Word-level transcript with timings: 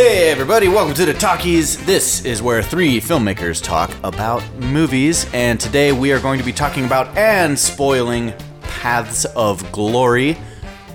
Hey 0.00 0.30
everybody, 0.30 0.66
welcome 0.66 0.94
to 0.94 1.04
the 1.04 1.12
Talkies. 1.12 1.76
This 1.84 2.24
is 2.24 2.40
where 2.40 2.62
three 2.62 3.02
filmmakers 3.02 3.62
talk 3.62 3.90
about 4.02 4.42
movies, 4.54 5.26
and 5.34 5.60
today 5.60 5.92
we 5.92 6.10
are 6.10 6.18
going 6.18 6.38
to 6.38 6.44
be 6.44 6.54
talking 6.54 6.86
about 6.86 7.14
and 7.18 7.56
spoiling 7.58 8.32
Paths 8.62 9.26
of 9.26 9.70
Glory. 9.72 10.38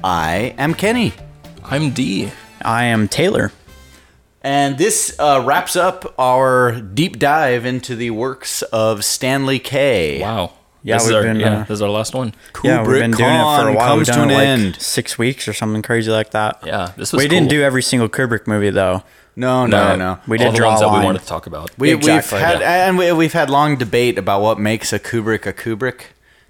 I 0.03 0.55
am 0.57 0.73
Kenny, 0.73 1.13
I'm 1.63 1.91
D. 1.91 2.31
I 2.63 2.85
am 2.85 3.07
Taylor. 3.07 3.51
and 4.41 4.75
this 4.79 5.15
uh, 5.19 5.43
wraps 5.45 5.75
up 5.75 6.15
our 6.17 6.81
deep 6.81 7.19
dive 7.19 7.63
into 7.63 7.95
the 7.95 8.09
works 8.09 8.63
of 8.63 9.05
Stanley 9.05 9.59
K. 9.59 10.19
Wow. 10.21 10.51
Yeah, 10.85 10.95
this 10.97 11.03
is 11.03 11.09
we've 11.09 11.15
our, 11.17 11.23
been, 11.23 11.39
yeah, 11.39 11.53
uh, 11.53 11.59
this 11.61 11.69
is 11.71 11.81
our 11.81 11.89
last 11.89 12.13
one. 12.13 12.33
yeah, 12.63 12.85
we've 12.85 12.99
been 13.01 13.11
doing 13.11 13.29
it 13.29 13.41
for 13.41 13.69
a 13.69 13.73
Kubrick 13.73 13.75
while. 13.75 13.87
comes 13.95 13.97
We've 13.97 14.05
to 14.07 14.11
done 14.13 14.29
an 14.29 14.35
it 14.35 14.37
like 14.37 14.47
end. 14.47 14.75
six 14.81 15.17
weeks 15.17 15.47
or 15.47 15.53
something 15.53 15.81
crazy 15.81 16.11
like 16.11 16.29
that. 16.31 16.59
Yeah, 16.65 16.91
this 16.95 17.11
was 17.11 17.23
we 17.23 17.27
didn't 17.27 17.49
do 17.49 17.63
every 17.63 17.81
single 17.81 18.07
Kubrick 18.07 18.45
movie 18.45 18.69
though. 18.69 19.03
No, 19.35 19.65
no, 19.65 19.89
no, 19.89 19.95
no. 19.95 20.19
We 20.27 20.37
all 20.37 20.45
did 20.45 20.53
the 20.53 20.57
draw 20.57 20.69
ones 20.69 20.81
a 20.81 20.85
that 20.85 20.97
we 20.99 21.03
wanted 21.03 21.21
to 21.21 21.25
talk 21.27 21.47
about. 21.47 21.71
We, 21.77 21.91
Exactly, 21.93 22.37
we've 22.37 22.45
had 22.45 22.59
yeah. 22.61 22.87
and 22.87 22.97
we, 22.97 23.11
we've 23.13 23.33
had 23.33 23.49
long 23.49 23.77
debate 23.77 24.17
about 24.19 24.41
what 24.41 24.59
makes 24.59 24.93
a 24.93 24.99
Kubrick 24.99 25.45
a 25.47 25.53
Kubrick. 25.53 26.01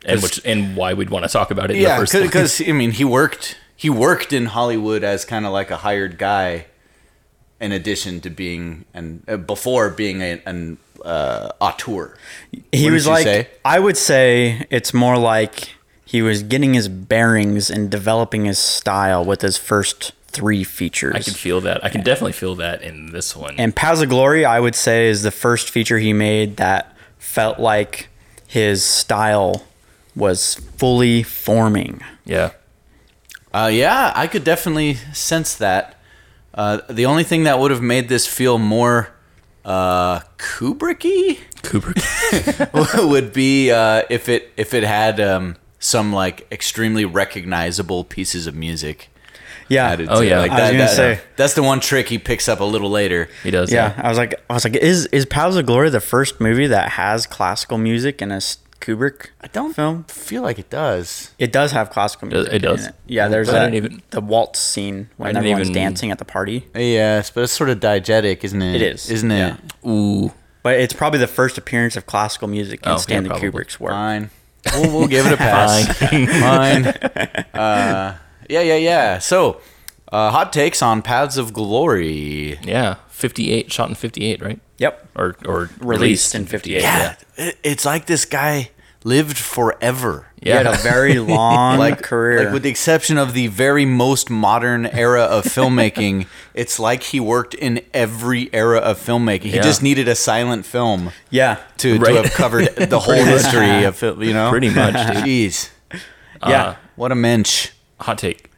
and 0.06 0.22
which 0.22 0.40
and 0.46 0.76
why 0.76 0.94
we'd 0.94 1.10
want 1.10 1.24
to 1.26 1.30
talk 1.32 1.50
about 1.50 1.72
it 1.72 1.78
Yeah, 1.78 1.96
the 1.96 2.02
first 2.02 2.12
place. 2.12 2.24
because 2.26 2.62
I 2.70 2.74
mean, 2.74 2.92
he 2.92 3.04
worked 3.06 3.58
he 3.76 3.90
worked 3.90 4.34
in 4.34 4.48
Hollywood 4.48 5.04
as 5.04 5.24
kind 5.26 5.46
of 5.46 5.52
like 5.54 5.72
a 5.72 5.78
hired 5.78 6.18
guy, 6.18 6.66
in 7.62 7.72
addition 7.72 8.20
to 8.22 8.30
being 8.30 8.84
and 8.94 9.24
uh, 9.28 9.38
before 9.38 9.90
being 9.90 10.22
a, 10.22 10.42
an 10.46 10.78
uh, 11.06 11.52
auteur. 11.62 12.18
He 12.72 12.90
was 12.90 13.08
like 13.08 13.24
say? 13.24 13.48
I 13.64 13.80
would 13.80 13.98
say 13.98 14.66
it's 14.70 14.94
more 14.94 15.18
like 15.18 15.70
he 16.04 16.22
was 16.22 16.44
getting 16.44 16.74
his 16.74 16.88
bearings 16.88 17.70
and 17.70 17.90
developing 17.90 18.46
his 18.46 18.60
style 18.60 19.24
with 19.24 19.42
his 19.42 19.58
first 19.58 20.12
three 20.28 20.64
features. 20.64 21.16
I 21.16 21.22
can 21.22 21.34
feel 21.34 21.62
that. 21.62 21.84
I 21.86 21.90
can 21.90 22.04
definitely 22.04 22.34
feel 22.34 22.56
that 22.56 22.82
in 22.82 23.12
this 23.12 23.36
one. 23.36 23.56
And 23.58 23.76
Paths 23.76 24.02
of 24.02 24.10
Glory, 24.10 24.44
I 24.44 24.60
would 24.60 24.76
say, 24.76 25.08
is 25.08 25.24
the 25.24 25.32
first 25.32 25.70
feature 25.70 25.98
he 26.00 26.12
made 26.12 26.58
that 26.58 26.96
felt 27.18 27.60
like 27.60 28.10
his 28.48 28.84
style 28.84 29.64
was 30.16 30.56
fully 30.78 31.24
forming. 31.24 32.02
yeah. 32.26 32.52
Uh, 33.54 33.68
yeah, 33.72 34.12
I 34.14 34.28
could 34.28 34.44
definitely 34.44 34.96
sense 35.14 35.56
that. 35.56 35.98
Uh, 36.54 36.82
the 36.90 37.06
only 37.06 37.24
thing 37.24 37.44
that 37.44 37.58
would 37.58 37.72
have 37.72 37.82
made 37.82 38.10
this 38.10 38.28
feel 38.28 38.58
more 38.58 39.15
uh, 39.66 40.20
Kubricky 40.38 41.40
Kubrick. 41.64 43.10
would 43.10 43.34
be 43.34 43.72
uh, 43.72 44.04
if 44.10 44.30
it 44.30 44.52
if 44.58 44.74
it 44.74 44.84
had 44.84 45.20
um, 45.20 45.56
some 45.80 46.14
like 46.14 46.48
extremely 46.52 47.04
recognizable 47.06 48.04
pieces 48.04 48.48
of 48.48 48.56
music. 48.56 49.10
Yeah. 49.68 49.88
added 49.90 50.10
Oh, 50.12 50.20
to 50.22 50.28
yeah. 50.28 50.40
like 50.42 50.52
I 50.52 50.62
was 50.62 50.72
gonna 50.72 50.78
that- 50.84 50.96
say. 50.96 51.20
that's 51.38 51.56
the 51.56 51.64
one 51.64 51.80
trick 51.80 52.08
he 52.08 52.20
picks 52.20 52.48
up 52.48 52.60
a 52.60 52.64
little 52.64 52.92
later. 52.92 53.28
he 53.42 53.50
does. 53.50 53.72
Yeah, 53.72 53.94
I 53.98 54.10
was 54.10 54.18
like, 54.20 54.36
I 54.48 54.54
was 54.54 54.64
like, 54.64 54.76
is 54.76 55.08
is 55.08 55.26
Paths 55.26 55.56
of 55.56 55.66
Glory 55.66 55.90
the 55.90 56.00
first 56.00 56.40
movie 56.40 56.68
that 56.68 56.90
has 56.92 57.26
classical 57.26 57.80
music 57.80 58.22
in 58.22 58.32
a 58.32 58.36
s- 58.36 58.60
Kubrick 58.86 59.28
I 59.42 59.48
don't 59.48 59.74
film? 59.74 60.04
feel 60.06 60.42
like 60.44 60.60
it 60.60 60.70
does. 60.70 61.32
It 61.40 61.52
does 61.52 61.72
have 61.72 61.90
classical 61.90 62.28
music. 62.28 62.54
it 62.54 62.60
does? 62.60 62.88
in 62.88 62.94
Yeah, 63.08 63.28
there's 63.28 63.50
I 63.50 63.54
that, 63.54 63.72
didn't 63.72 63.76
even- 63.86 64.02
the 64.12 64.22
waltz 64.22 64.60
scene 64.60 65.10
when 65.18 65.30
didn't 65.30 65.38
everyone's 65.38 65.70
even- 65.70 65.82
dancing 65.82 66.12
at 66.12 66.20
the 66.20 66.26
party. 66.26 66.68
Yes, 66.76 67.30
but 67.32 67.44
it's 67.46 67.54
sort 67.54 67.70
of 67.70 67.80
diegetic, 67.80 68.44
isn't 68.44 68.62
it? 68.62 68.76
It 68.76 68.82
is, 68.94 69.10
isn't 69.10 69.32
it? 69.32 69.56
yeah. 69.84 69.90
Ooh. 69.90 70.32
But 70.62 70.80
it's 70.80 70.94
probably 70.94 71.20
the 71.20 71.28
first 71.28 71.58
appearance 71.58 71.96
of 71.96 72.06
classical 72.06 72.48
music 72.48 72.82
in 72.84 72.90
Oh, 72.90 72.92
yeah, 72.94 72.98
Stanley 72.98 73.30
probably. 73.30 73.50
Kubrick's 73.52 73.80
work. 73.80 73.92
Fine. 73.94 74.30
We'll, 74.74 74.92
we'll 75.00 75.08
give 75.08 75.26
it 75.28 75.34
a 75.34 75.38
pass. 75.38 75.86
Fine. 75.98 77.46
Uh, 77.54 78.16
yeah, 78.50 78.62
yeah, 78.62 78.76
yeah. 78.76 79.20
So, 79.20 79.62
uh, 80.12 80.30
hot 80.32 80.52
takes 80.54 80.82
on 80.82 81.02
Paths 81.02 81.38
of 81.38 81.54
Glory. 81.54 82.60
Yeah. 82.64 82.96
58 83.10 83.72
shot 83.72 83.90
in 83.90 83.96
58, 83.96 84.42
right? 84.42 84.60
Yep. 84.78 85.08
Or 85.16 85.36
or 85.46 85.70
Released 85.80 86.36
in 86.36 86.46
58. 86.46 86.82
Yeah, 86.82 87.16
it- 87.38 87.58
it's 87.64 87.86
like 87.86 88.08
this 88.08 88.26
guy 88.26 88.72
lived 89.06 89.38
forever. 89.38 90.28
Yeah. 90.42 90.52
He 90.54 90.58
had 90.58 90.66
Yeah. 90.66 90.74
a 90.74 90.78
very 90.82 91.20
long 91.38 91.78
Like 91.78 92.02
career. 92.02 92.44
like 92.46 92.54
with 92.54 92.64
the 92.64 92.70
exception 92.70 93.18
of 93.18 93.34
the 93.34 93.48
very 93.48 93.86
most 93.86 94.30
modern 94.30 94.86
era 94.88 95.22
of 95.22 95.44
filmmaking, 95.56 96.26
it's 96.54 96.80
like 96.80 97.04
he 97.04 97.20
worked 97.20 97.54
in 97.54 97.82
every 97.94 98.50
era 98.52 98.80
of 98.80 98.98
filmmaking. 99.00 99.44
He 99.44 99.56
Yeah. 99.58 99.62
just 99.62 99.82
needed 99.84 100.08
a 100.08 100.16
silent 100.16 100.66
film 100.66 101.12
yeah. 101.30 101.60
to, 101.78 101.98
Right. 102.00 102.14
to 102.16 102.24
have 102.24 102.34
covered 102.34 102.76
the 102.76 103.00
whole 103.00 103.14
history 103.24 103.84
of 103.86 103.96
film. 103.96 104.22
You 104.24 104.34
know, 104.34 104.50
Pretty 104.50 104.70
much, 104.72 104.94
dude. 104.94 105.24
Jeez, 105.24 105.70
Yeah. 105.94 106.00
Uh, 106.64 106.76
what 106.96 107.12
a 107.12 107.16
mensch. 107.16 107.70
hot 108.02 108.18
take. 108.18 108.50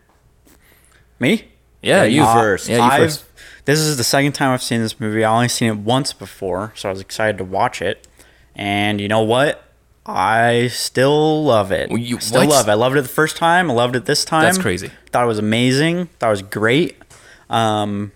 Me? 1.19 1.45
Yeah, 1.81 2.03
you 2.03 2.21
you 2.21 2.25
first. 2.25 2.69
Yeah, 2.69 2.77
you 2.77 2.81
I've, 2.83 3.01
first. 3.01 3.25
This 3.65 3.79
is 3.79 3.97
the 3.97 4.03
second 4.03 4.31
time 4.31 4.51
I've 4.51 4.63
seen 4.63 4.81
this 4.81 4.99
movie. 4.99 5.23
I 5.23 5.33
only 5.33 5.49
seen 5.49 5.69
it 5.69 5.77
once 5.77 6.13
before, 6.13 6.71
so 6.75 6.87
I 6.89 6.91
was 6.91 7.01
excited 7.01 7.37
to 7.39 7.43
watch 7.43 7.81
it. 7.81 8.07
And 8.55 8.99
you 9.01 9.07
know 9.07 9.21
what? 9.21 9.63
I 10.07 10.67
still 10.69 11.43
love 11.43 11.71
it. 11.71 11.89
Well, 11.89 11.99
you- 11.99 12.19
still 12.19 12.47
love 12.47 12.67
it. 12.67 12.71
I 12.71 12.75
loved 12.75 12.95
it 12.97 13.01
the 13.01 13.07
first 13.09 13.35
time. 13.37 13.69
I 13.69 13.73
loved 13.73 13.95
it 13.95 14.05
this 14.05 14.23
time. 14.23 14.43
That's 14.43 14.57
crazy. 14.57 14.89
Thought 15.11 15.25
it 15.25 15.27
was 15.27 15.39
amazing. 15.39 16.07
Thought 16.19 16.27
it 16.27 16.31
was 16.31 16.41
great. 16.43 16.97
Um, 17.49 18.11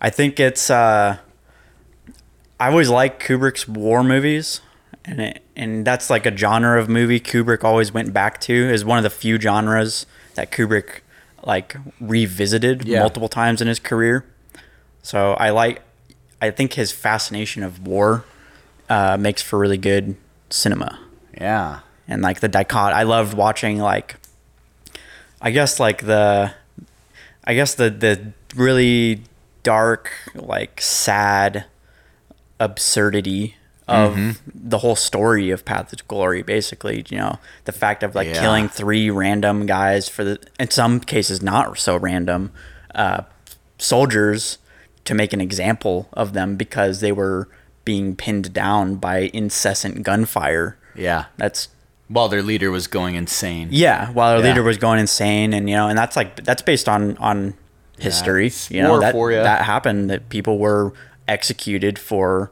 I 0.00 0.10
think 0.10 0.38
it's. 0.40 0.70
Uh, 0.70 1.18
I 2.60 2.68
always 2.68 2.88
like 2.88 3.20
Kubrick's 3.22 3.66
war 3.66 4.04
movies, 4.04 4.60
and 5.04 5.20
it, 5.20 5.42
and 5.56 5.84
that's 5.84 6.10
like 6.10 6.26
a 6.26 6.36
genre 6.36 6.78
of 6.80 6.88
movie 6.88 7.18
Kubrick 7.20 7.64
always 7.64 7.92
went 7.92 8.12
back 8.12 8.40
to. 8.42 8.52
Is 8.54 8.84
one 8.84 8.98
of 8.98 9.04
the 9.04 9.10
few 9.10 9.40
genres 9.40 10.06
that 10.34 10.52
Kubrick 10.52 11.00
like 11.44 11.76
revisited 12.00 12.86
Yeah. 12.86 13.00
multiple 13.00 13.28
times 13.28 13.60
in 13.60 13.66
his 13.68 13.78
career. 13.80 14.24
So 15.02 15.32
I 15.34 15.50
like. 15.50 15.82
I 16.40 16.50
think 16.50 16.72
his 16.74 16.90
fascination 16.92 17.62
of 17.62 17.86
war 17.86 18.24
uh, 18.88 19.16
makes 19.18 19.42
for 19.42 19.58
really 19.58 19.78
good 19.78 20.16
cinema 20.50 20.98
Yeah. 21.40 21.80
and 22.08 22.22
like 22.22 22.40
the 22.40 22.48
dicot 22.48 22.92
I 22.92 23.02
loved 23.04 23.34
watching 23.34 23.78
like 23.78 24.16
I 25.40 25.50
guess 25.50 25.80
like 25.80 26.04
the 26.06 26.52
I 27.44 27.54
guess 27.54 27.74
the 27.74 27.90
the 27.90 28.32
really 28.54 29.22
dark 29.62 30.10
like 30.34 30.80
sad 30.80 31.64
absurdity 32.60 33.56
of 33.88 34.14
Mm-hmm. 34.14 34.30
the 34.54 34.78
whole 34.78 34.94
story 34.94 35.50
of 35.50 35.64
Path 35.64 35.92
of 35.92 36.06
Glory 36.06 36.42
basically 36.42 37.04
you 37.08 37.18
know 37.18 37.38
the 37.64 37.72
fact 37.72 38.04
of 38.04 38.14
like 38.14 38.28
Yeah. 38.28 38.40
killing 38.40 38.68
three 38.68 39.10
random 39.10 39.66
guys 39.66 40.08
for 40.08 40.22
the 40.22 40.38
in 40.60 40.70
some 40.70 41.00
cases 41.00 41.42
not 41.42 41.76
so 41.78 41.96
random 41.96 42.52
uh 42.94 43.22
soldiers 43.78 44.58
to 45.04 45.14
make 45.14 45.32
an 45.32 45.40
example 45.40 46.08
of 46.12 46.32
them 46.32 46.54
because 46.54 47.00
they 47.00 47.10
were 47.10 47.48
being 47.84 48.14
pinned 48.14 48.52
down 48.52 48.94
by 48.94 49.28
incessant 49.34 50.04
gunfire 50.04 50.78
Yeah. 50.94 51.24
that's 51.36 51.68
While 52.08 52.28
their 52.28 52.42
leader 52.42 52.70
was 52.70 52.86
going 52.86 53.14
insane. 53.14 53.68
yeah, 53.70 54.10
while 54.10 54.30
their 54.36 54.44
Yeah. 54.44 54.50
leader 54.52 54.62
was 54.62 54.76
going 54.78 55.00
insane, 55.00 55.52
and 55.54 55.68
you 55.70 55.76
know, 55.76 55.88
and 55.88 55.96
that's 55.98 56.16
like 56.16 56.44
that's 56.44 56.62
based 56.62 56.88
on 56.88 57.16
on 57.18 57.54
history. 57.98 58.46
it's 58.48 58.70
you 58.70 58.82
know 58.82 59.00
that 59.00 59.12
for 59.12 59.30
ya. 59.32 59.42
that 59.42 59.62
happened 59.62 60.10
that 60.10 60.28
people 60.28 60.58
were 60.58 60.92
executed 61.28 61.98
for 61.98 62.50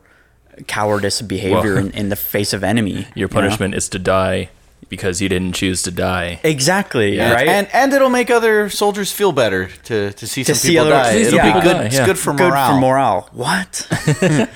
cowardice 0.66 1.20
behavior 1.22 1.74
Well, 1.74 1.86
in, 1.86 1.90
in 1.92 2.08
the 2.08 2.16
face 2.16 2.52
of 2.52 2.62
enemy. 2.64 2.92
Your 3.14 3.28
you 3.28 3.28
know? 3.28 3.28
punishment 3.28 3.74
is 3.74 3.88
to 3.90 3.98
die 3.98 4.48
because 4.88 5.20
you 5.22 5.28
didn't 5.28 5.52
choose 5.52 5.82
to 5.82 5.90
die. 5.90 6.40
exactly 6.42 7.16
Yeah. 7.16 7.32
right. 7.34 7.48
And 7.48 7.68
and 7.72 7.92
it'll 7.92 8.10
make 8.10 8.30
other 8.30 8.68
soldiers 8.70 9.12
feel 9.12 9.32
better 9.32 9.68
to, 9.84 10.12
to 10.12 10.26
see 10.26 10.42
To 10.44 10.54
some 10.54 10.58
see 10.58 10.68
people 10.70 10.86
other- 10.86 10.90
die. 11.02 11.12
It'll 11.12 11.38
some 11.38 11.52
be 11.52 11.60
good. 11.60 11.74
die, 11.74 11.84
It's 11.84 12.00
good 12.00 12.18
for 12.18 12.32
good 12.34 12.48
morale. 12.50 12.74
for 12.74 12.80
morale. 12.80 13.28
What? 13.32 13.86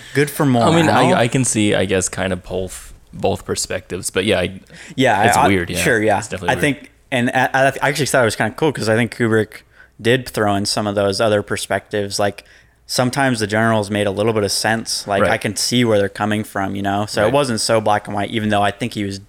good 0.14 0.30
for 0.30 0.46
morale. 0.46 0.72
I 0.72 0.76
mean, 0.76 0.88
I, 0.88 1.20
I 1.24 1.28
can 1.28 1.44
see, 1.44 1.74
I 1.74 1.84
guess, 1.84 2.08
kind 2.08 2.32
of 2.32 2.42
both 2.42 2.93
both 3.14 3.44
perspectives, 3.44 4.10
but 4.10 4.24
yeah, 4.24 4.40
I, 4.40 4.60
Yeah, 4.96 5.24
It's 5.24 5.36
I- 5.36 5.44
I- 5.44 5.48
weird, 5.48 5.70
yeah. 5.70 5.78
Sure, 5.78 6.02
yeah. 6.02 6.18
It's 6.18 6.28
definitely 6.28 6.56
I 6.56 6.60
think, 6.60 6.90
and 7.10 7.30
I, 7.30 7.72
I 7.82 7.88
actually 7.88 8.06
thought 8.06 8.22
it 8.22 8.26
was 8.26 8.36
kind 8.36 8.50
of 8.52 8.56
cool 8.56 8.72
because 8.72 8.88
I 8.88 8.94
think 8.96 9.14
Kubrick 9.16 9.62
did 10.00 10.28
throw 10.28 10.54
in 10.56 10.66
some 10.66 10.86
of 10.86 10.94
those 10.94 11.20
other 11.20 11.42
perspectives. 11.42 12.18
Like 12.18 12.44
sometimes 12.86 13.40
the 13.40 13.46
generals 13.46 13.90
made 13.90 14.06
a 14.06 14.10
little 14.10 14.32
bit 14.32 14.42
of 14.42 14.52
sense. 14.52 15.06
Like 15.06 15.22
Right. 15.22 15.30
I 15.30 15.38
can 15.38 15.54
see 15.56 15.84
where 15.84 15.98
they're 15.98 16.08
coming 16.08 16.44
from, 16.44 16.74
you 16.74 16.82
know. 16.82 17.06
So 17.06 17.22
Right. 17.22 17.28
it 17.28 17.32
wasn't 17.34 17.60
so 17.60 17.80
black 17.80 18.06
and 18.08 18.14
white, 18.14 18.30
even 18.30 18.48
though 18.48 18.62
I 18.62 18.70
think 18.72 18.94
he 18.94 19.04
was 19.04 19.20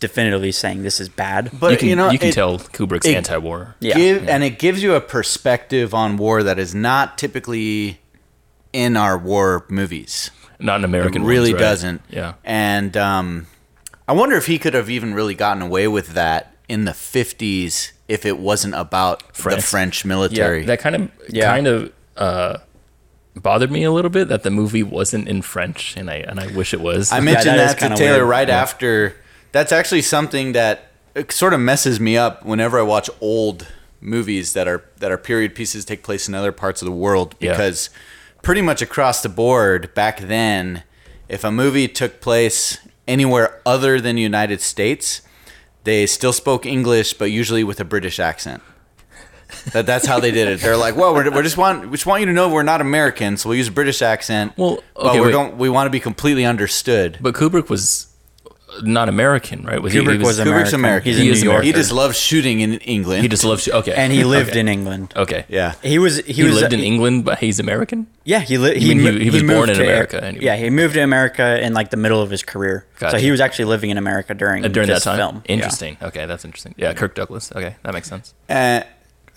definitively 0.00 0.52
saying 0.52 0.82
this 0.82 1.00
is 1.00 1.08
bad. 1.08 1.50
But 1.52 1.72
you 1.72 1.76
can, 1.78 1.88
you 1.88 1.96
know, 1.96 2.10
you 2.10 2.18
can 2.18 2.28
it- 2.28 2.34
tell 2.34 2.58
Kubrick's 2.58 3.06
it- 3.06 3.14
anti-war. 3.16 3.74
Yeah. 3.80 3.94
give 3.96 4.28
and 4.28 4.42
it 4.44 4.58
gives 4.58 4.82
you 4.82 4.94
a 4.94 5.00
perspective 5.00 5.94
on 5.94 6.16
war 6.16 6.42
that 6.42 6.58
is 6.58 6.74
not 6.74 7.18
typically 7.18 8.00
in 8.72 8.96
our 8.96 9.16
war 9.18 9.64
movies. 9.68 10.30
Not 10.58 10.80
an 10.80 10.84
American. 10.84 11.22
It 11.22 11.26
really 11.26 11.52
ones, 11.52 11.62
right? 11.62 11.68
doesn't. 11.68 12.02
Yeah. 12.10 12.34
And 12.44 12.96
um, 12.96 13.46
I 14.06 14.12
wonder 14.12 14.36
if 14.36 14.46
he 14.46 14.58
could 14.58 14.74
have 14.74 14.90
even 14.90 15.14
really 15.14 15.34
gotten 15.34 15.62
away 15.62 15.86
with 15.88 16.08
that 16.14 16.54
in 16.68 16.84
the 16.84 16.92
50s 16.92 17.92
if 18.08 18.26
it 18.26 18.38
wasn't 18.38 18.74
about 18.74 19.32
the 19.34 19.60
French 19.62 20.04
military. 20.04 20.60
Yeah, 20.60 20.66
that 20.66 20.80
kind 20.80 20.96
of 20.96 21.10
Yeah. 21.28 21.50
kind 21.52 21.66
of 21.66 21.92
uh, 22.16 22.58
bothered 23.36 23.70
me 23.70 23.84
a 23.84 23.92
little 23.92 24.10
bit 24.10 24.28
that 24.28 24.42
the 24.42 24.50
movie 24.50 24.82
wasn't 24.82 25.28
in 25.28 25.42
French, 25.42 25.96
and 25.96 26.10
I 26.10 26.16
and 26.16 26.40
I 26.40 26.48
wish 26.48 26.74
it 26.74 26.80
was. 26.80 27.12
I 27.12 27.20
mentioned 27.20 27.58
that 27.58 27.70
is 27.70 27.80
that, 27.80 27.88
to 27.90 27.96
Taylor 27.96 28.18
weird. 28.20 28.28
right 28.28 28.50
after. 28.50 29.14
That's 29.52 29.72
actually 29.72 30.02
something 30.02 30.52
that 30.52 30.90
sort 31.30 31.54
of 31.54 31.60
messes 31.60 32.00
me 32.00 32.16
up 32.16 32.44
whenever 32.44 32.78
I 32.78 32.82
watch 32.82 33.08
old 33.20 33.66
movies 34.00 34.52
that 34.54 34.66
are 34.68 34.84
that 34.98 35.10
are 35.12 35.18
period 35.18 35.54
pieces 35.54 35.84
take 35.84 36.02
place 36.02 36.28
in 36.28 36.34
other 36.34 36.52
parts 36.52 36.82
of 36.82 36.86
the 36.86 36.92
world 36.92 37.34
Yeah. 37.40 37.52
Pretty 38.48 38.62
much 38.62 38.80
across 38.80 39.22
the 39.22 39.28
board 39.28 39.92
back 39.92 40.20
then, 40.20 40.82
if 41.28 41.44
a 41.44 41.50
movie 41.50 41.86
took 41.86 42.18
place 42.18 42.78
anywhere 43.06 43.60
other 43.66 44.00
than 44.00 44.16
the 44.16 44.22
United 44.22 44.62
States, 44.62 45.20
they 45.84 46.06
still 46.06 46.32
spoke 46.32 46.64
English, 46.64 47.12
but 47.12 47.26
usually 47.26 47.62
with 47.62 47.78
a 47.78 47.84
British 47.84 48.18
accent. 48.18 48.62
That 49.74 49.84
that's 49.84 50.06
how 50.06 50.18
they 50.18 50.30
did 50.30 50.48
it. 50.48 50.60
They're 50.60 50.78
like, 50.78 50.96
well, 50.96 51.12
we're, 51.12 51.30
we're 51.30 51.42
just 51.42 51.58
want 51.58 51.90
we 51.90 51.98
just 51.98 52.06
want 52.06 52.20
you 52.20 52.26
to 52.26 52.32
know 52.32 52.48
we're 52.48 52.62
not 52.62 52.80
American, 52.80 53.36
so 53.36 53.50
we'll 53.50 53.58
use 53.58 53.68
a 53.68 53.72
British 53.72 54.00
accent. 54.00 54.54
Well, 54.56 54.82
but 54.94 55.08
okay, 55.08 55.20
we 55.20 55.26
wait. 55.26 55.32
don't 55.32 55.58
we 55.58 55.68
want 55.68 55.86
to 55.86 55.90
be 55.90 56.00
completely 56.00 56.46
understood. 56.46 57.18
But 57.20 57.34
Kubrick 57.34 57.68
was 57.68 58.07
not 58.82 59.08
American, 59.08 59.64
right? 59.64 59.80
Was 59.82 59.92
Kubrick 59.92 60.22
was 60.22 60.38
Kubrick's 60.38 60.72
American. 60.72 60.74
American. 60.74 61.12
He's 61.12 61.18
He 61.20 61.28
a 61.28 61.32
is 61.32 61.42
New 61.42 61.50
York. 61.50 61.64
He 61.64 61.72
just 61.72 61.92
loves 61.92 62.16
shooting 62.18 62.60
in 62.60 62.74
England. 62.80 63.22
He 63.22 63.28
just 63.28 63.44
loves 63.44 63.68
okay, 63.68 63.92
and 63.94 64.12
he 64.12 64.24
lived 64.24 64.50
okay. 64.50 64.60
in 64.60 64.68
England. 64.68 65.12
Okay, 65.16 65.44
yeah. 65.48 65.74
He 65.82 65.98
was 65.98 66.18
he, 66.24 66.32
He, 66.32 66.42
was 66.44 66.54
lived 66.60 66.72
in 66.72 66.80
England, 66.80 67.24
but 67.24 67.38
he's 67.38 67.58
American. 67.60 68.06
Yeah, 68.24 68.40
he 68.40 68.58
li- 68.58 68.78
You 68.78 68.94
mean 68.94 69.04
mo- 69.04 69.12
he- 69.18 69.24
he 69.24 69.30
was 69.30 69.42
born 69.42 69.70
in 69.70 69.76
to- 69.76 69.82
America 69.82 70.22
anyway? 70.22 70.44
Yeah, 70.44 70.56
he 70.56 70.70
moved 70.70 70.94
to 70.94 71.00
America 71.00 71.60
in 71.64 71.72
like 71.74 71.90
the 71.90 71.96
middle 71.96 72.20
of 72.22 72.30
his 72.30 72.42
career. 72.42 72.86
So 72.98 73.16
he 73.18 73.30
was 73.30 73.40
actually 73.40 73.66
living 73.66 73.90
in 73.90 73.98
America 73.98 74.34
during 74.34 74.64
Uh, 74.64 74.68
during 74.68 74.88
that 74.88 75.02
time. 75.02 75.16
film. 75.18 75.42
Yeah. 75.46 75.52
Interesting. 75.54 75.96
Okay, 76.02 76.26
that's 76.26 76.44
interesting. 76.44 76.74
Yeah, 76.76 76.92
Kirk 76.94 77.14
Douglas. 77.14 77.50
Okay, 77.54 77.76
that 77.82 77.94
makes 77.94 78.08
sense. 78.08 78.34
Uh, 78.48 78.80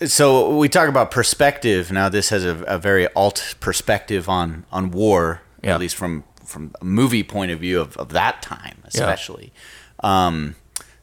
so 0.04 0.56
we 0.56 0.68
talk 0.68 0.88
about 0.88 1.10
perspective. 1.10 1.92
Now 1.92 2.08
this 2.08 2.30
has 2.30 2.44
a, 2.44 2.56
a 2.66 2.78
very 2.78 3.06
alt 3.14 3.54
perspective 3.60 4.28
on 4.28 4.64
on 4.72 4.90
war, 4.90 5.42
Yeah. 5.62 5.74
at 5.74 5.80
least 5.80 5.94
from 5.96 6.24
from 6.44 6.74
a 6.80 6.84
movie 6.84 7.22
point 7.22 7.50
of 7.50 7.60
view 7.60 7.80
of, 7.80 7.96
of 7.96 8.10
that 8.10 8.42
time, 8.42 8.82
especially. 8.84 9.52
Um, 10.00 10.56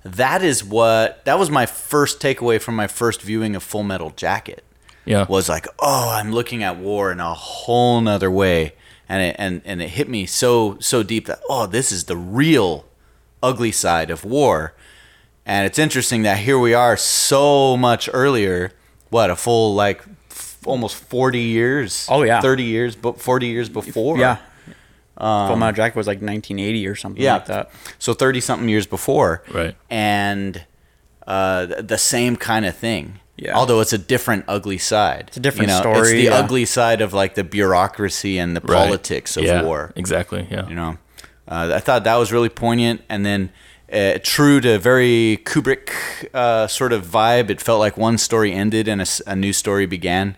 that 0.03 0.41
is 0.41 0.63
what 0.63 1.24
that 1.25 1.38
was 1.38 1.50
my 1.50 1.65
first 1.65 2.19
takeaway 2.19 2.62
from 2.62 2.75
my 2.75 2.88
first 2.88 3.21
viewing 3.21 3.56
of 3.56 3.63
Full 3.63 3.83
Metal 3.83 4.12
Jacket. 4.12 4.63
Yeah. 5.06 5.25
was 5.27 5.50
like, 5.50 5.65
oh, 5.80 6.09
I'm 6.12 6.31
looking 6.31 6.62
at 6.62 6.77
war 6.77 7.12
in 7.12 7.19
a 7.19 7.33
whole 7.33 8.00
nother 8.00 8.30
way, 8.30 8.74
and 9.07 9.24
it 9.24 9.36
and 9.39 9.62
and 9.65 9.81
it 9.81 9.89
hit 9.89 10.07
me 10.07 10.25
so 10.25 10.77
so 10.80 11.03
deep 11.03 11.25
that 11.27 11.39
oh, 11.50 11.65
this 11.65 11.91
is 11.91 12.06
the 12.06 12.18
real 12.18 12.86
ugly 13.41 13.71
side 13.71 14.12
of 14.12 14.24
war. 14.24 14.74
And 15.45 15.65
it's 15.65 15.80
interesting 15.80 16.21
that 16.24 16.38
here 16.38 16.59
we 16.59 16.74
are 16.75 16.95
so 16.95 17.75
much 17.75 18.07
earlier. 18.13 18.71
What 19.09 19.31
a 19.31 19.36
full 19.36 19.74
like 19.74 20.03
f- 20.30 20.59
almost 20.65 20.95
forty 20.95 21.39
years. 21.41 22.06
Oh, 22.09 22.21
yeah. 22.21 22.39
thirty 22.39 22.65
years, 22.65 22.95
but 22.95 23.19
forty 23.19 23.47
years 23.47 23.68
before. 23.68 24.18
Yeah. 24.19 24.38
Full 25.19 25.56
Metal 25.57 25.74
Jacket 25.75 25.95
was 25.98 26.07
like 26.07 26.21
1980 26.21 26.88
or 26.88 26.95
something 26.95 27.21
Um, 27.21 27.25
yeah. 27.25 27.33
like 27.33 27.45
that. 27.48 27.71
So 28.00 28.13
thirty 28.13 28.39
something 28.42 28.69
years 28.69 28.88
before. 28.88 29.44
Right. 29.54 29.75
And 29.89 30.66
uh, 31.27 31.66
the 31.68 31.98
same 31.98 32.36
kind 32.36 32.66
of 32.66 32.75
thing. 32.75 33.19
Yeah. 33.38 33.56
Although 33.56 33.80
it's 33.80 33.94
a 33.94 33.98
different 33.98 34.45
ugly 34.48 34.77
side. 34.77 35.25
It's 35.27 35.38
a 35.38 35.39
different 35.39 35.69
It's 35.71 35.80
story, 35.80 36.00
It's 36.00 36.12
the 36.12 36.24
yeah. 36.24 36.36
ugly 36.39 36.66
side 36.66 37.00
of 37.01 37.13
like 37.13 37.36
the 37.36 37.44
bureaucracy 37.44 38.38
and 38.38 38.56
the 38.56 38.62
Right. 38.62 38.86
politics 38.88 39.38
of 39.38 39.44
yeah, 39.45 39.62
war. 39.63 39.94
Exactly. 39.95 40.45
Yeah. 40.51 40.68
You 40.68 40.75
know, 40.75 40.98
uh, 41.48 41.72
I 41.75 41.80
thought 41.80 42.04
that 42.04 42.15
was 42.15 42.31
really 42.33 42.50
poignant, 42.50 43.01
and 43.10 43.25
then 43.25 43.51
uh, 43.94 44.19
true 44.24 44.60
to 44.62 44.77
very 44.77 45.39
Kubrick 45.45 45.89
uh, 46.33 46.68
sort 46.68 46.92
of 46.94 47.06
vibe. 47.06 47.50
It 47.50 47.62
felt 47.62 47.80
like 47.80 47.98
one 47.98 48.18
story 48.18 48.51
ended 48.54 48.88
and 48.88 49.01
a 49.25 49.36
new 49.36 49.54
story 49.54 49.86
began. 49.86 50.36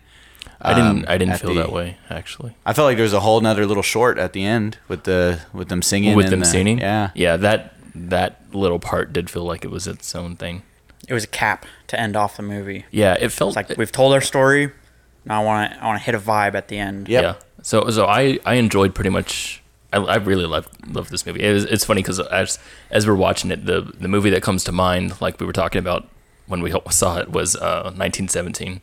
I 0.64 0.74
didn't. 0.74 0.88
um, 0.88 1.04
I 1.08 1.18
didn't 1.18 1.38
feel 1.38 1.54
the- 1.54 1.62
that 1.62 1.72
way 1.72 1.96
actually. 2.08 2.54
I 2.64 2.72
felt 2.72 2.86
like 2.86 2.96
there 2.96 3.02
was 3.04 3.12
a 3.12 3.20
whole 3.20 3.40
nother 3.40 3.66
little 3.66 3.82
short 3.82 4.16
at 4.18 4.32
the 4.32 4.44
end 4.44 4.78
with 4.88 5.04
the 5.04 5.40
with 5.52 5.68
them 5.68 5.82
singing. 5.82 6.16
With 6.16 6.26
and 6.26 6.32
them 6.34 6.40
the- 6.40 6.46
singing. 6.46 6.78
Yeah, 6.78 7.10
Yeah. 7.14 7.36
That 7.36 7.74
that 7.94 8.40
little 8.52 8.78
part 8.78 9.12
did 9.12 9.28
feel 9.28 9.44
like 9.44 9.64
it 9.64 9.70
was 9.70 9.86
its 9.86 10.14
own 10.14 10.36
thing. 10.36 10.62
It 11.08 11.14
was 11.14 11.24
a 11.24 11.28
cap 11.28 11.66
to 11.88 12.00
end 12.00 12.16
off 12.16 12.36
the 12.36 12.42
movie. 12.42 12.86
Yeah. 12.90 13.16
It 13.20 13.30
felt 13.32 13.56
It's 13.56 13.68
like 13.70 13.76
we've 13.76 13.92
told 13.92 14.12
our 14.14 14.20
story. 14.20 14.70
Now 15.24 15.42
I 15.42 15.44
want 15.44 15.72
to 15.72 15.82
I 15.82 15.86
want 15.86 15.98
to 15.98 16.04
hit 16.04 16.14
a 16.14 16.18
vibe 16.20 16.54
at 16.54 16.68
the 16.68 16.78
end. 16.78 17.08
Yep. 17.08 17.22
Yeah. 17.22 17.34
So 17.62 17.90
so 17.90 18.06
I 18.06 18.38
I 18.46 18.54
enjoyed 18.54 18.94
pretty 18.94 19.10
much. 19.10 19.58
I, 19.94 19.98
I 19.98 20.16
really 20.16 20.46
love 20.46 20.68
love 20.86 21.10
this 21.10 21.26
movie. 21.26 21.42
It 21.42 21.52
was, 21.52 21.64
it's 21.64 21.84
funny 21.84 22.00
because 22.02 22.18
as 22.20 22.58
as 22.90 23.06
we're 23.06 23.14
watching 23.14 23.50
it, 23.50 23.66
the 23.66 23.82
the 23.82 24.08
movie 24.08 24.30
that 24.30 24.42
comes 24.42 24.64
to 24.64 24.72
mind, 24.72 25.20
like 25.20 25.38
we 25.38 25.44
were 25.44 25.52
talking 25.52 25.80
about 25.80 26.08
when 26.46 26.62
we 26.62 26.72
saw 26.90 27.18
it, 27.18 27.30
was 27.30 27.56
uh, 27.56 27.92
1917. 27.94 28.80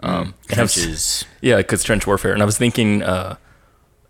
Um, 0.00 0.34
and 0.50 0.60
I 0.60 0.62
was- 0.62 1.24
yeah, 1.40 1.56
because 1.56 1.82
trench 1.84 2.06
warfare. 2.06 2.32
And 2.32 2.42
I 2.42 2.44
was 2.46 2.56
thinking 2.58 3.02
uh, 3.02 3.36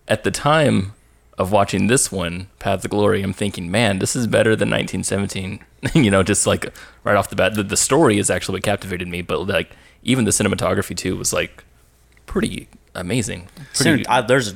at 0.06 0.24
the 0.24 0.30
time 0.30 0.94
of 1.38 1.52
watching 1.52 1.86
this 1.86 2.10
one, 2.10 2.48
Path 2.58 2.84
of 2.84 2.90
Glory, 2.90 3.22
I'm 3.22 3.32
thinking, 3.32 3.70
man, 3.70 3.98
this 4.00 4.16
is 4.16 4.26
better 4.26 4.56
than 4.56 4.68
1917. 4.70 5.60
you 5.94 6.10
know, 6.10 6.22
just 6.22 6.46
like 6.46 6.72
right 7.04 7.16
off 7.16 7.30
the 7.30 7.36
bat, 7.36 7.54
the, 7.54 7.62
the 7.62 7.76
story 7.76 8.18
is 8.18 8.28
actually 8.30 8.56
what 8.56 8.64
captivated 8.64 9.06
me, 9.08 9.22
but 9.22 9.46
like 9.46 9.70
even 10.02 10.24
the 10.24 10.30
cinematography 10.32 10.96
too 10.96 11.16
was 11.16 11.32
like 11.32 11.64
pretty 12.26 12.68
amazing. 12.94 13.48
Pretty, 13.74 14.02
Cine- 14.02 14.06
I, 14.08 14.20
there's 14.22 14.54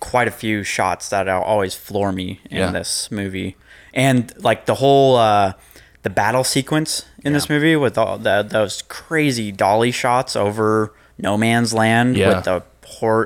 quite 0.00 0.26
a 0.26 0.30
few 0.30 0.62
shots 0.64 1.10
that 1.10 1.28
always 1.28 1.74
floor 1.74 2.10
me 2.12 2.40
in 2.50 2.56
Yeah. 2.58 2.70
this 2.70 3.10
movie, 3.10 3.56
and 3.92 4.32
like 4.42 4.64
the 4.66 4.74
whole 4.76 5.16
uh, 5.16 5.52
the 6.04 6.10
battle 6.10 6.44
sequence 6.44 7.04
in 7.24 7.32
this 7.32 7.48
movie 7.48 7.74
with 7.76 7.98
all 7.98 8.16
the, 8.18 8.46
those 8.48 8.82
crazy 8.82 9.50
dolly 9.50 9.90
shots 9.90 10.36
over 10.36 10.94
no 11.18 11.36
man's 11.36 11.74
land 11.74 12.16
Yeah. 12.16 12.36
with 12.36 12.44
the 12.44 12.62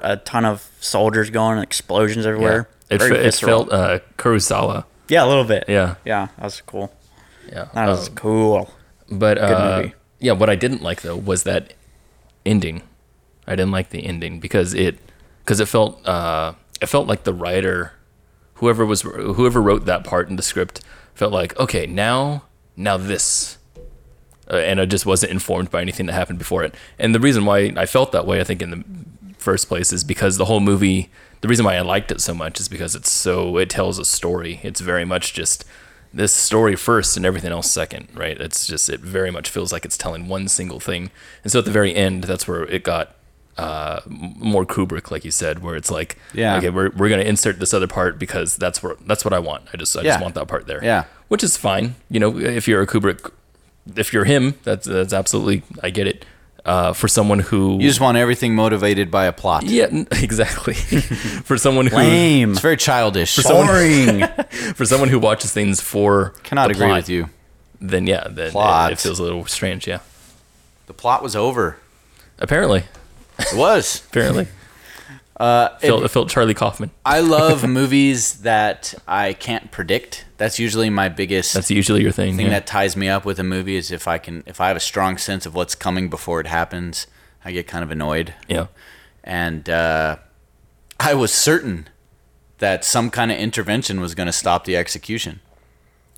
a 0.03 0.17
ton 0.17 0.45
of 0.45 0.69
soldiers 0.81 1.31
going, 1.31 1.59
explosions 1.59 2.25
yeah. 2.25 2.33
everywhere. 2.33 2.69
It, 2.91 2.99
Very 2.99 3.11
fe- 3.17 3.27
it 3.29 3.35
felt 3.37 3.71
uh, 3.73 4.01
Kurosawa. 4.17 4.85
yeah, 5.09 5.25
a 5.25 5.29
little 5.29 5.45
bit. 5.45 5.65
Yeah. 5.69 5.95
yeah, 6.05 6.29
that 6.37 6.45
was 6.45 6.61
cool. 6.63 6.93
Yeah. 7.49 7.69
That 7.75 7.87
was 7.87 8.09
Um, 8.09 8.15
cool. 8.17 8.71
But 9.09 9.39
uh, 9.39 9.77
movie. 9.83 9.95
yeah, 10.19 10.33
what 10.33 10.51
I 10.51 10.57
didn't 10.57 10.83
like 10.83 11.03
though 11.03 11.17
was 11.17 11.45
that 11.45 11.75
ending. 12.45 12.83
I 13.47 13.53
didn't 13.53 13.71
like 13.71 13.91
the 13.91 14.05
ending 14.05 14.41
because 14.41 14.75
it 14.75 14.99
because 15.45 15.61
it 15.61 15.69
felt 15.69 16.05
uh, 16.09 16.55
it 16.81 16.87
felt 16.87 17.07
like 17.07 17.23
the 17.25 17.33
writer, 17.35 17.93
whoever 18.55 18.85
was 18.85 19.03
whoever 19.03 19.63
wrote 19.63 19.85
that 19.85 20.03
part 20.03 20.29
in 20.29 20.35
the 20.37 20.43
script, 20.43 20.81
felt 21.15 21.33
like 21.33 21.57
okay 21.61 21.87
now 21.87 22.43
now 22.79 22.97
this, 22.97 23.59
uh, 24.51 24.57
and 24.57 24.81
I 24.81 24.87
just 24.87 25.05
wasn't 25.05 25.33
informed 25.33 25.71
by 25.71 25.83
anything 25.83 26.07
that 26.07 26.15
happened 26.15 26.39
before 26.39 26.65
it. 26.65 26.75
And 26.99 27.15
the 27.15 27.21
reason 27.21 27.45
why 27.45 27.73
I 27.77 27.85
felt 27.85 28.13
that 28.13 28.27
way, 28.27 28.41
I 28.41 28.45
think 28.45 28.63
in 28.63 28.71
the 28.71 28.85
first 29.37 29.69
place, 29.69 29.93
is 29.93 30.05
because 30.05 30.37
the 30.39 30.47
whole 30.47 30.61
movie. 30.61 31.11
The 31.41 31.47
reason 31.47 31.65
why 31.65 31.77
I 31.77 31.83
liked 31.83 32.11
it 32.11 32.21
so 32.21 32.35
much 32.35 32.59
is 32.59 32.69
because 32.69 32.97
it's 32.97 33.13
so 33.13 33.59
it 33.59 33.71
tells 33.71 33.99
a 34.01 34.05
story. 34.05 34.59
It's 34.65 34.81
very 34.81 35.05
much 35.05 35.35
just 35.35 35.65
this 36.13 36.33
story 36.33 36.75
first 36.75 37.17
and 37.17 37.25
everything 37.25 37.53
else 37.53 37.71
second, 37.71 38.09
right? 38.13 38.41
It's 38.41 38.67
just 38.67 38.89
it 38.89 38.99
very 39.01 39.31
much 39.31 39.49
feels 39.49 39.71
like 39.73 39.85
it's 39.85 39.97
telling 39.97 40.27
one 40.27 40.49
single 40.49 40.81
thing. 40.81 41.11
And 41.45 41.53
so 41.53 41.61
at 41.61 41.65
the 41.65 41.71
very 41.71 41.95
end, 41.95 42.25
that's 42.25 42.49
where 42.49 42.65
it 42.65 42.83
got 42.83 43.15
uh, 43.57 44.01
more 44.09 44.65
Kubrick, 44.65 45.13
like 45.13 45.25
you 45.25 45.31
said, 45.31 45.63
where 45.63 45.77
it's 45.77 45.91
like, 45.93 46.19
Yeah. 46.33 46.57
okay, 46.57 46.71
we're, 46.71 46.91
we're 46.91 47.09
gonna 47.09 47.23
insert 47.23 47.61
this 47.61 47.73
other 47.73 47.87
part 47.87 48.19
because 48.19 48.57
that's 48.57 48.83
where 48.83 48.97
that's 49.07 49.25
what 49.25 49.33
I 49.33 49.39
want. 49.39 49.65
I 49.73 49.77
just 49.77 49.97
I 49.97 50.03
just 50.03 50.21
want 50.21 50.35
that 50.35 50.49
part 50.49 50.67
there. 50.67 50.83
Yeah. 50.83 51.05
Which 51.29 51.43
is 51.45 51.57
fine. 51.57 51.95
You 52.11 52.21
know, 52.21 52.39
if 52.39 52.67
you're 52.69 52.83
a 52.83 52.87
Kubrick, 52.87 53.31
if 53.97 54.13
you're 54.13 54.25
him, 54.25 54.55
that's 54.65 54.87
that's 54.87 55.13
absolutely 55.13 55.63
I 55.83 55.91
get 55.91 56.07
it. 56.07 56.25
Uh, 56.65 56.93
for 56.93 57.09
someone 57.09 57.39
who 57.39 57.77
You 57.81 57.89
just 57.89 58.01
want 58.01 58.19
everything 58.19 58.55
motivated 58.55 59.11
by 59.11 59.25
a 59.25 59.33
plot. 59.33 59.63
yeah, 59.65 59.87
exactly. 60.13 60.75
for 61.45 61.57
someone 61.57 61.87
who 61.87 61.97
Lame, 61.97 62.51
It's 62.51 62.61
very 62.61 62.77
childish. 62.77 63.43
boring. 63.43 64.27
for 64.75 64.85
someone 64.85 65.09
who 65.09 65.19
watches 65.19 65.51
things 65.53 65.81
for 65.81 66.35
Cannot 66.43 66.67
the 66.69 66.73
agree 66.75 66.87
plot, 66.89 66.97
with 66.99 67.09
you. 67.09 67.31
Then 67.81 68.07
yeah, 68.07 68.27
then 68.29 68.53
it, 68.55 68.93
it 68.93 68.99
feels 68.99 69.19
a 69.19 69.23
little 69.23 69.47
strange. 69.47 69.87
Yeah, 69.87 70.01
The 70.89 70.93
plot 70.93 71.23
was 71.23 71.35
over. 71.35 71.79
apparently, 72.39 72.83
It 73.39 73.57
was. 73.57 74.03
apparently. 74.11 74.49
Uh, 75.39 75.77
felt, 75.79 76.03
it 76.03 76.09
felt 76.09 76.29
Charlie 76.29 76.55
Kaufman. 76.55 76.91
I 77.07 77.21
love 77.21 77.67
movies 77.69 78.41
that 78.41 78.95
I 79.07 79.35
can't 79.35 79.71
predict. 79.71 80.25
That's 80.37 80.59
usually 80.59 80.91
my 80.91 81.09
biggest 81.09 81.55
That's 81.55 81.71
usually 81.71 82.03
your 82.03 82.11
thing. 82.11 82.37
thing 82.37 82.47
yeah. 82.47 82.53
that 82.53 82.67
ties 82.67 82.97
me 82.97 83.09
up 83.09 83.25
with 83.25 83.39
a 83.39 83.45
movie 83.45 83.77
is 83.77 83.93
if 83.93 84.09
I 84.09 84.19
can 84.19 84.43
if 84.47 84.61
I 84.61 84.69
have 84.69 84.77
a 84.77 84.81
strong 84.81 85.17
sense 85.17 85.47
of 85.47 85.55
what's 85.55 85.75
coming 85.77 86.11
before 86.11 86.41
it 86.41 86.49
happens, 86.49 87.07
I 87.45 87.53
get 87.53 87.67
kind 87.69 87.85
of 87.85 87.91
annoyed. 87.91 88.35
yeah. 88.49 88.67
And 89.23 89.69
uh, 89.69 90.17
I 90.99 91.15
was 91.15 91.33
certain 91.33 91.89
that 92.59 92.85
some 92.85 93.11
kind 93.11 93.31
of 93.31 93.39
intervention 93.39 94.01
was 94.01 94.15
going 94.15 94.27
to 94.27 94.33
stop 94.33 94.65
the 94.65 94.77
execution. 94.77 95.41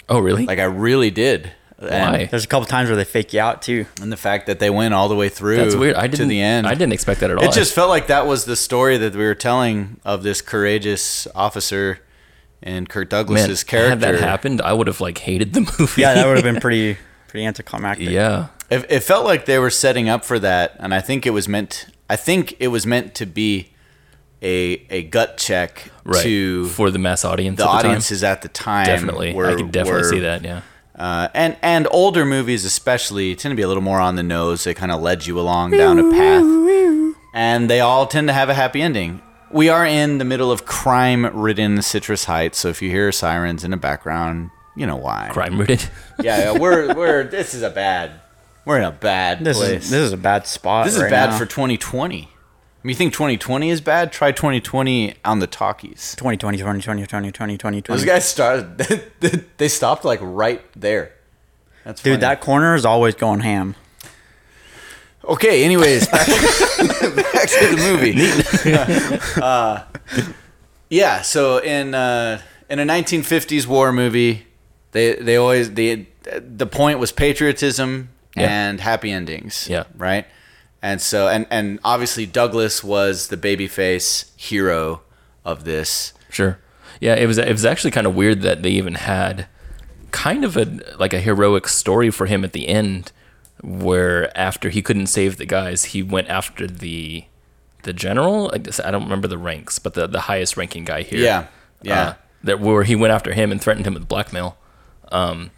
Oh, 0.09 0.21
really? 0.21 0.47
Like 0.47 0.59
I 0.59 0.65
really 0.65 1.11
did. 1.11 1.53
And, 1.81 1.89
Why? 2.15 2.25
There's 2.27 2.45
a 2.45 2.47
couple 2.47 2.67
times 2.67 2.91
where 2.91 2.97
they 2.97 3.05
fake 3.05 3.33
you 3.33 3.41
out 3.41 3.63
too. 3.63 3.87
and 4.03 4.13
the 4.13 4.17
fact 4.19 4.47
that 4.47 4.59
they 4.59 4.69
went 4.69 4.93
all 4.93 5.09
the 5.09 5.17
way 5.17 5.29
through 5.31 5.57
That's 5.57 5.75
weird. 5.75 5.97
I 5.97 6.03
didn't. 6.03 6.19
to 6.19 6.25
the 6.27 6.41
end. 6.41 6.67
I 6.67 6.75
didn't 6.75 6.93
expect 6.93 7.21
that 7.21 7.31
at 7.31 7.39
all. 7.39 7.45
It 7.45 7.53
just 7.53 7.75
felt 7.75 7.89
like 7.89 8.09
that 8.09 8.27
was 8.27 8.45
the 8.45 8.57
story 8.57 8.99
that 8.99 9.15
we 9.15 9.25
were 9.25 9.35
telling 9.35 9.99
of 10.05 10.23
this 10.23 10.43
courageous 10.43 11.27
officer 11.35 12.01
and 12.63 12.87
Kirk 12.87 13.11
man, 13.11 13.25
Douglas's 13.25 13.65
character. 13.65 13.89
had 13.91 14.01
that 14.01 14.21
happened, 14.21 14.61
I 14.61 14.75
would 14.75 14.87
have 14.89 15.01
like 15.01 15.17
hated 15.19 15.55
the 15.55 15.61
movie. 15.79 16.03
Yeah, 16.03 16.13
that 16.15 16.27
would 16.27 16.37
have 16.37 16.45
been 16.45 16.61
pretty 16.61 16.99
pretty 17.29 17.47
anticlimactic. 17.47 18.11
yeah. 18.11 18.49
It, 18.69 18.85
it 18.91 19.01
felt 19.01 19.25
like 19.25 19.47
they 19.47 19.59
were 19.59 19.71
setting 19.71 20.09
up 20.11 20.25
for 20.25 20.39
that, 20.39 20.77
and 20.79 20.93
I 20.95 21.01
think 21.01 21.25
it 21.27 21.31
was 21.31 21.49
meant. 21.49 21.87
I 22.11 22.17
think 22.17 22.55
it 22.61 22.69
was 22.69 22.87
meant 22.87 23.15
to 23.17 23.25
be 23.27 23.73
a 24.43 24.85
a 24.91 25.03
gut 25.05 25.39
check 25.39 25.91
Right. 26.05 26.23
to 26.23 26.67
for 26.67 26.91
the 26.91 26.99
mass 26.99 27.25
audience. 27.25 27.57
the 27.57 27.65
at 27.65 27.67
the 27.67 27.73
time. 27.73 27.87
audiences 27.87 28.23
at 28.25 28.43
the 28.43 28.49
time. 28.49 28.87
Definitely, 28.87 29.31
I 29.31 29.55
could 29.55 29.73
definitely 29.73 30.03
were, 30.03 30.09
see 30.09 30.21
that. 30.21 30.43
Yeah. 30.45 30.61
Uh, 31.01 31.29
and 31.33 31.57
and 31.63 31.89
older 31.91 32.27
movies 32.27 32.67
especially 32.67 33.35
tend 33.35 33.53
to 33.53 33.57
be 33.57 33.63
a 33.63 33.69
little 33.69 33.83
more 33.83 33.99
on 34.01 34.17
the 34.17 34.23
nose. 34.23 34.65
They 34.65 34.75
kind 34.75 34.93
of 34.93 35.01
led 35.01 35.27
you 35.27 35.41
along 35.41 35.71
down 35.71 35.99
a 35.99 36.11
path, 36.11 37.17
and 37.33 37.71
they 37.71 37.81
all 37.81 38.07
tend 38.07 38.29
to 38.29 38.35
have 38.35 38.51
a 38.51 38.55
happy 38.55 38.83
ending. 38.83 39.23
We 39.51 39.71
are 39.71 39.87
in 39.87 40.19
the 40.19 40.27
middle 40.27 40.53
of 40.53 40.67
crime-ridden 40.67 41.81
Citrus 41.83 42.25
Heights, 42.27 42.59
so 42.59 42.69
if 42.69 42.83
you 42.83 42.91
hear 42.91 43.11
sirens 43.13 43.65
in 43.65 43.71
the 43.71 43.77
background, 43.79 44.51
you 44.77 44.87
know 44.87 44.97
why. 44.97 45.31
Crime-ridden. 45.33 45.79
Yeah, 46.23 46.53
yeah, 46.53 46.59
we're 46.59 46.95
we're 46.95 47.25
this 47.25 47.55
is 47.55 47.63
a 47.63 47.71
bad. 47.71 48.21
We're 48.67 48.77
in 48.77 48.85
a 48.85 48.93
bad 48.93 49.43
This 49.43 49.57
place. 49.57 49.85
is 49.85 49.91
this 49.91 50.01
is 50.03 50.13
a 50.13 50.19
bad 50.19 50.47
spot. 50.47 50.85
This 50.85 50.97
is 50.97 51.01
right 51.03 51.11
bad 51.11 51.31
now. 51.31 51.39
for 51.39 51.47
2020. 51.47 52.29
I 52.83 52.87
mean, 52.87 52.93
you 52.93 52.97
think 52.97 53.13
2020 53.13 53.69
is 53.69 53.83
bad? 53.83 54.11
Try 54.11 54.33
2020 54.33 55.15
on 55.23 55.39
the 55.41 55.47
talkies. 55.47 56.15
2020, 56.17 56.57
2020, 56.59 57.03
2020, 57.03 57.31
2020. 57.59 57.81
Those 57.83 58.07
guys 58.07 58.25
started. 58.25 58.79
they 59.59 59.69
stopped 59.69 60.05
like 60.07 60.19
right 60.23 60.63
there. 60.75 61.13
That's 61.85 62.03
Dude, 62.03 62.13
funny. 62.15 62.21
that 62.23 62.41
corner 62.41 62.75
is 62.75 62.87
always 62.87 63.15
going 63.15 63.41
ham. 63.41 63.75
Okay. 65.25 65.63
Anyways, 65.63 66.09
back, 66.09 66.27
back 66.29 67.49
to 67.49 67.77
the 67.77 67.77
movie. 69.37 69.41
uh, 69.43 69.85
yeah. 70.89 71.21
So 71.21 71.59
in 71.59 71.95
uh, 71.95 72.41
in 72.71 72.79
a 72.79 72.85
1950s 72.87 73.67
war 73.67 73.93
movie, 73.93 74.47
they 74.93 75.17
they 75.17 75.37
always 75.37 75.75
the 75.75 76.07
the 76.39 76.67
point 76.67 76.99
was 76.99 77.13
patriotism 77.13 78.09
Yeah. 78.37 78.49
and 78.51 78.81
happy 78.81 79.11
endings. 79.11 79.69
Yeah. 79.69 79.85
Right. 79.99 80.27
And 80.83 81.01
so 81.01 81.29
and 81.29 81.47
and 81.51 81.79
obviously 81.85 82.27
Douglas 82.27 82.83
was 82.83 83.29
the 83.29 83.37
babyface 83.37 84.31
hero 84.37 85.03
of 85.45 85.65
this. 85.65 86.13
Sure. 86.31 86.59
Yeah, 87.01 87.15
it 87.15 87.27
was 87.27 87.39
it 87.39 87.51
was 87.51 87.65
actually 87.65 87.91
kind 87.91 88.07
of 88.07 88.15
weird 88.15 88.43
that 88.43 88.63
they 88.63 88.71
even 88.71 88.95
had 88.95 89.47
kind 90.11 90.45
of 90.45 90.57
a 90.57 90.81
like 90.99 91.13
a 91.13 91.21
heroic 91.21 91.69
story 91.69 92.11
for 92.11 92.27
him 92.27 92.45
at 92.45 92.53
the 92.53 92.69
end 92.69 93.13
where 93.63 94.37
after 94.37 94.71
he 94.71 94.83
couldn't 94.83 95.07
save 95.09 95.37
the 95.37 95.47
guys, 95.47 95.87
he 95.87 96.03
went 96.03 96.29
after 96.29 96.67
the 96.67 97.25
the 97.83 97.93
general. 97.93 98.51
I 98.55 98.59
guess 98.59 98.81
I 98.81 98.91
don't 98.91 99.05
remember 99.05 99.29
the 99.29 99.39
ranks, 99.39 99.79
but 99.79 99.95
the 99.95 100.07
the 100.07 100.21
highest 100.21 100.57
ranking 100.57 100.85
guy 100.85 101.03
here. 101.03 101.21
Yeah. 101.21 101.47
Yeah. 101.83 102.03
Uh, 102.03 102.15
that 102.45 102.61
where 102.61 102.85
he 102.85 102.97
went 102.97 103.13
after 103.13 103.33
him 103.33 103.53
and 103.53 103.61
threatened 103.61 103.87
him 103.87 103.95
with 103.95 104.09
blackmail. 104.09 104.57
Um 105.13 105.51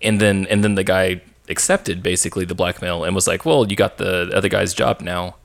and 0.00 0.20
then 0.20 0.46
and 0.46 0.62
then 0.62 0.74
the 0.76 0.84
guy 0.84 1.22
accepted 1.48 2.02
basically 2.02 2.44
the 2.44 2.54
blackmail 2.54 3.04
and 3.04 3.14
was 3.14 3.26
like, 3.26 3.44
"Well, 3.44 3.66
you 3.68 3.76
got 3.76 3.98
the 3.98 4.30
other 4.34 4.48
guy's 4.48 4.74
job 4.74 5.00
now." 5.00 5.36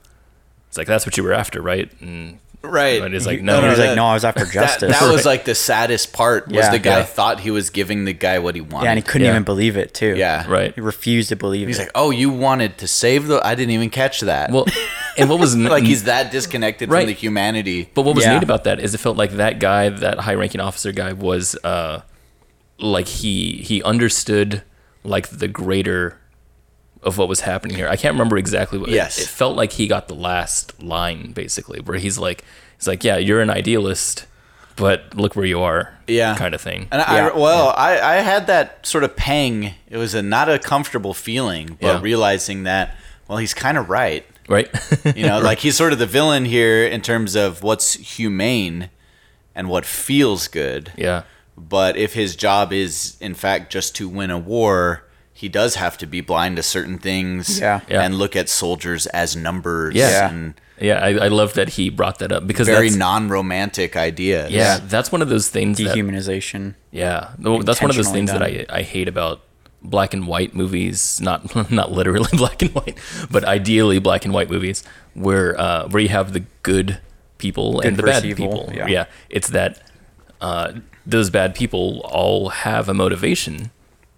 It's 0.68 0.76
like 0.78 0.86
that's 0.86 1.06
what 1.06 1.16
you 1.16 1.22
were 1.22 1.32
after, 1.32 1.60
right? 1.62 1.90
And 2.00 2.38
Right. 2.60 3.00
And 3.00 3.14
he's 3.14 3.24
like, 3.24 3.38
He- 3.38 3.44
no, 3.44 3.60
He 3.62 3.68
was 3.68 3.78
that- 3.78 3.86
like, 3.90 3.96
no, 3.96 4.06
I 4.06 4.14
was 4.14 4.24
after 4.24 4.44
That, 4.44 4.52
justice. 4.52 4.98
that 4.98 5.08
was 5.12 5.24
like 5.24 5.44
the 5.44 5.54
saddest 5.54 6.12
part 6.12 6.48
was 6.48 6.56
Yeah. 6.56 6.70
the 6.72 6.80
guy 6.80 6.98
Yeah. 6.98 7.04
thought 7.04 7.38
he 7.40 7.52
was 7.52 7.70
giving 7.70 8.04
the 8.04 8.12
guy 8.12 8.40
what 8.40 8.56
he 8.56 8.60
wanted. 8.60 8.86
yeah, 8.86 8.90
and 8.90 8.98
he 8.98 9.02
couldn't 9.02 9.26
Yeah. 9.26 9.30
even 9.30 9.44
believe 9.44 9.76
it 9.76 9.94
too. 9.94 10.16
Yeah. 10.16 10.44
right. 10.48 10.74
he 10.74 10.80
refused 10.80 11.28
to 11.28 11.36
believe 11.36 11.68
He's 11.68 11.78
it. 11.78 11.82
like, 11.82 11.90
"Oh, 11.94 12.10
you 12.10 12.30
wanted 12.30 12.76
to 12.78 12.88
save 12.88 13.28
the? 13.28 13.40
I 13.46 13.54
didn't 13.54 13.70
even 13.70 13.90
catch 13.90 14.22
that." 14.22 14.50
Well, 14.50 14.66
and 15.16 15.30
what 15.30 15.38
was 15.38 15.56
like 15.76 15.84
he's 15.84 16.02
that 16.04 16.32
disconnected 16.32 16.90
Right. 16.90 17.02
from 17.02 17.06
the 17.06 17.12
humanity. 17.14 17.90
But 17.94 18.02
what 18.02 18.16
was 18.16 18.24
Yeah. 18.24 18.34
neat 18.34 18.42
about 18.42 18.64
that 18.64 18.80
is 18.80 18.92
it 18.92 18.98
felt 18.98 19.16
like 19.16 19.36
that 19.36 19.60
guy, 19.60 19.88
that 19.88 20.18
high-ranking 20.20 20.60
officer 20.60 20.90
guy, 20.90 21.12
was 21.12 21.56
uh, 21.62 22.00
like 22.80 23.06
he 23.06 23.62
he 23.64 23.84
understood 23.84 24.62
like 25.08 25.28
the 25.28 25.48
greater 25.48 26.18
of 27.02 27.16
what 27.18 27.28
was 27.28 27.40
happening 27.40 27.76
here. 27.76 27.88
I 27.88 27.96
can't 27.96 28.14
remember 28.14 28.36
exactly 28.36 28.78
what. 28.78 28.90
Yes. 28.90 29.18
it, 29.18 29.26
felt 29.28 29.56
like 29.56 29.72
he 29.72 29.86
got 29.86 30.08
the 30.08 30.14
last 30.14 30.82
line 30.82 31.32
basically, 31.32 31.80
where 31.80 31.98
he's 31.98 32.18
like, 32.18 32.44
he's 32.76 32.86
like, 32.88 33.04
yeah, 33.04 33.16
you're 33.16 33.40
an 33.40 33.50
idealist, 33.50 34.26
but 34.76 35.14
look 35.14 35.36
where 35.36 35.44
you 35.46 35.60
are, 35.60 35.94
Yeah. 36.08 36.34
kind 36.36 36.54
of 36.54 36.60
thing. 36.60 36.88
And 36.90 37.00
I, 37.02 37.16
Yeah. 37.28 37.36
well, 37.36 37.72
I, 37.76 38.00
I 38.00 38.14
had 38.16 38.46
that 38.48 38.84
sort 38.86 39.04
of 39.04 39.14
pang. 39.16 39.74
It 39.88 39.96
was 39.96 40.14
a 40.14 40.22
not 40.22 40.48
a 40.48 40.58
comfortable 40.58 41.14
feeling, 41.14 41.78
but 41.80 41.86
Yeah. 41.86 42.00
realizing 42.02 42.64
that, 42.64 42.96
well, 43.28 43.38
he's 43.38 43.54
kind 43.54 43.78
of 43.78 43.88
right. 43.88 44.24
right? 44.48 44.68
You 45.16 45.26
know, 45.26 45.38
like 45.50 45.60
he's 45.60 45.76
sort 45.76 45.92
of 45.92 45.98
the 46.00 46.06
villain 46.06 46.44
here 46.46 46.84
in 46.84 47.00
terms 47.00 47.36
of 47.36 47.62
what's 47.62 47.94
humane 47.94 48.90
and 49.54 49.68
what 49.68 49.84
feels 49.84 50.48
good. 50.48 50.92
yeah, 50.96 51.22
But 51.58 51.96
if 51.96 52.14
his 52.14 52.36
job 52.36 52.72
is, 52.72 53.16
in 53.20 53.34
fact, 53.34 53.72
just 53.72 53.96
to 53.96 54.08
win 54.08 54.30
a 54.30 54.38
war, 54.38 55.04
he 55.32 55.48
does 55.48 55.74
have 55.76 55.98
to 55.98 56.06
be 56.06 56.20
blind 56.20 56.56
to 56.56 56.62
certain 56.62 56.98
things 56.98 57.58
Yeah. 57.60 57.80
Yeah. 57.88 58.02
and 58.02 58.16
look 58.16 58.36
at 58.36 58.48
soldiers 58.48 59.06
as 59.08 59.34
numbers 59.36 59.94
Yeah. 59.94 60.30
and 60.30 60.54
yeah. 60.80 60.98
I, 61.04 61.08
I 61.24 61.28
love 61.28 61.54
that 61.54 61.70
he 61.70 61.90
brought 61.90 62.20
that 62.20 62.30
up 62.32 62.46
because 62.46 62.68
very 62.68 62.88
that's, 62.88 62.96
non-romantic 62.96 63.96
idea. 63.96 64.48
yeah, 64.48 64.78
that's 64.82 65.10
one 65.10 65.22
of 65.22 65.28
those 65.28 65.48
things 65.48 65.78
that 65.78 65.96
Dehumanization. 65.96 66.74
Yeah, 66.92 67.30
that's 67.38 67.80
one 67.82 67.90
of 67.90 67.96
those 67.96 68.06
Intentionally 68.08 68.12
things 68.12 68.30
that 68.32 68.42
I. 68.42 68.66
I 68.68 68.82
hate 68.82 69.08
about 69.08 69.40
black 69.82 70.14
and 70.14 70.26
white 70.28 70.54
movies. 70.54 71.20
Not 71.20 71.54
not 71.72 71.90
literally 71.90 72.30
black 72.36 72.62
and 72.62 72.72
white, 72.74 72.96
but 73.30 73.42
ideally 73.44 73.98
black 73.98 74.24
and 74.24 74.32
white 74.32 74.48
movies, 74.50 74.84
where 75.14 75.58
uh, 75.60 75.88
where 75.88 76.00
you 76.02 76.10
have 76.10 76.32
the 76.32 76.44
good 76.62 77.00
people 77.38 77.80
and 77.80 77.96
the 77.96 78.02
bad 78.04 78.24
evil, 78.24 78.66
people. 78.66 78.88
yeah. 78.88 79.06
it's 79.30 79.48
that 79.48 79.82
uh, 80.40 80.74
those 81.08 81.30
bad 81.30 81.54
people 81.54 82.00
all 82.04 82.50
have 82.50 82.88
a 82.88 82.94
motivation. 82.94 83.70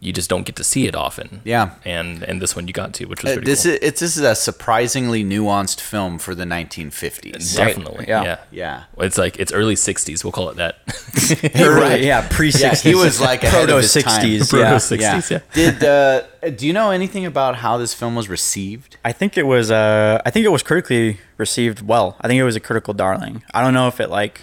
You 0.03 0.15
just 0.15 0.31
don't 0.31 0.45
get 0.47 0.57
to 0.57 0.65
see 0.65 0.87
it 0.87 0.95
often. 0.97 1.43
Yeah. 1.45 1.73
and 1.85 2.23
and 2.23 2.41
this 2.41 2.57
one 2.57 2.67
you 2.67 2.73
got 2.73 2.95
to, 2.95 3.05
which 3.05 3.23
was 3.23 3.33
Uh, 3.33 3.35
pretty 3.35 3.51
this 3.51 3.65
cool. 3.65 3.73
is 3.75 3.79
it's 3.83 4.01
this 4.01 4.17
is 4.17 4.23
a 4.23 4.35
surprisingly 4.35 5.23
nuanced 5.23 5.79
film 5.79 6.19
for 6.19 6.35
the 6.35 6.45
1950s. 6.47 7.55
Definitely, 7.55 8.07
Yeah. 8.09 8.23
yeah. 8.25 8.39
Yeah. 8.51 8.83
It's 9.07 9.19
like 9.19 9.39
it's 9.39 9.53
early 9.53 9.75
'60s. 9.75 10.25
We'll 10.25 10.33
call 10.33 10.49
it 10.49 10.57
that. 10.57 10.77
Right. 11.55 12.01
Yeah, 12.03 12.27
pre 12.31 12.49
Yeah, 12.49 12.71
60s. 12.73 12.83
he 12.83 12.95
was 12.95 13.21
like 13.21 13.41
proto 13.43 13.77
of 13.77 13.83
his 13.83 13.93
time. 13.93 14.23
60s. 14.25 14.49
Proto 14.51 14.65
Yeah. 14.65 14.77
60s. 14.79 15.31
yeah. 15.31 15.41
Did 15.53 15.85
uh, 15.85 16.23
do 16.57 16.67
you 16.67 16.73
know 16.73 16.91
anything 16.91 17.27
about 17.27 17.57
how 17.57 17.77
this 17.77 17.93
film 17.95 18.15
was 18.15 18.29
received? 18.29 18.97
I 19.05 19.13
think 19.13 19.37
it 19.37 19.47
was 19.47 19.71
uh 19.71 20.21
I 20.25 20.31
think 20.31 20.45
it 20.47 20.53
was 20.53 20.63
critically 20.63 21.19
received 21.37 21.87
well. 21.87 22.17
I 22.23 22.27
think 22.29 22.39
it 22.41 22.45
was 22.45 22.57
a 22.57 22.61
critical 22.69 22.95
darling. 22.95 23.43
I 23.53 23.63
don't 23.63 23.75
know 23.75 23.87
if 23.89 24.01
it 24.01 24.09
like 24.11 24.41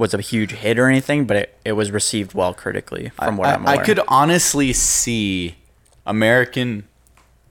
was 0.00 0.14
a 0.14 0.20
huge 0.20 0.52
hit 0.52 0.78
or 0.78 0.88
anything, 0.88 1.26
but 1.26 1.36
it, 1.36 1.58
it 1.64 1.72
was 1.72 1.92
received 1.92 2.34
well 2.34 2.54
critically 2.54 3.10
from 3.10 3.36
what 3.36 3.48
I, 3.48 3.52
am 3.54 3.62
aware. 3.62 3.76
I 3.80 3.84
could 3.84 4.00
honestly 4.08 4.72
see 4.72 5.56
American 6.06 6.88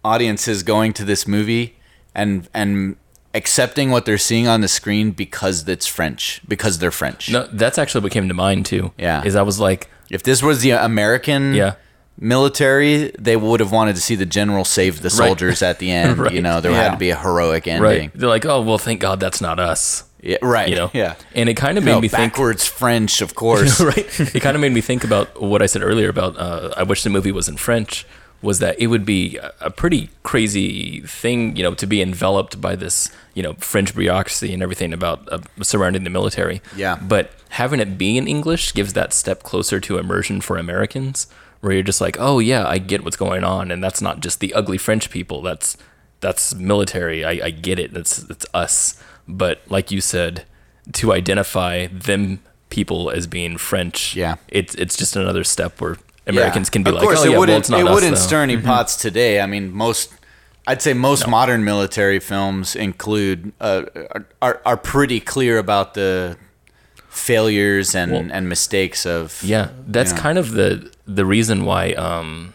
audiences 0.03 0.63
going 0.63 0.91
to 0.93 1.05
this 1.05 1.27
movie 1.27 1.75
and 2.15 2.49
and 2.53 2.95
accepting 3.35 3.91
what 3.91 4.05
they're 4.05 4.17
seeing 4.17 4.47
on 4.47 4.61
the 4.61 4.67
screen 4.67 5.11
because 5.11 5.67
it's 5.69 5.85
French, 5.85 6.41
because 6.47 6.79
they're 6.79 6.89
French. 6.91 7.29
No, 7.31 7.45
that's 7.53 7.77
actually 7.77 8.01
what 8.01 8.11
came 8.11 8.27
to 8.27 8.33
mind 8.33 8.65
too. 8.65 8.91
Yeah. 8.97 9.23
is 9.23 9.35
I 9.35 9.43
was 9.43 9.59
like, 9.59 9.87
If 10.09 10.23
this 10.23 10.41
was 10.41 10.61
the 10.61 10.71
American 10.71 11.53
Yeah. 11.53 11.75
military, 12.19 13.11
they 13.19 13.35
would 13.37 13.59
have 13.59 13.71
wanted 13.71 13.95
to 13.95 14.01
see 14.01 14.15
the 14.15 14.25
general 14.25 14.65
save 14.65 15.03
the 15.03 15.11
soldiers 15.11 15.61
at 15.61 15.77
the 15.77 15.91
end. 15.91 16.17
You 16.31 16.41
know, 16.41 16.59
there 16.59 16.71
had 16.73 16.85
Yeah. 16.85 16.91
to 16.91 16.97
be 16.97 17.09
a 17.11 17.15
heroic 17.15 17.67
ending. 17.67 17.83
right. 17.83 18.11
They're 18.15 18.27
like, 18.29 18.45
oh 18.47 18.61
well, 18.63 18.79
thank 18.79 18.99
God 18.99 19.19
that's 19.19 19.41
not 19.41 19.59
us. 19.59 20.03
Yeah, 20.21 20.37
right. 20.41 20.67
You 20.69 20.75
know. 20.75 20.91
Yeah. 20.93 21.15
And 21.33 21.47
it 21.49 21.55
kind 21.55 21.77
of 21.77 21.83
made 21.83 21.91
No, 21.91 22.01
me 22.01 22.07
think. 22.09 22.33
backwards 22.33 22.67
French, 22.67 23.21
of 23.21 23.35
course. 23.43 23.79
right. 23.91 24.19
It 24.35 24.41
kind 24.41 24.55
of 24.55 24.61
made 24.61 24.73
me 24.73 24.81
think 24.81 25.03
about 25.03 25.41
what 25.41 25.61
I 25.61 25.65
said 25.65 25.81
earlier 25.81 26.09
about. 26.09 26.37
Uh, 26.37 26.73
I 26.75 26.83
wish 26.83 27.03
the 27.03 27.09
movie 27.09 27.31
was 27.31 27.47
in 27.47 27.57
French. 27.57 28.05
Was 28.41 28.59
that 28.59 28.79
it 28.79 28.87
would 28.87 29.05
be 29.05 29.35
a- 29.35 29.51
a 29.59 29.69
pretty 29.69 30.09
crazy 30.23 31.01
thing, 31.01 31.57
you 31.57 31.63
know, 31.63 31.73
to 31.75 31.85
be 31.85 32.01
enveloped 32.01 32.61
by 32.61 32.73
this, 32.77 33.11
you 33.33 33.43
know, 33.43 33.53
French 33.55 33.93
bureaucracy 33.93 34.53
and 34.53 34.63
everything 34.63 34.93
about 34.93 35.27
uh, 35.31 35.39
surrounding 35.61 36.05
the 36.05 36.09
military. 36.09 36.61
Yeah. 36.73 36.95
But 37.01 37.31
having 37.49 37.81
it 37.81 37.97
be 37.97 38.17
in 38.17 38.27
English 38.29 38.73
gives 38.73 38.93
that 38.93 39.11
step 39.13 39.43
closer 39.43 39.81
to 39.81 39.97
immersion 39.97 40.39
for 40.39 40.57
Americans, 40.57 41.27
where 41.59 41.73
you're 41.73 41.83
just 41.83 41.99
like, 41.99 42.15
oh 42.17 42.39
yeah, 42.39 42.65
I 42.65 42.77
get 42.77 43.03
what's 43.03 43.17
going 43.17 43.43
on, 43.43 43.71
and 43.71 43.83
that's 43.83 44.01
not 44.01 44.21
just 44.21 44.39
the 44.39 44.53
ugly 44.53 44.77
French 44.77 45.09
people. 45.09 45.41
That's 45.41 45.75
that's 46.21 46.55
military. 46.55 47.25
I, 47.25 47.47
I 47.47 47.49
get 47.51 47.77
it. 47.77 47.93
That's 47.93 48.17
that's 48.17 48.45
us. 48.53 49.01
But 49.31 49.61
like 49.69 49.91
you 49.91 50.01
said, 50.01 50.43
to 50.93 51.13
identify 51.13 51.87
them 51.87 52.39
people 52.69 53.09
as 53.11 53.27
being 53.27 53.57
French, 53.57 54.15
Yeah. 54.15 54.35
it's 54.47 54.73
it's 54.75 54.97
just 54.97 55.15
another 55.15 55.43
step 55.43 55.79
where 55.79 55.97
Americans 56.27 56.69
can 56.69 56.83
be 56.83 56.89
of 56.89 56.95
like, 56.95 57.03
course, 57.03 57.19
oh 57.19 57.23
it 57.23 57.25
yeah, 57.25 57.31
well 57.31 57.39
wouldn't, 57.41 57.59
it's 57.59 57.69
not 57.69 57.79
it 57.79 57.87
us, 57.87 57.93
wouldn't 57.93 58.15
though." 58.15 58.21
stir 58.27 58.41
any 58.43 58.57
pots 58.57 58.95
today. 58.95 59.39
I 59.39 59.45
mean, 59.45 59.71
most, 59.71 60.11
I'd 60.67 60.81
say 60.81 60.93
most 60.93 61.27
modern 61.27 61.63
military 61.63 62.19
films 62.19 62.75
include 62.75 63.51
uh, 63.61 63.83
are, 64.15 64.25
are 64.41 64.61
are 64.65 64.77
pretty 64.77 65.19
clear 65.19 65.57
about 65.57 65.93
the 65.93 66.37
failures 67.09 67.95
and 67.95 68.11
Well, 68.11 68.27
and 68.31 68.47
mistakes 68.49 69.05
of 69.05 69.41
Yeah, 69.43 69.69
that's 69.87 70.11
you 70.11 70.15
know. 70.17 70.21
kind 70.21 70.37
of 70.37 70.51
the 70.51 70.91
the 71.05 71.25
reason 71.25 71.65
why. 71.65 71.93
Um, 71.93 72.53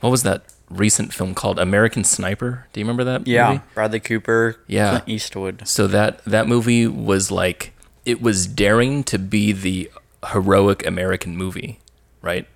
what 0.00 0.10
was 0.10 0.22
that 0.22 0.42
recent 0.70 1.12
film 1.12 1.34
called? 1.34 1.58
American 1.58 2.04
Sniper. 2.04 2.66
Do 2.72 2.80
you 2.80 2.84
remember 2.86 3.04
that? 3.04 3.26
yeah, 3.26 3.50
movie? 3.52 3.62
Bradley 3.74 4.00
Cooper, 4.00 4.56
Yeah. 4.66 4.90
Clint 4.90 5.08
Eastwood. 5.08 5.62
So 5.68 5.86
that 5.88 6.24
that 6.24 6.46
movie 6.48 6.86
was 6.86 7.30
like 7.30 7.72
it 8.06 8.22
was 8.22 8.46
daring 8.46 9.04
to 9.04 9.18
be 9.18 9.52
the 9.52 9.90
heroic 10.32 10.86
American 10.86 11.36
movie, 11.36 11.80
right? 12.22 12.46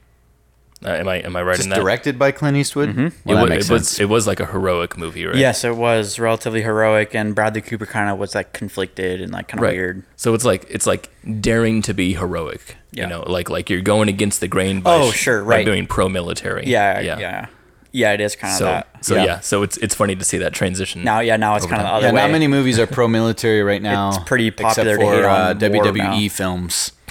Uh, 0.84 0.88
am 0.90 1.08
I 1.08 1.16
am 1.16 1.34
I 1.34 1.42
right 1.42 1.56
Just 1.56 1.66
in 1.66 1.70
that? 1.70 1.76
directed 1.80 2.18
by 2.18 2.30
Clint 2.30 2.58
Eastwood. 2.58 2.94
Well, 2.94 3.06
it, 3.06 3.12
that 3.26 3.48
makes 3.48 3.70
it 3.70 3.72
was 3.72 3.88
sense. 3.88 4.00
it 4.00 4.04
was 4.08 4.26
like 4.26 4.38
a 4.38 4.44
heroic 4.44 4.98
movie, 4.98 5.24
right? 5.24 5.34
Yes, 5.36 5.64
it 5.64 5.76
was 5.76 6.18
relatively 6.18 6.60
heroic, 6.60 7.14
and 7.14 7.34
Bradley 7.34 7.62
Cooper 7.62 7.86
kind 7.86 8.10
of 8.10 8.18
was 8.18 8.34
like 8.34 8.52
conflicted 8.52 9.22
and 9.22 9.32
like 9.32 9.48
kind 9.48 9.60
of 9.60 9.62
right. 9.62 9.72
weird. 9.74 10.02
So 10.16 10.34
it's 10.34 10.44
like 10.44 10.66
it's 10.68 10.86
like 10.86 11.10
daring 11.40 11.80
to 11.82 11.94
be 11.94 12.12
heroic. 12.14 12.76
Yeah. 12.92 13.04
You 13.04 13.08
know, 13.10 13.22
like 13.22 13.48
like 13.48 13.70
you're 13.70 13.80
going 13.80 14.10
against 14.10 14.40
the 14.40 14.48
grain 14.48 14.82
by 14.82 14.94
Oh, 14.96 15.10
sh- 15.10 15.20
sure, 15.20 15.42
by 15.42 15.48
right. 15.48 15.64
doing 15.64 15.86
pro 15.86 16.10
military. 16.10 16.66
Yeah, 16.66 17.00
yeah, 17.00 17.18
yeah, 17.18 17.46
Yeah, 17.96 18.10
it 18.12 18.20
is 18.20 18.34
kind 18.34 18.52
of 18.52 18.58
So 18.58 18.64
that. 18.64 19.04
so 19.04 19.14
yeah. 19.14 19.38
so 19.38 19.62
it's 19.62 19.76
it's 19.76 19.94
funny 19.94 20.16
to 20.16 20.24
see 20.24 20.38
that 20.38 20.52
transition. 20.52 21.04
Now, 21.04 21.20
yeah, 21.20 21.36
now 21.36 21.54
it's 21.54 21.64
kind 21.64 21.80
of 21.80 21.86
the 21.86 21.92
other 21.92 22.06
Yeah, 22.08 22.12
way. 22.12 22.22
not 22.22 22.30
many 22.32 22.48
movies 22.48 22.76
are 22.80 22.88
pro-military 22.88 23.62
right 23.62 23.80
now. 23.80 24.08
It's 24.08 24.18
pretty 24.24 24.50
popular 24.50 24.94
except 24.94 25.00
to 25.00 25.06
for 25.06 25.14
hate 25.14 25.24
uh, 25.24 25.50
on 25.50 25.58
war 25.72 25.92
WWE 25.94 26.22
now. 26.22 26.28
films. 26.28 26.92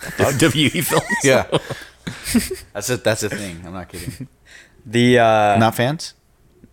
WWE 0.00 0.82
films. 0.84 1.04
Yeah, 1.24 1.46
that's 2.72 2.90
a 2.90 2.96
that's 2.96 3.22
a 3.22 3.28
thing. 3.28 3.62
I'm 3.64 3.72
not 3.72 3.88
kidding. 3.88 4.26
The 4.86 5.18
uh, 5.18 5.58
Not 5.58 5.74
fans? 5.76 6.14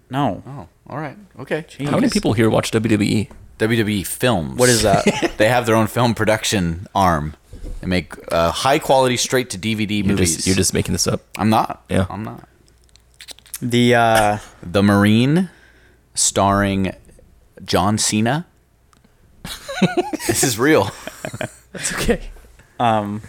no, 0.09 0.41
Oh, 0.47 0.67
all 0.89 0.97
right, 0.97 1.17
okay. 1.39 1.65
How 1.83 1.91
many 1.99 2.09
people 2.09 2.33
here 2.33 2.49
watch? 2.49 2.71
WWE? 2.71 3.29
WWE 3.59 4.05
films. 4.07 4.57
What 4.57 4.69
is 4.69 4.81
that? 4.83 5.33
they 5.37 5.49
have 5.49 5.65
their 5.65 5.75
own 5.75 5.87
film 5.87 6.13
production 6.15 6.87
arm. 6.95 7.35
They 7.81 7.87
make 7.87 8.13
uh, 8.31 8.51
high 8.51 8.79
quality 8.79 9.17
straight 9.17 9.49
to 9.51 9.57
DVD 9.59 10.03
movies. 10.05 10.35
just 10.37 10.47
you're 10.47 10.55
just 10.55 10.73
making 10.73 10.93
this 10.93 11.05
up. 11.07 11.21
I'm 11.37 11.49
not. 11.49 11.83
Yeah. 11.89 12.05
I'm 12.09 12.23
not. 12.23 12.47
The 13.61 13.95
uh, 13.95 14.37
The 14.61 14.83
Marine, 14.83 15.49
starring 16.13 16.93
John 17.63 17.97
Cena. 17.97 18.45
this 20.27 20.43
is 20.43 20.59
real. 20.59 20.91
That's 21.71 21.93
okay. 21.93 22.29
um, 22.79 23.21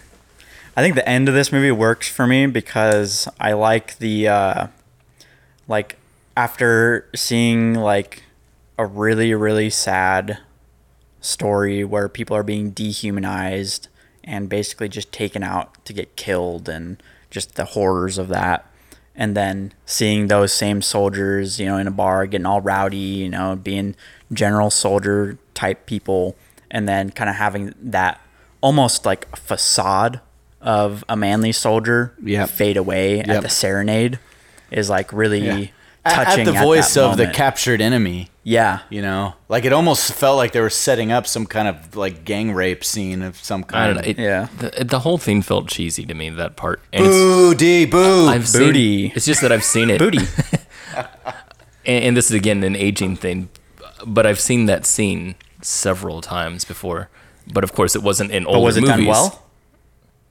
I 0.77 0.83
think 0.83 0.95
the 0.95 1.09
end 1.09 1.29
of 1.29 1.35
this 1.35 1.53
movie 1.53 1.73
works 1.73 2.09
for 2.09 2.27
me 2.27 2.47
because 2.47 3.29
I 3.41 3.53
like 3.53 3.99
the 3.99 4.29
uh, 4.29 4.67
like 5.67 5.97
after 6.37 7.09
seeing 7.15 7.75
like 7.75 8.23
a 8.79 8.87
really 8.87 9.35
really 9.35 9.71
sad 9.71 10.39
story 11.21 11.85
where 11.85 12.09
people 12.09 12.37
are 12.37 12.45
being 12.45 12.71
dehumanized 12.71 13.89
and 14.23 14.49
basically 14.49 14.89
just 14.89 15.11
taken 15.11 15.43
out 15.43 15.85
to 15.85 15.93
get 15.93 16.15
killed 16.15 16.69
and 16.69 17.03
just 17.31 17.57
the 17.57 17.65
horrors 17.65 18.19
of 18.19 18.29
that 18.29 18.68
and 19.19 19.37
then 19.37 19.73
seeing 19.85 20.29
those 20.29 20.53
same 20.53 20.81
soldiers 20.81 21.59
you 21.61 21.67
know 21.67 21.77
in 21.77 21.87
a 21.87 21.91
bar 21.91 22.25
getting 22.27 22.47
all 22.47 22.61
rowdy 22.63 22.97
you 22.97 23.29
know 23.29 23.55
being 23.57 23.95
general 24.33 24.71
soldier 24.71 25.37
type 25.55 25.85
people 25.87 26.35
and 26.71 26.89
then 26.89 27.11
kind 27.11 27.29
of 27.29 27.37
having 27.37 27.75
that 27.83 28.21
almost 28.63 29.05
like 29.05 29.35
facade 29.37 30.21
of 30.61 31.05
a 31.09 31.17
manly 31.17 31.53
soldier 31.53 32.15
Yep. 32.23 32.49
fade 32.49 32.77
away 32.77 33.17
Yep. 33.19 33.29
at 33.29 33.43
the 33.43 33.49
serenade 33.49 34.19
is 34.71 34.89
like 34.91 35.13
really 35.13 35.49
At- 35.49 35.71
touching 36.11 36.47
At 36.47 36.53
the 36.53 36.59
voice 36.59 36.95
that 36.95 37.05
of 37.05 37.17
the 37.17 37.27
captured 37.29 37.81
enemy. 37.81 38.29
yeah 38.45 38.81
You 38.91 39.03
know, 39.03 39.35
like 39.49 39.65
it 39.65 39.73
almost 39.73 40.13
felt 40.13 40.37
like 40.37 40.53
they 40.53 40.61
were 40.61 40.71
setting 40.71 41.13
up 41.13 41.27
some 41.27 41.47
kind 41.47 41.69
of 41.69 41.97
like 41.97 42.25
gang 42.25 42.53
rape 42.53 42.85
scene 42.85 43.23
of 43.23 43.37
some 43.37 43.63
kind. 43.65 43.83
I 43.83 43.87
don't 43.93 43.97
know. 44.05 44.09
It, 44.11 44.19
Yeah. 44.19 44.49
The, 44.59 44.85
the 44.85 44.99
whole 45.01 45.19
thing 45.19 45.43
felt 45.43 45.69
cheesy 45.69 46.05
to 46.07 46.15
me. 46.15 46.31
That 46.31 46.57
part. 46.57 46.81
And 46.93 47.05
it's, 47.07 47.91
Boo, 47.91 48.27
I've 48.29 48.49
seen- 48.49 48.61
Booty. 48.61 49.07
it's 49.15 49.27
just 49.27 49.41
that 49.43 49.53
I've 49.53 49.65
seen 49.65 49.91
it. 49.91 49.99
booty 49.99 50.19
and, 51.87 52.05
and 52.05 52.17
this 52.17 52.27
is 52.31 52.33
again 52.37 52.63
an 52.65 52.77
aging 52.77 53.17
thing, 53.17 53.49
but 54.07 54.27
I've 54.27 54.41
seen 54.41 54.67
that 54.67 54.87
scene 54.87 55.35
several 55.63 56.21
times 56.21 56.65
before. 56.65 57.09
But 57.53 57.65
of 57.65 57.73
course, 57.73 57.97
it 57.97 58.03
wasn't 58.03 58.31
in 58.31 58.47
older 58.47 58.59
but 58.59 58.63
was 58.65 58.77
it 58.77 58.81
movies. 58.83 58.97
done 58.97 59.07
well 59.07 59.43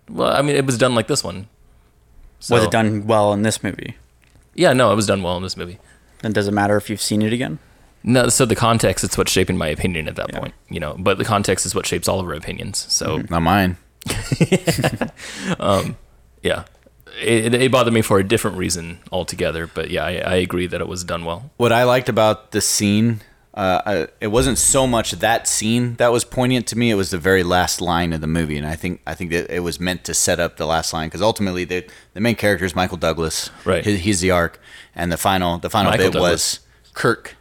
Well, 0.10 0.30
I 0.36 0.42
mean, 0.42 0.56
it 0.56 0.66
was 0.66 0.78
done 0.78 0.94
like 0.96 1.08
this 1.08 1.24
one. 1.24 1.48
was 2.50 2.64
it 2.64 2.72
done 2.72 3.08
well 3.08 3.34
in 3.34 3.42
this 3.42 3.64
movie 3.64 3.96
Yeah, 4.58 4.74
no, 4.74 4.92
it 4.92 4.96
was 4.96 5.08
done 5.08 5.24
well 5.24 5.38
in 5.38 5.44
this 5.44 5.56
movie. 5.56 5.78
then 6.22 6.34
does 6.34 6.48
it 6.48 6.52
matter 6.54 6.76
if 6.76 6.90
you've 6.90 7.02
seen 7.02 7.22
it 7.22 7.32
again 7.32 7.60
No, 8.04 8.28
so 8.30 8.46
the 8.46 8.56
context 8.56 9.04
is 9.04 9.18
what's 9.18 9.32
shaping 9.32 9.58
my 9.58 9.68
opinion 9.68 10.08
at 10.08 10.16
that 10.18 10.34
Yeah. 10.34 10.40
point, 10.40 10.54
you 10.70 10.80
know. 10.80 10.96
But 10.98 11.18
the 11.18 11.26
context 11.26 11.66
is 11.66 11.74
what 11.76 11.86
shapes 11.86 12.08
all 12.08 12.20
of 12.20 12.26
our 12.28 12.34
opinions. 12.34 12.86
So 12.90 13.20
mm-hmm. 13.20 13.34
Not 13.34 13.42
mine. 13.44 13.78
Um, 15.60 15.98
yeah, 16.44 16.64
it, 17.22 17.54
it 17.54 17.72
bothered 17.72 17.94
me 17.94 18.02
for 18.02 18.20
a 18.20 18.24
different 18.24 18.58
reason 18.58 19.00
altogether. 19.12 19.68
But 19.68 19.90
yeah, 19.90 20.06
I, 20.06 20.12
I 20.18 20.36
agree 20.36 20.68
that 20.68 20.82
it 20.82 20.88
was 20.88 21.04
done 21.04 21.26
well. 21.26 21.52
What 21.58 21.72
I 21.72 21.84
liked 21.84 22.10
about 22.10 22.52
the 22.52 22.62
scene, 22.62 23.22
uh, 23.58 23.82
I, 23.86 24.08
it 24.22 24.28
wasn't 24.28 24.60
so 24.60 24.86
much 24.86 25.12
that 25.14 25.48
scene 25.48 25.96
that 25.96 26.12
was 26.12 26.24
poignant 26.24 26.68
to 26.68 26.78
me. 26.78 26.92
It 26.92 26.94
was 26.96 27.10
the 27.10 27.18
very 27.18 27.42
last 27.42 27.82
line 27.82 28.14
of 28.14 28.22
the 28.22 28.28
movie, 28.28 28.56
and 28.56 28.68
I 28.68 28.76
think 28.76 29.02
I 29.08 29.16
think 29.16 29.32
that 29.32 29.50
it 29.50 29.62
was 29.62 29.80
meant 29.80 30.04
to 30.04 30.14
set 30.14 30.40
up 30.40 30.58
the 30.58 30.68
last 30.68 30.94
line 30.94 31.08
because 31.08 31.24
ultimately 31.24 31.64
the 31.64 31.84
the 32.14 32.22
main 32.22 32.36
character 32.36 32.66
is 32.66 32.76
Michael 32.76 32.98
Douglas. 32.98 33.50
Right. 33.66 33.84
He, 33.84 33.98
he's 33.98 34.22
the 34.22 34.30
arc, 34.30 34.60
and 34.94 35.12
the 35.12 35.18
final 35.18 35.58
the 35.58 35.72
final 35.72 35.90
Michael 35.90 36.12
bit 36.12 36.22
was 36.22 36.60
Kirk. 36.94 37.36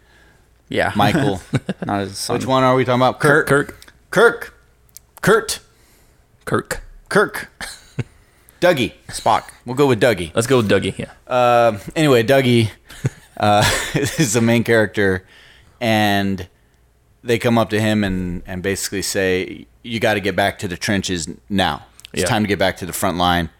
yeah 0.71 0.93
Michael. 0.97 1.43
not 1.87 2.01
his 2.01 2.17
son. 2.17 2.39
Which 2.39 2.47
one 2.47 2.63
are 2.63 2.75
we 2.75 2.87
talking 2.87 3.03
about? 3.03 3.21
Kirk. 3.21 3.47
Kirk, 3.47 3.93
Kirk. 4.11 4.55
Kurt. 5.21 5.61
Kirk. 6.47 6.83
Kirk. 7.11 7.51
Dougie. 8.61 8.95
Spock 9.09 9.51
We'll 9.67 9.77
go 9.77 9.87
with 9.87 10.01
Dougie. 10.01 10.35
Let's 10.35 10.47
go 10.47 10.57
with 10.57 10.71
Dougie. 10.71 10.97
Yeah. 10.97 11.13
Um, 11.27 11.79
anyway, 11.95 12.23
Dougie 12.23 12.71
uh, 13.37 13.71
is 13.95 14.33
the 14.33 14.41
main 14.41 14.65
character, 14.65 15.27
and 15.81 16.49
they 17.23 17.39
come 17.39 17.59
up 17.59 17.71
to 17.71 17.81
him 17.81 18.05
and, 18.05 18.43
and 18.47 18.63
basically 18.63 19.03
say, 19.03 19.67
"You 19.83 20.01
got 20.01 20.15
to 20.15 20.21
get 20.21 20.37
back 20.37 20.59
to 20.61 20.69
the 20.69 20.77
trenches 20.77 21.29
now. 21.49 21.87
It's 22.13 22.23
Yeah. 22.23 22.29
time 22.29 22.43
to 22.45 22.49
get 22.49 22.59
back 22.59 22.77
to 22.79 22.87
the 22.87 22.93
front 22.93 23.19
line." 23.19 23.51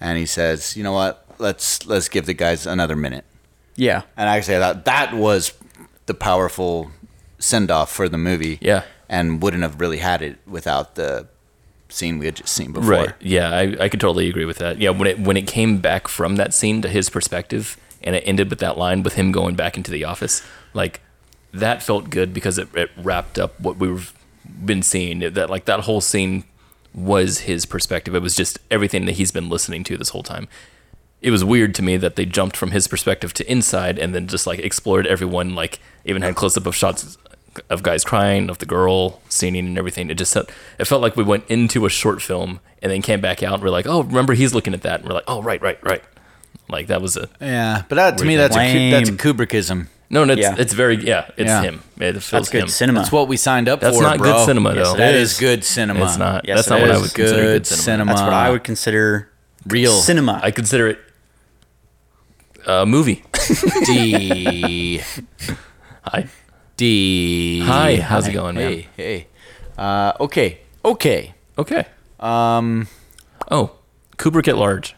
And 0.00 0.18
he 0.18 0.26
says, 0.26 0.76
"You 0.76 0.82
know 0.84 0.92
what? 0.92 1.24
Let's 1.38 1.86
let's 1.86 2.08
give 2.08 2.26
the 2.26 2.34
guys 2.34 2.66
another 2.66 2.96
minute." 2.96 3.24
yeah 3.78 4.02
And 4.16 4.26
I 4.30 4.40
say 4.40 4.58
that 4.58 4.86
that 4.86 5.12
was 5.14 5.52
the 6.06 6.14
powerful 6.14 6.90
send 7.38 7.70
off 7.70 7.92
for 7.92 8.08
the 8.08 8.16
movie. 8.18 8.58
Yeah. 8.60 8.82
and 9.08 9.40
wouldn't 9.42 9.62
have 9.62 9.80
really 9.80 9.98
had 9.98 10.20
it 10.22 10.36
without 10.48 10.94
the 10.96 11.28
scene 11.88 12.18
we 12.18 12.26
had 12.26 12.34
just 12.36 12.52
seen 12.52 12.72
before. 12.72 12.90
Right. 12.90 13.12
Yeah, 13.20 13.50
I, 13.50 13.76
I 13.84 13.88
could 13.88 14.00
totally 14.00 14.28
agree 14.28 14.44
with 14.46 14.58
that. 14.58 14.80
Yeah, 14.80 14.90
when 14.90 15.06
it 15.08 15.20
when 15.20 15.36
it 15.36 15.46
came 15.46 15.78
back 15.78 16.08
from 16.08 16.34
that 16.36 16.52
scene 16.54 16.82
to 16.82 16.88
his 16.88 17.08
perspective, 17.10 17.76
and 18.02 18.16
it 18.16 18.22
ended 18.26 18.50
with 18.50 18.58
that 18.60 18.76
line 18.78 19.02
with 19.04 19.14
him 19.14 19.30
going 19.30 19.54
back 19.54 19.76
into 19.76 19.90
the 19.92 20.04
office, 20.04 20.42
like 20.74 21.00
that 21.60 21.82
felt 21.82 22.10
good 22.10 22.32
because 22.32 22.58
it, 22.58 22.68
it 22.74 22.90
wrapped 22.96 23.38
up 23.38 23.58
what 23.60 23.76
we've 23.76 24.12
been 24.64 24.82
seeing. 24.82 25.20
That 25.20 25.50
like 25.50 25.64
that 25.66 25.80
whole 25.80 26.00
scene 26.00 26.44
was 26.94 27.40
his 27.40 27.66
perspective. 27.66 28.14
It 28.14 28.22
was 28.22 28.34
just 28.34 28.58
everything 28.70 29.06
that 29.06 29.12
he's 29.12 29.30
been 29.30 29.48
listening 29.48 29.84
to 29.84 29.96
this 29.96 30.10
whole 30.10 30.22
time. 30.22 30.48
It 31.20 31.30
was 31.30 31.44
weird 31.44 31.74
to 31.76 31.82
me 31.82 31.96
that 31.96 32.16
they 32.16 32.26
jumped 32.26 32.56
from 32.56 32.70
his 32.70 32.88
perspective 32.88 33.34
to 33.34 33.50
inside 33.50 33.98
and 33.98 34.14
then 34.14 34.26
just 34.26 34.46
like 34.46 34.58
explored 34.60 35.06
everyone, 35.06 35.54
like 35.54 35.80
even 36.04 36.22
had 36.22 36.36
close 36.36 36.56
up 36.56 36.66
of 36.66 36.74
shots 36.74 37.18
of 37.70 37.82
guys 37.82 38.04
crying, 38.04 38.50
of 38.50 38.58
the 38.58 38.66
girl 38.66 39.22
singing 39.28 39.66
and 39.66 39.78
everything. 39.78 40.10
It 40.10 40.14
just 40.18 40.34
felt, 40.34 40.50
it 40.78 40.84
felt 40.84 41.02
like 41.02 41.16
we 41.16 41.24
went 41.24 41.44
into 41.48 41.86
a 41.86 41.88
short 41.88 42.20
film 42.22 42.60
and 42.82 42.92
then 42.92 43.02
came 43.02 43.20
back 43.20 43.42
out 43.42 43.54
and 43.54 43.62
we're 43.62 43.70
like, 43.70 43.86
oh, 43.86 44.02
remember 44.02 44.34
he's 44.34 44.54
looking 44.54 44.74
at 44.74 44.82
that, 44.82 45.00
and 45.00 45.08
we're 45.08 45.14
like, 45.14 45.24
oh, 45.26 45.42
right, 45.42 45.60
right, 45.62 45.82
right. 45.82 46.04
Like 46.68 46.88
that 46.88 47.00
was 47.00 47.16
a 47.16 47.28
Yeah, 47.40 47.84
but 47.88 47.94
that, 47.96 48.18
to 48.18 48.24
me, 48.24 48.36
that's 48.36 48.56
a, 48.56 48.90
that's 48.90 49.08
a 49.08 49.12
Kubrickism. 49.12 49.88
No, 50.10 50.24
no, 50.24 50.32
it's, 50.34 50.42
Yeah. 50.42 50.54
it's 50.58 50.72
very 50.72 50.96
yeah, 50.96 51.26
it's 51.36 51.48
Yeah. 51.48 51.62
him. 51.62 51.82
It 51.98 52.12
feels 52.14 52.30
that's 52.30 52.48
good 52.50 52.62
him. 52.62 52.68
cinema 52.68 53.00
That's 53.00 53.12
what 53.12 53.28
we 53.28 53.36
signed 53.36 53.68
up 53.68 53.80
That's 53.80 53.96
for. 53.96 54.02
That's 54.02 54.18
not 54.18 54.22
bro. 54.22 54.32
good 54.32 54.46
cinema 54.46 54.74
though. 54.74 54.94
it 54.94 54.98
That 54.98 55.14
is. 55.14 55.32
is 55.32 55.38
good 55.40 55.64
cinema. 55.64 56.04
It's 56.04 56.16
not. 56.18 56.46
Yes, 56.46 56.56
That's 56.58 56.68
it 56.68 56.70
not 56.70 56.80
what 56.82 56.90
I 56.90 56.94
is. 56.94 57.02
would 57.02 57.14
consider 57.14 57.42
Good 57.42 57.52
good 57.62 57.66
cinema. 57.66 57.82
cinema. 57.84 58.10
that's 58.12 58.22
what 58.22 58.32
i 58.32 58.50
would 58.50 58.64
consider 58.64 59.28
Real. 59.66 59.92
cinema 59.92 60.40
I 60.42 60.50
consider 60.52 60.88
it 60.88 60.98
a 62.66 62.84
movie. 62.86 63.22
D. 63.86 65.00
Hi, 66.04 66.26
D. 66.76 67.60
Hi. 67.64 67.96
how's 67.96 68.26
it 68.28 68.32
going, 68.32 68.56
man? 68.56 68.72
Hey, 68.72 68.86
hey. 68.96 69.26
Uh, 69.78 70.12
okay, 70.20 70.60
okay. 70.84 71.34
okay. 71.58 71.86
Um, 72.18 72.88
Oh, 73.50 73.72
Kubrick 74.18 74.48
at 74.48 74.56
large. 74.56 74.94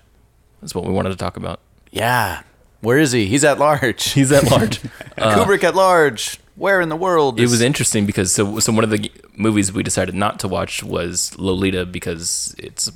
That's 0.62 0.74
what 0.74 0.84
we 0.86 0.92
wanted 0.92 1.10
to 1.10 1.16
talk 1.16 1.36
about. 1.36 1.60
yeah. 1.90 2.42
Where 2.80 2.98
is 2.98 3.12
he? 3.12 3.26
He's 3.26 3.44
at 3.44 3.58
large. 3.58 4.10
He's 4.12 4.30
at 4.32 4.44
large. 4.50 4.80
Kubrick 5.18 5.64
at 5.64 5.74
large. 5.74 6.38
Where 6.54 6.80
in 6.80 6.88
the 6.88 6.96
world? 6.96 7.38
It 7.38 7.44
was 7.48 7.60
interesting 7.60 8.04
because 8.06 8.32
so 8.32 8.58
so 8.58 8.72
one 8.72 8.82
of 8.84 8.90
the 8.90 8.98
g- 8.98 9.12
movies 9.36 9.72
we 9.72 9.82
decided 9.82 10.14
not 10.14 10.38
to 10.40 10.48
watch 10.48 10.82
was 10.82 11.36
Lolita 11.38 11.86
because 11.86 12.54
it's 12.58 12.90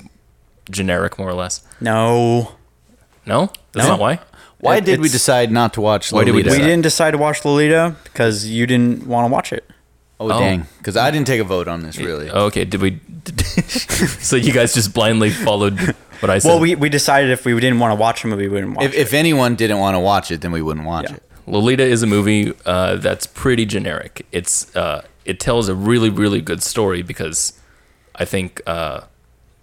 generic 0.69 1.17
more 1.19 1.29
or 1.29 1.33
less. 1.33 1.63
no 1.79 2.53
No, 3.25 3.51
that's 3.71 3.85
No. 3.87 3.93
not 3.93 3.99
why. 3.99 4.19
Why 4.59 4.77
it- 4.77 4.85
did 4.85 4.99
we 5.01 5.09
decide 5.09 5.51
not 5.51 5.73
to 5.75 5.81
watch? 5.81 6.11
Why 6.11 6.23
did 6.25 6.33
we 6.35 6.43
Lolita? 6.43 6.61
we 6.61 6.67
didn't 6.67 6.83
decide 6.83 7.11
to 7.11 7.17
watch 7.17 7.43
lolita 7.45 7.95
because 8.03 8.45
you 8.47 8.65
didn't 8.67 9.05
want 9.07 9.27
to 9.27 9.31
watch 9.33 9.51
it 9.53 9.69
Oh, 10.19 10.31
Oh. 10.31 10.39
dang! 10.39 10.67
Because 10.77 10.95
I 10.95 11.11
didn't 11.11 11.27
take 11.27 11.41
a 11.41 11.43
vote 11.43 11.67
on 11.67 11.83
this. 11.83 11.97
Really. 11.97 12.29
Oh, 12.29 12.45
okay, 12.45 12.63
did 12.65 12.81
we? 12.81 12.99
so 14.21 14.35
you 14.35 14.51
guys 14.51 14.73
just 14.73 14.93
blindly 14.93 15.29
followed 15.29 15.79
what 16.19 16.29
I 16.29 16.39
said. 16.39 16.49
well 16.49 16.59
we, 16.59 16.75
we 16.75 16.89
decided 16.89 17.31
if 17.31 17.45
we 17.45 17.53
didn't 17.59 17.79
want 17.79 17.91
to 17.91 17.95
watch 17.95 18.23
a 18.23 18.27
movie 18.27 18.47
we 18.47 18.55
wouldn't 18.55 18.75
watch 18.75 18.85
If, 18.85 18.93
it 18.93 18.97
if 18.99 19.13
anyone 19.13 19.55
didn't 19.55 19.79
want 19.79 19.95
to 19.95 19.99
watch 19.99 20.31
it, 20.31 20.41
then 20.41 20.51
we 20.51 20.61
wouldn't 20.61 20.85
watch 20.85 21.09
Yeah. 21.09 21.15
it. 21.17 21.23
Lolita 21.45 21.83
is 21.83 22.01
a 22.03 22.07
movie 22.07 22.53
uh, 22.65 22.95
that's 22.95 23.27
pretty 23.27 23.65
generic. 23.65 24.25
It's 24.31 24.73
uh, 24.75 25.05
it 25.25 25.39
tells 25.39 25.67
a 25.69 25.75
really 25.75 26.09
really 26.09 26.41
good 26.41 26.63
story 26.63 27.01
because 27.01 27.53
I 28.15 28.23
think 28.25 28.61
uh, 28.65 29.01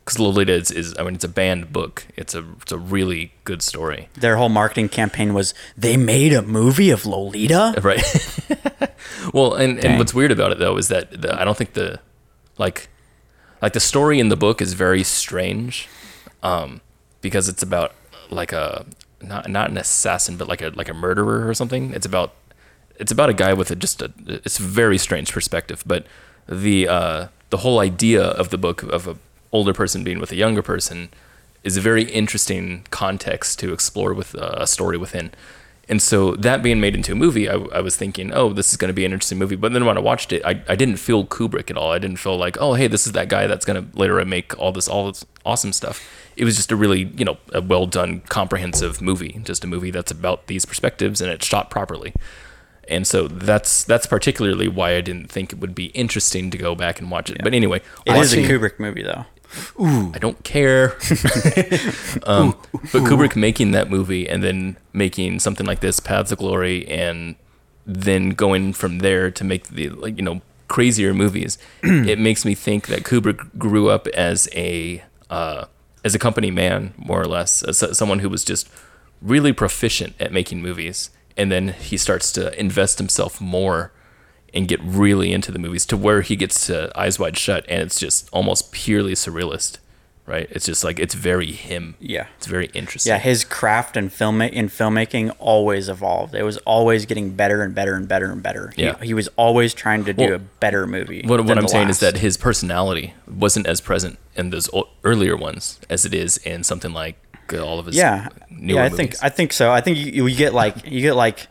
because 0.05 0.19
Lolita 0.19 0.53
is, 0.53 0.71
is 0.71 0.95
I 0.99 1.05
mean 1.05 1.15
it's 1.15 1.25
a 1.25 1.29
banned 1.29 1.73
book. 1.73 2.07
It's 2.17 2.35
a 2.35 2.45
it's 2.61 2.73
a 2.73 2.77
really 2.79 3.33
good 3.45 3.63
story. 3.63 4.09
Their 4.15 4.37
whole 4.37 4.49
marketing 4.51 4.91
campaign 4.91 5.33
was 5.33 5.55
they 5.77 5.97
made 5.97 6.33
a 6.35 6.43
movie 6.43 6.91
of 6.91 7.07
Lolita. 7.07 7.75
Right. 7.83 8.03
well, 9.33 9.55
and, 9.55 9.81
Dang. 9.81 9.93
and 9.93 9.99
what's 9.99 10.13
weird 10.13 10.33
about 10.33 10.53
it 10.53 10.59
though 10.59 10.77
is 10.77 10.89
that 10.89 11.23
the, 11.23 11.41
I 11.41 11.45
don't 11.45 11.57
think 11.57 11.73
the 11.75 12.01
like 12.59 12.89
like 13.63 13.73
the 13.73 13.81
story 13.81 14.19
in 14.19 14.29
the 14.29 14.37
book 14.37 14.61
is 14.61 14.75
very 14.75 15.03
strange, 15.05 15.89
um, 16.43 16.81
because 17.21 17.49
it's 17.49 17.63
about 17.63 17.95
like 18.31 18.53
a 18.53 18.87
not 19.23 19.51
not 19.51 19.71
an 19.71 19.77
assassin 19.77 20.37
but 20.37 20.49
like 20.49 20.63
a 20.63 20.71
like 20.75 20.89
a 20.89 20.95
murderer 20.95 21.49
or 21.49 21.55
something. 21.55 21.93
It's 21.93 22.07
about 22.07 22.35
it's 22.99 23.13
about 23.13 23.31
a 23.31 23.35
guy 23.35 23.53
with 23.53 23.71
a 23.71 23.77
just 23.77 24.03
a 24.03 24.13
it's 24.27 24.59
a 24.59 24.63
very 24.63 24.99
strange 24.99 25.33
perspective, 25.33 25.83
but 25.87 26.07
the 26.49 26.89
uh, 26.89 27.29
the 27.51 27.59
whole 27.59 27.79
idea 27.79 28.23
of 28.23 28.51
the 28.51 28.59
book 28.59 28.83
of 28.83 29.07
a 29.07 29.17
older 29.53 29.73
person 29.73 30.05
being 30.05 30.21
with 30.21 30.33
a 30.33 30.37
younger 30.37 30.63
person 30.63 31.09
is 31.63 31.77
a 31.77 31.81
very 31.81 32.05
interesting 32.05 32.87
context 32.91 33.59
to 33.59 33.73
explore 33.73 34.15
with 34.15 34.35
uh, 34.37 34.55
a 34.57 34.67
story 34.67 34.97
within. 34.97 35.31
And 35.91 36.01
so 36.01 36.37
that 36.37 36.63
being 36.63 36.81
made 36.81 36.95
into 36.95 37.11
a 37.11 37.15
movie, 37.17 37.49
I, 37.49 37.55
I 37.55 37.81
was 37.81 37.97
thinking, 37.97 38.33
oh, 38.33 38.53
this 38.53 38.71
is 38.71 38.77
going 38.77 38.91
to 38.91 38.95
be 38.95 39.05
an 39.05 39.13
interesting 39.13 39.39
movie. 39.39 39.57
But 39.57 39.73
then 39.73 39.85
when 39.85 39.97
I 39.97 40.01
watched 40.01 40.33
it, 40.33 40.41
I, 40.45 40.63
I 40.69 40.77
didn't 40.77 40.99
feel 40.99 41.27
Kubrick 41.27 41.69
at 41.69 41.77
all. 41.77 41.91
I 41.91 41.99
didn't 41.99 42.19
feel 42.19 42.39
like, 42.39 42.57
oh, 42.61 42.75
hey, 42.75 42.87
this 42.87 43.09
is 43.09 43.13
that 43.15 43.29
guy 43.29 43.49
that's 43.49 43.65
going 43.65 43.91
to 43.91 43.99
later 43.99 44.25
make 44.25 44.57
all 44.57 44.71
this 44.71 44.87
all 44.87 45.09
this 45.09 45.27
awesome 45.45 45.73
stuff. 45.73 46.09
It 46.37 46.45
was 46.45 46.55
just 46.55 46.71
a 46.71 46.77
really, 46.77 47.11
you 47.17 47.25
know, 47.25 47.39
a 47.53 47.61
well 47.61 47.87
done, 47.87 48.21
comprehensive 48.29 49.03
movie. 49.03 49.41
Just 49.43 49.65
a 49.65 49.67
movie 49.67 49.91
that's 49.91 50.13
about 50.13 50.47
these 50.47 50.65
perspectives 50.65 51.21
and 51.21 51.29
it's 51.29 51.45
shot 51.45 51.71
properly. 51.71 52.15
And 52.87 53.05
so 53.05 53.27
that's 53.27 53.83
that's 53.83 54.07
particularly 54.07 54.69
why 54.69 54.95
I 54.95 55.01
didn't 55.01 55.27
think 55.27 55.53
it 55.53 55.59
would 55.59 55.75
be 55.75 55.87
interesting 55.87 56.53
to 56.53 56.59
go 56.59 56.77
back 56.77 57.01
and 57.01 57.11
watch 57.11 57.31
it. 57.31 57.39
But 57.43 57.53
anyway, 57.53 57.79
it 58.07 58.13
It 58.13 58.17
is 58.17 58.33
a 58.33 58.37
Kubrick 58.37 58.79
movie 58.79 59.03
though. 59.03 59.27
I 59.79 60.19
don't 60.19 60.43
care. 60.45 60.93
um, 62.25 62.57
but 62.93 63.03
Kubrick 63.03 63.37
making 63.37 63.73
that 63.73 63.91
movie 63.91 64.29
and 64.29 64.43
then 64.43 64.77
making 64.93 65.41
something 65.41 65.67
like 65.67 65.81
this, 65.81 66.01
Paths 66.01 66.33
of 66.33 66.39
Glory, 66.39 66.87
and 66.89 67.37
then 67.87 68.31
going 68.31 68.73
from 68.73 68.99
there 68.99 69.31
to 69.31 69.45
make 69.45 69.69
the 69.69 69.89
like 69.91 70.17
you 70.17 70.23
know 70.23 70.41
crazier 70.69 71.13
movies, 71.13 71.59
it 71.83 72.19
makes 72.19 72.45
me 72.45 72.55
think 72.55 72.87
that 72.87 73.03
Kubrick 73.03 73.59
grew 73.59 73.91
up 73.91 74.07
as 74.09 74.49
a 74.55 75.03
uh, 75.29 75.67
as 76.05 76.15
a 76.15 76.19
company 76.19 76.51
man, 76.51 76.95
more 76.97 77.21
or 77.21 77.27
less, 77.27 77.63
as 77.63 77.97
someone 77.97 78.21
who 78.21 78.29
was 78.29 78.45
just 78.45 78.69
really 79.21 79.53
proficient 79.53 80.15
at 80.21 80.33
making 80.33 80.63
movies, 80.63 81.11
and 81.37 81.51
then 81.51 81.69
he 81.69 81.97
starts 81.97 82.33
to 82.33 82.59
invest 82.59 82.99
himself 82.99 83.41
more 83.41 83.93
and 84.55 84.67
get 84.69 84.81
really 84.83 85.33
into 85.33 85.53
the 85.53 85.59
movies 85.59 85.87
to 85.87 85.97
where 85.97 86.23
he 86.23 86.37
gets 86.37 86.67
to 86.67 86.91
Eyes 86.99 87.19
Wide 87.19 87.37
Shut, 87.39 87.65
and 87.69 87.83
it's 87.83 87.99
just 87.99 88.29
almost 88.33 88.73
purely 88.73 89.13
surrealist, 89.13 89.79
right? 90.27 90.47
It's 90.51 90.67
just 90.67 90.83
like 90.85 90.99
it's 90.99 91.15
very 91.15 91.53
him. 91.53 91.95
Yeah. 92.01 92.27
it's 92.37 92.47
very 92.47 92.67
interesting. 92.75 93.11
Yeah, 93.13 93.19
his 93.19 93.45
craft 93.45 93.97
and 93.97 94.13
film 94.13 94.43
in 94.43 94.69
filmmaking 94.69 95.35
always 95.39 95.89
evolved. 95.89 96.35
It 96.35 96.43
was 96.43 96.57
always 96.59 97.07
getting 97.07 97.31
better 97.31 97.63
and 97.63 97.75
better 97.75 97.95
and 97.95 98.07
better 98.09 98.31
and 98.31 98.43
better. 98.43 98.73
Yeah. 98.77 98.97
he 99.03 99.15
was 99.15 99.29
always 99.37 99.75
trying 99.75 100.05
to 100.05 100.13
do 100.13 100.25
Well, 100.25 100.35
a 100.35 100.39
better 100.39 100.87
movie. 100.87 101.23
What, 101.27 101.45
what 101.45 101.59
I'm 101.59 101.69
saying 101.69 101.89
is 101.89 102.01
that 102.01 102.19
his 102.19 102.37
personality 102.37 103.15
wasn't 103.29 103.67
as 103.67 103.81
present 103.81 104.19
in 104.37 104.51
those 104.51 104.69
o- 104.73 104.89
earlier 105.05 105.37
ones 105.37 105.79
as 105.89 106.05
it 106.05 106.15
is 106.15 106.37
in 106.39 106.65
something 106.65 106.93
like 106.93 107.17
uh, 107.53 107.59
all 107.59 107.79
of 107.81 107.87
his 107.87 107.97
yeah, 107.97 108.29
newer 108.49 108.77
yeah, 108.77 108.85
I 108.85 108.89
movies. 108.89 108.97
think 108.97 109.25
I 109.25 109.29
think 109.29 109.53
so. 109.53 109.73
I 109.73 109.81
think 109.81 109.99
you, 109.99 110.27
you 110.27 110.37
get 110.37 110.55
like 110.55 110.77
you 110.87 111.01
get 111.01 111.17
like 111.17 111.49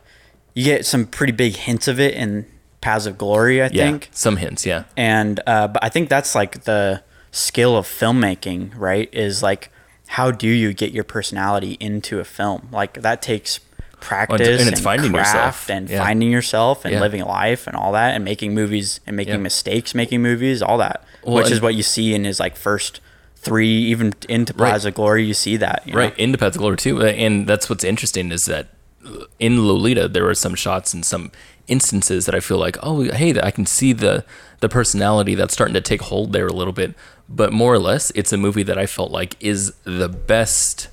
you 0.53 0.63
get 0.63 0.85
some 0.85 1.05
pretty 1.05 1.33
big 1.33 1.55
hints 1.55 1.87
of 1.89 1.99
it 1.99 2.13
in 2.13 2.45
Paths 2.81 3.05
of 3.05 3.17
Glory. 3.17 3.61
I 3.61 3.67
yeah, 3.67 3.91
think, 3.91 4.09
some 4.11 4.37
hints. 4.37 4.65
Yeah, 4.65 4.83
and 4.97 5.39
uh, 5.47 5.67
but 5.67 5.83
I 5.83 5.89
think 5.89 6.09
that's 6.09 6.35
like 6.35 6.63
the 6.63 7.03
skill 7.31 7.77
of 7.77 7.85
filmmaking, 7.85 8.71
right? 8.75 9.09
Is 9.13 9.43
like 9.43 9.71
how 10.07 10.31
do 10.31 10.47
you 10.47 10.73
get 10.73 10.91
your 10.91 11.03
personality 11.03 11.77
into 11.79 12.19
a 12.19 12.23
film? 12.23 12.67
Like 12.71 13.01
that 13.01 13.21
takes 13.21 13.59
practice 13.99 14.61
and 14.61 14.69
it's 14.69 14.79
finding 14.81 15.11
craft 15.11 15.35
yourself. 15.35 15.69
and 15.69 15.89
Yeah. 15.89 16.01
finding 16.03 16.31
yourself 16.31 16.85
and 16.85 16.93
Yeah. 16.93 17.01
living 17.01 17.21
life 17.25 17.67
and 17.67 17.75
all 17.75 17.91
that 17.91 18.15
and 18.15 18.23
making 18.23 18.53
movies 18.55 19.01
and 19.05 19.15
making 19.17 19.43
mistakes 19.43 19.93
making 19.93 20.21
movies 20.21 20.61
all 20.61 20.77
that 20.77 21.03
Well, 21.23 21.35
which 21.35 21.51
is 21.51 21.59
what 21.61 21.75
you 21.75 21.83
see 21.83 22.13
in 22.15 22.23
his 22.23 22.39
like 22.39 22.55
first 22.55 23.01
three 23.35 23.67
even 23.67 24.13
into 24.29 24.53
Right. 24.53 24.83
of 24.85 24.93
Glory 24.93 25.25
you 25.25 25.33
see 25.33 25.57
that 25.57 25.83
you 25.85 25.91
know? 25.93 25.99
right. 25.99 26.17
Into 26.17 26.37
Paths 26.37 26.55
of 26.55 26.61
Glory 26.61 26.77
too, 26.77 27.01
and 27.05 27.45
that's 27.45 27.69
what's 27.69 27.83
interesting 27.83 28.31
is 28.31 28.45
that 28.45 28.67
uh, 29.05 29.25
in 29.37 29.67
Lolita 29.67 30.07
there 30.07 30.23
were 30.23 30.33
some 30.33 30.55
shots 30.55 30.93
and 30.93 31.05
some 31.05 31.31
instances 31.69 32.25
that 32.25 32.35
I 32.35 32.39
feel 32.39 32.57
like, 32.57 32.77
oh, 32.83 33.01
hey, 33.03 33.39
I 33.41 33.51
can 33.51 33.65
see 33.65 33.93
the 33.93 34.25
the 34.59 34.67
personality 34.69 35.35
that's 35.35 35.53
starting 35.53 35.73
to 35.75 35.81
take 35.81 36.01
hold 36.01 36.33
there 36.33 36.47
a 36.47 36.53
little 36.53 36.73
bit. 36.73 36.93
But 37.29 37.53
more 37.53 37.73
or 37.73 37.79
less, 37.79 38.11
it's 38.15 38.33
a 38.33 38.37
movie 38.37 38.63
that 38.63 38.77
I 38.77 38.85
felt 38.87 39.11
like 39.11 39.35
is 39.39 39.73
the 39.83 40.09
best 40.09 40.89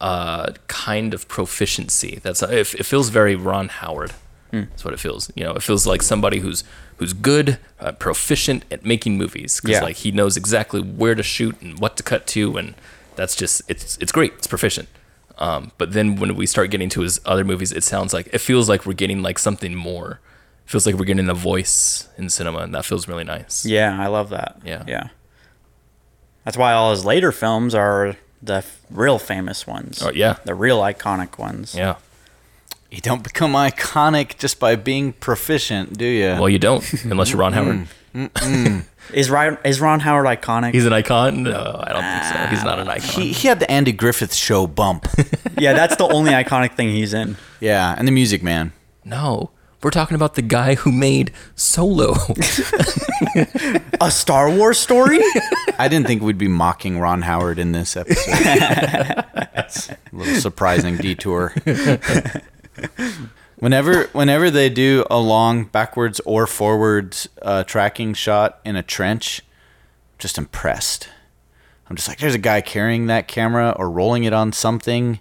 uh, 0.00 0.52
kind 0.66 1.14
of 1.14 1.26
proficiency. 1.28 2.20
That's 2.22 2.42
it, 2.42 2.74
it 2.74 2.84
feels 2.84 3.08
very 3.08 3.34
Ron 3.36 3.68
Howard. 3.68 4.12
That's 4.50 4.82
what 4.84 4.94
it 4.94 5.00
feels. 5.00 5.30
You 5.34 5.44
know, 5.44 5.52
it 5.52 5.62
feels 5.62 5.86
like 5.86 6.02
somebody 6.02 6.38
who's 6.40 6.64
who's 6.96 7.12
good, 7.12 7.58
uh, 7.78 7.92
proficient 7.92 8.64
at 8.70 8.84
making 8.84 9.18
movies. 9.18 9.60
Because 9.60 9.76
Yeah. 9.76 9.82
like 9.84 9.96
he 9.96 10.10
knows 10.10 10.36
exactly 10.38 10.80
where 10.80 11.14
to 11.14 11.22
shoot 11.22 11.60
and 11.60 11.78
what 11.78 11.96
to 11.98 12.02
cut 12.02 12.26
to, 12.28 12.56
and 12.56 12.74
that's 13.14 13.36
just 13.36 13.60
it's 13.68 13.98
it's 14.00 14.10
great. 14.10 14.32
It's 14.38 14.46
proficient. 14.46 14.88
Um, 15.38 15.70
but 15.78 15.92
then 15.92 16.16
when 16.16 16.34
we 16.34 16.46
start 16.46 16.70
getting 16.70 16.88
to 16.90 17.00
his 17.02 17.20
other 17.24 17.44
movies, 17.44 17.72
it 17.72 17.84
sounds 17.84 18.12
like 18.12 18.28
it 18.32 18.38
feels 18.40 18.68
like 18.68 18.84
we're 18.84 18.92
getting 18.92 19.22
like 19.22 19.38
something 19.38 19.74
more. 19.74 20.20
It 20.66 20.70
feels 20.70 20.84
like 20.84 20.96
we're 20.96 21.04
getting 21.04 21.28
a 21.28 21.34
voice 21.34 22.08
in 22.18 22.28
cinema, 22.28 22.58
and 22.58 22.74
that 22.74 22.84
feels 22.84 23.06
really 23.08 23.24
nice. 23.24 23.64
Yeah, 23.64 23.96
I 24.00 24.08
love 24.08 24.30
that. 24.30 24.60
Yeah. 24.64 24.84
Yeah. 24.86 25.08
That's 26.44 26.56
why 26.56 26.72
all 26.72 26.90
his 26.90 27.04
later 27.04 27.30
films 27.32 27.74
are 27.74 28.16
the 28.42 28.54
f- 28.56 28.80
real 28.90 29.18
famous 29.18 29.66
ones. 29.66 30.02
Oh, 30.02 30.10
yeah. 30.12 30.36
The 30.44 30.54
real 30.54 30.80
iconic 30.80 31.38
ones. 31.38 31.74
Yeah. 31.74 31.96
You 32.90 33.00
don't 33.00 33.22
become 33.22 33.52
iconic 33.52 34.38
just 34.38 34.58
by 34.58 34.74
being 34.76 35.12
proficient, 35.12 35.98
do 35.98 36.06
you? 36.06 36.28
Well, 36.40 36.48
you 36.48 36.58
don't 36.58 36.82
unless 37.04 37.30
you're 37.30 37.38
Ron 37.40 37.52
Howard. 37.58 37.86
Is 39.14 39.30
Ron, 39.30 39.56
is 39.64 39.80
Ron 39.80 40.00
Howard 40.00 40.26
iconic? 40.26 40.74
He's 40.74 40.84
an 40.84 40.92
icon. 40.92 41.44
No, 41.44 41.50
I 41.52 41.92
don't 41.92 42.02
think 42.02 42.24
so. 42.24 42.34
Ah. 42.36 42.48
He's 42.50 42.62
not 42.62 42.78
an 42.78 42.88
icon. 42.88 43.22
he, 43.22 43.32
he 43.32 43.48
had 43.48 43.58
the 43.58 43.70
Andy 43.70 43.90
Griffith 43.92 44.34
Show 44.34 44.66
bump. 44.66 45.06
yeah, 45.58 45.72
that's 45.72 45.96
the 45.96 46.06
only 46.08 46.32
iconic 46.32 46.74
thing 46.74 46.90
he's 46.90 47.14
in. 47.14 47.36
yeah, 47.60 47.94
and 47.96 48.06
the 48.06 48.12
Music 48.12 48.42
Man. 48.42 48.72
No, 49.06 49.50
we're 49.82 49.90
talking 49.92 50.14
about 50.14 50.34
the 50.34 50.42
guy 50.42 50.74
who 50.74 50.92
made 50.92 51.32
Solo. 51.54 52.16
A 54.00 54.10
Star 54.10 54.50
Wars 54.50 54.78
story? 54.78 55.20
I 55.78 55.88
didn't 55.88 56.06
think 56.06 56.20
we'd 56.20 56.36
be 56.36 56.48
mocking 56.48 56.98
Ron 56.98 57.22
Howard 57.22 57.58
in 57.58 57.72
this 57.72 57.96
episode. 57.96 58.34
That's 59.54 59.88
a 59.88 59.96
little 60.12 60.34
surprising 60.34 60.98
detour. 60.98 61.54
Whenever, 63.58 64.04
whenever 64.12 64.50
they 64.50 64.68
do 64.68 65.04
a 65.10 65.18
long 65.18 65.64
backwards 65.64 66.20
or 66.24 66.46
forwards 66.46 67.28
uh, 67.42 67.64
tracking 67.64 68.14
shot 68.14 68.60
in 68.64 68.76
a 68.76 68.82
trench, 68.82 69.42
just 70.18 70.38
impressed. 70.38 71.08
I'm 71.90 71.96
just 71.96 72.06
like, 72.08 72.18
there's 72.18 72.34
a 72.34 72.38
guy 72.38 72.60
carrying 72.60 73.06
that 73.06 73.26
camera 73.28 73.74
or 73.76 73.90
rolling 73.90 74.24
it 74.24 74.32
on 74.32 74.52
something, 74.52 75.20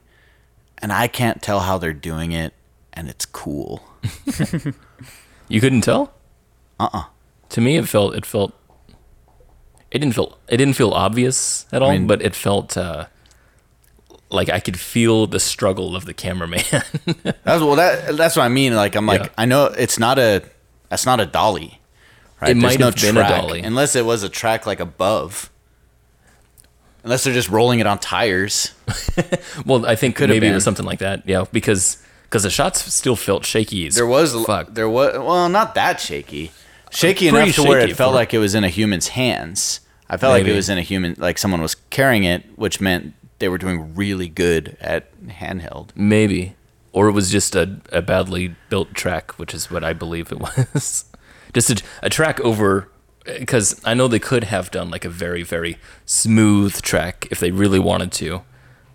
and 0.77 0.91
I 0.91 1.07
can't 1.07 1.41
tell 1.41 1.61
how 1.61 1.77
they're 1.77 1.93
doing 1.93 2.31
it, 2.31 2.53
and 2.93 3.07
it's 3.09 3.25
cool. 3.25 3.83
you 5.47 5.59
couldn't 5.61 5.81
tell? 5.81 6.13
Uh-uh. 6.79 7.05
To 7.49 7.61
me, 7.61 7.77
it 7.77 7.87
felt 7.87 8.13
it 8.15 8.25
felt. 8.25 8.53
It 9.89 9.99
didn't 9.99 10.13
feel 10.15 10.37
it 10.49 10.57
didn't 10.57 10.75
feel 10.75 10.91
obvious 10.91 11.65
at 11.71 11.81
all, 11.81 11.91
mean- 11.91 12.07
but 12.07 12.21
it 12.21 12.35
felt 12.35 12.75
uh, 12.75 13.05
like 14.29 14.49
I 14.49 14.59
could 14.59 14.79
feel 14.79 15.27
the 15.27 15.39
struggle 15.39 15.95
of 15.95 16.05
the 16.05 16.13
cameraman. 16.13 16.63
That's 17.43 17.61
well, 17.61 17.75
that 17.75 18.17
that's 18.17 18.35
what 18.35 18.43
I 18.43 18.49
mean. 18.49 18.75
Like, 18.75 18.95
I'm 18.95 19.05
like, 19.05 19.23
Yeah. 19.23 19.29
I 19.37 19.45
know 19.45 19.65
it's 19.65 19.97
not 19.97 20.19
a, 20.19 20.43
that's 20.89 21.05
not 21.05 21.19
a 21.19 21.25
dolly. 21.25 21.79
Right? 22.41 22.51
It 22.51 22.57
might 22.57 22.79
have 22.79 22.95
been 22.95 23.17
a 23.17 23.27
dolly. 23.27 23.61
unless 23.61 23.95
it 23.95 24.05
was 24.05 24.23
a 24.23 24.29
track 24.29 24.65
like 24.65 24.79
above. 24.79 25.49
Unless 27.03 27.23
they're 27.23 27.33
just 27.33 27.49
rolling 27.49 27.79
it 27.79 27.87
on 27.87 27.99
tires. 27.99 28.73
well, 29.65 29.85
I 29.85 29.95
think 29.95 30.17
Could 30.17 30.29
have 30.29 30.35
maybe 30.35 30.47
it 30.47 30.53
was 30.53 30.63
something 30.63 30.85
like 30.85 30.99
that. 30.99 31.23
Yeah, 31.25 31.45
because 31.51 32.03
because 32.23 32.43
the 32.43 32.49
shots 32.49 32.93
still 32.93 33.15
felt 33.15 33.45
shaky. 33.45 33.87
There 33.89 34.05
was 34.05 34.35
fuck. 34.45 34.73
there 34.73 34.89
was 34.89 35.17
well, 35.17 35.47
not 35.47 35.73
that 35.75 36.01
shaky. 36.01 36.51
Shaky 36.91 37.29
enough 37.29 37.55
to 37.55 37.63
where 37.63 37.79
it 37.79 37.95
felt 37.95 38.13
like 38.13 38.33
it 38.33 38.39
was 38.39 38.55
in 38.55 38.63
a 38.63 38.69
human's 38.69 39.09
hands. 39.09 39.81
I 40.09 40.17
felt 40.17 40.31
like 40.31 40.45
it 40.45 40.55
was 40.55 40.69
in 40.69 40.77
a 40.77 40.81
human, 40.81 41.15
like 41.17 41.37
someone 41.37 41.61
was 41.61 41.75
carrying 41.75 42.23
it, 42.23 42.43
which 42.55 42.79
meant 42.79 43.13
they 43.39 43.47
were 43.49 43.57
doing 43.57 43.93
really 43.95 44.27
good 44.29 44.77
at 44.81 45.15
handheld. 45.27 45.89
Maybe. 45.95 46.55
Or 46.93 47.07
it 47.07 47.11
was 47.11 47.29
just 47.31 47.55
a, 47.55 47.79
a 47.91 48.01
badly 48.01 48.55
built 48.69 48.93
track, 48.93 49.37
which 49.37 49.53
is 49.53 49.69
what 49.69 49.83
I 49.83 49.93
believe 49.93 50.31
it 50.31 50.39
was. 50.75 51.05
just 51.53 51.69
a, 51.69 51.83
a 52.03 52.09
track 52.09 52.39
over. 52.41 52.89
Because 53.25 53.79
I 53.83 53.93
know 53.93 54.07
they 54.07 54.19
could 54.19 54.45
have 54.45 54.71
done 54.71 54.89
like 54.89 55.03
a 55.05 55.09
very, 55.09 55.43
very 55.43 55.77
smooth 56.05 56.81
track 56.81 57.27
if 57.29 57.39
they 57.39 57.51
really 57.51 57.79
wanted 57.79 58.11
to. 58.13 58.41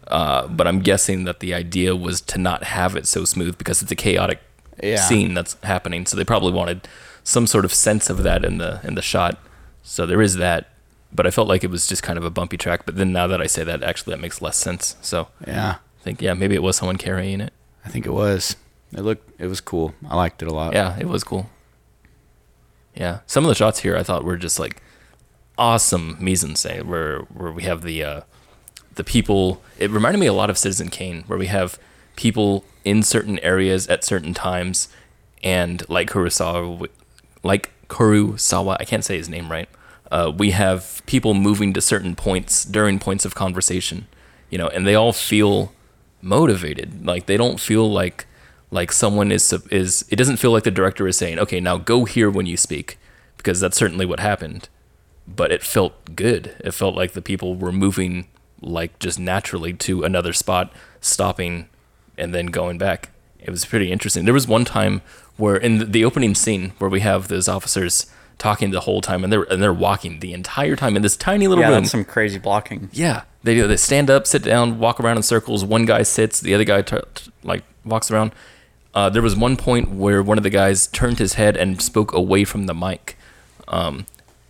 Uh, 0.09 0.47
but 0.49 0.67
I'm 0.67 0.81
guessing 0.81 1.25
that 1.25 1.41
the 1.41 1.55
idea 1.55 1.95
was 1.95 2.21
to 2.23 2.39
not 2.39 2.65
have 2.65 2.97
it 2.97 3.07
so 3.07 3.25
smooth 3.25 3.57
because 3.59 3.83
it's 3.83 3.93
a 3.93 3.97
chaotic 3.97 4.41
Yeah. 4.83 4.97
scene 4.97 5.35
that's 5.35 5.57
happening. 5.63 6.07
So 6.07 6.17
they 6.17 6.25
probably 6.25 6.53
wanted 6.53 6.89
some 7.23 7.47
sort 7.47 7.65
of 7.65 7.73
sense 7.73 8.11
of 8.11 8.23
that 8.25 8.45
in 8.45 8.59
the 8.59 8.81
in 8.83 8.95
the 8.97 9.03
shot. 9.03 9.39
So 9.83 10.07
there 10.07 10.21
is 10.23 10.37
that. 10.37 10.71
But 11.15 11.27
I 11.27 11.31
felt 11.31 11.49
like 11.49 11.63
it 11.65 11.71
was 11.71 11.87
just 11.87 12.03
kind 12.03 12.19
of 12.19 12.25
a 12.25 12.31
bumpy 12.31 12.57
track. 12.57 12.87
But 12.87 12.97
then 12.97 13.13
now 13.13 13.27
that 13.27 13.41
I 13.41 13.47
say 13.47 13.65
that, 13.65 13.83
actually, 13.83 14.15
that 14.15 14.21
makes 14.21 14.41
less 14.41 14.57
sense. 14.57 14.97
So 15.03 15.29
Yeah, 15.47 15.77
I 16.01 16.03
think 16.03 16.23
yeah, 16.23 16.35
maybe 16.35 16.55
it 16.55 16.63
was 16.63 16.77
someone 16.77 16.97
carrying 16.97 17.41
it. 17.41 17.53
I 17.85 17.89
think 17.89 18.07
it 18.07 18.13
was. 18.13 18.57
It 18.93 19.01
looked. 19.01 19.41
It 19.41 19.47
was 19.47 19.61
cool. 19.61 19.95
I 20.09 20.17
liked 20.17 20.43
it 20.43 20.49
a 20.49 20.55
lot. 20.55 20.75
Yeah, 20.75 20.99
it 20.99 21.09
was 21.09 21.25
cool. 21.25 21.49
Yeah, 22.95 23.21
some 23.27 23.45
of 23.45 23.49
the 23.49 23.55
shots 23.55 23.81
here 23.81 23.97
I 23.97 24.03
thought 24.03 24.25
were 24.25 24.37
just 24.37 24.59
like 24.59 24.83
awesome 25.57 26.17
mise 26.21 26.45
en 26.45 26.51
scène, 26.55 26.85
where 26.85 27.21
where 27.21 27.53
we 27.53 27.63
have 27.63 27.83
the 27.83 28.03
uh, 28.05 28.21
the 28.95 29.05
people. 29.05 29.63
It 29.79 29.91
reminded 29.91 30.19
me 30.19 30.27
a 30.27 30.33
lot 30.33 30.51
of 30.51 30.59
Citizen 30.59 30.89
Kane, 30.89 31.25
where 31.27 31.39
we 31.39 31.47
have 31.47 31.79
people 32.17 32.65
in 32.85 33.03
certain 33.03 33.39
areas 33.39 33.87
at 33.89 34.05
certain 34.05 34.35
times, 34.35 34.89
and 35.43 35.89
like 35.89 36.11
Kurosawa, 36.11 36.89
like 37.43 37.71
Kurosawa, 37.89 38.77
I 38.79 38.85
can't 38.85 39.05
say 39.05 39.17
his 39.17 39.29
name 39.29 39.51
right. 39.51 39.69
Uh, 40.13 40.31
we 40.31 40.51
have 40.51 41.03
people 41.07 41.33
moving 41.33 41.73
to 41.73 41.81
certain 41.81 42.15
points 42.15 42.67
during 42.67 42.99
points 42.99 43.25
of 43.25 43.35
conversation, 43.35 44.07
you 44.51 44.59
know, 44.59 44.69
and 44.69 44.87
they 44.87 44.95
all 44.95 45.13
feel 45.15 45.73
motivated. 46.21 47.07
Like 47.07 47.25
they 47.25 47.39
don't 47.39 47.59
feel 47.59 47.91
like 47.91 48.27
like 48.71 48.93
someone 48.93 49.33
is 49.33 49.53
is. 49.71 50.05
It 50.11 50.17
doesn't 50.17 50.37
feel 50.37 50.53
like 50.53 50.65
the 50.65 50.71
director 50.71 51.09
is 51.09 51.17
saying, 51.17 51.39
"Okay, 51.39 51.61
now 51.61 51.79
go 51.79 52.05
here 52.05 52.31
when 52.31 52.45
you 52.45 52.59
speak," 52.59 52.99
because 53.39 53.59
that's 53.59 53.77
certainly 53.79 54.05
what 54.05 54.21
happened. 54.21 54.69
But 55.27 55.51
it 55.51 55.63
felt 55.63 56.15
good. 56.15 56.57
It 56.61 56.75
felt 56.75 56.95
like 56.95 57.13
the 57.13 57.23
people 57.23 57.57
were 57.57 57.73
moving 57.73 58.27
like 58.61 58.99
just 58.99 59.19
naturally 59.19 59.73
to 59.73 60.05
another 60.05 60.35
spot, 60.35 60.71
stopping, 61.01 61.69
and 62.19 62.35
then 62.35 62.47
going 62.47 62.77
back. 62.77 63.09
It 63.41 63.51
was 63.51 63.65
pretty 63.65 63.91
interesting. 63.91 64.27
There 64.27 64.35
was 64.35 64.47
one 64.47 64.67
time 64.67 65.01
where 65.39 65.57
in 65.57 65.79
the- 65.79 65.85
the 65.87 66.05
opening 66.05 66.35
scene 66.35 66.73
where 66.79 66.91
we 66.91 67.01
have 67.01 67.29
those 67.29 67.49
officers 67.49 68.07
talking 68.39 68.71
the 68.71 68.81
whole 68.81 69.01
time, 69.01 69.25
and 69.25 69.33
they're 69.33 69.43
and 69.45 69.63
they're 69.63 69.73
walking 69.73 70.21
the 70.21 70.33
entire 70.33 70.77
time 70.77 70.97
in 70.97 71.03
this 71.03 71.17
tiny 71.17 71.47
little 71.49 71.63
Yeah, 71.65 71.71
room. 71.71 71.85
some 71.85 72.05
crazy 72.05 72.39
blocking. 72.39 72.89
Yeah, 72.93 73.23
they 73.43 73.55
do. 73.55 73.67
They 73.69 73.77
stand 73.77 74.11
up, 74.11 74.27
sit 74.27 74.43
down, 74.43 74.79
walk 74.79 74.99
around 75.01 75.17
in 75.19 75.23
circles. 75.23 75.65
One 75.65 75.85
guy 75.87 76.03
sits, 76.03 76.41
the 76.41 76.55
other 76.55 76.65
guy 76.65 76.83
t- 76.83 76.97
t- 77.15 77.31
like 77.43 77.63
walks 77.85 78.11
around. 78.11 78.33
Uh, 78.95 79.09
there 79.09 79.23
was 79.23 79.35
one 79.35 79.57
point 79.57 79.91
where 79.91 80.23
one 80.23 80.37
of 80.39 80.45
the 80.45 80.51
guys 80.51 80.87
turned 80.87 81.19
his 81.19 81.35
head 81.35 81.57
and 81.57 81.81
spoke 81.81 82.13
away 82.13 82.45
from 82.45 82.67
the 82.67 82.75
mic, 82.75 83.17
um, 83.69 84.07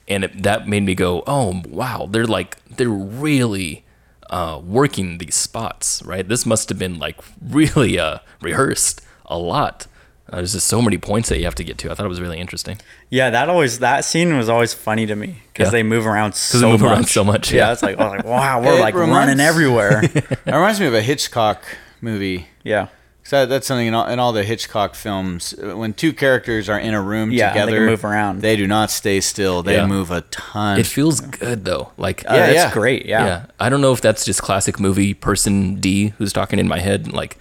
and 0.08 0.24
it, 0.24 0.42
that 0.42 0.66
made 0.68 0.82
me 0.82 0.94
go, 0.94 1.22
"Oh 1.26 1.62
wow, 1.68 2.08
they're 2.10 2.26
like 2.26 2.56
they're 2.76 2.88
really 2.88 3.84
uh, 4.30 4.60
working 4.64 5.18
these 5.18 5.34
spots, 5.36 6.02
right? 6.04 6.26
This 6.26 6.44
must 6.44 6.68
have 6.70 6.78
been 6.78 6.98
like 6.98 7.18
really 7.40 7.98
uh, 7.98 8.18
rehearsed 8.40 9.00
a 9.26 9.38
lot." 9.38 9.86
Uh, 10.32 10.36
there's 10.36 10.52
just 10.54 10.66
so 10.66 10.80
many 10.80 10.96
points 10.96 11.28
that 11.28 11.36
you 11.38 11.44
have 11.44 11.54
to 11.56 11.62
get 11.64 11.76
to. 11.78 11.90
I 11.90 11.94
thought 11.94 12.06
it 12.06 12.08
was 12.08 12.20
really 12.20 12.40
interesting. 12.40 12.78
Yeah, 13.10 13.28
that 13.30 13.50
always 13.50 13.80
that 13.80 14.04
scene 14.06 14.34
was 14.36 14.48
always 14.48 14.72
funny 14.72 15.04
to 15.06 15.14
me 15.14 15.42
because 15.52 15.66
Yeah. 15.66 15.70
they 15.72 15.82
move 15.82 16.06
around 16.06 16.34
so 16.34 16.58
they 16.58 16.66
move 16.72 16.80
much. 16.80 16.90
around 16.90 17.04
so 17.08 17.22
much, 17.22 17.52
Yeah, 17.52 17.66
yeah. 17.66 17.72
it's 17.72 17.82
like, 17.82 17.98
I 17.98 18.08
like 18.08 18.24
wow, 18.24 18.62
we're 18.62 18.72
It 18.78 18.80
like 18.80 18.94
reminds- 18.94 19.14
running 19.28 19.40
everywhere. 19.40 20.02
It 20.14 20.26
reminds 20.46 20.80
me 20.80 20.86
of 20.86 20.94
a 20.94 21.02
Hitchcock 21.02 21.62
movie. 22.00 22.46
yeah, 22.64 22.86
'Cause 23.24 23.30
that, 23.30 23.48
that's 23.50 23.66
something 23.68 23.86
in 23.86 23.94
all, 23.94 24.06
in 24.08 24.18
all 24.18 24.32
the 24.32 24.42
Hitchcock 24.42 24.94
films. 24.96 25.54
uh, 25.62 25.76
When 25.76 25.92
two 25.92 26.12
characters 26.12 26.68
are 26.68 26.78
in 26.80 26.92
a 26.94 27.00
room 27.00 27.30
Yeah, 27.30 27.52
they 27.52 27.60
together, 27.60 27.86
move 27.86 28.04
around. 28.04 28.40
They 28.40 28.56
do 28.56 28.66
not 28.66 28.90
stay 28.90 29.20
still. 29.20 29.62
They 29.62 29.76
Yeah. 29.76 29.86
move 29.86 30.10
a 30.10 30.22
ton. 30.22 30.80
It 30.80 30.86
feels 30.86 31.20
good 31.20 31.64
though. 31.64 31.92
Like 31.96 32.24
uh, 32.28 32.34
Yeah, 32.34 32.46
that's 32.46 32.54
yeah. 32.56 32.72
great. 32.72 33.06
Yeah. 33.06 33.24
yeah. 33.26 33.42
I 33.60 33.68
don't 33.68 33.80
know 33.80 33.92
if 33.92 34.00
that's 34.00 34.24
just 34.24 34.42
classic 34.42 34.80
movie 34.80 35.14
person 35.14 35.76
D 35.76 36.14
who's 36.18 36.32
talking 36.32 36.58
in 36.58 36.66
my 36.66 36.80
head. 36.80 37.12
Like, 37.12 37.36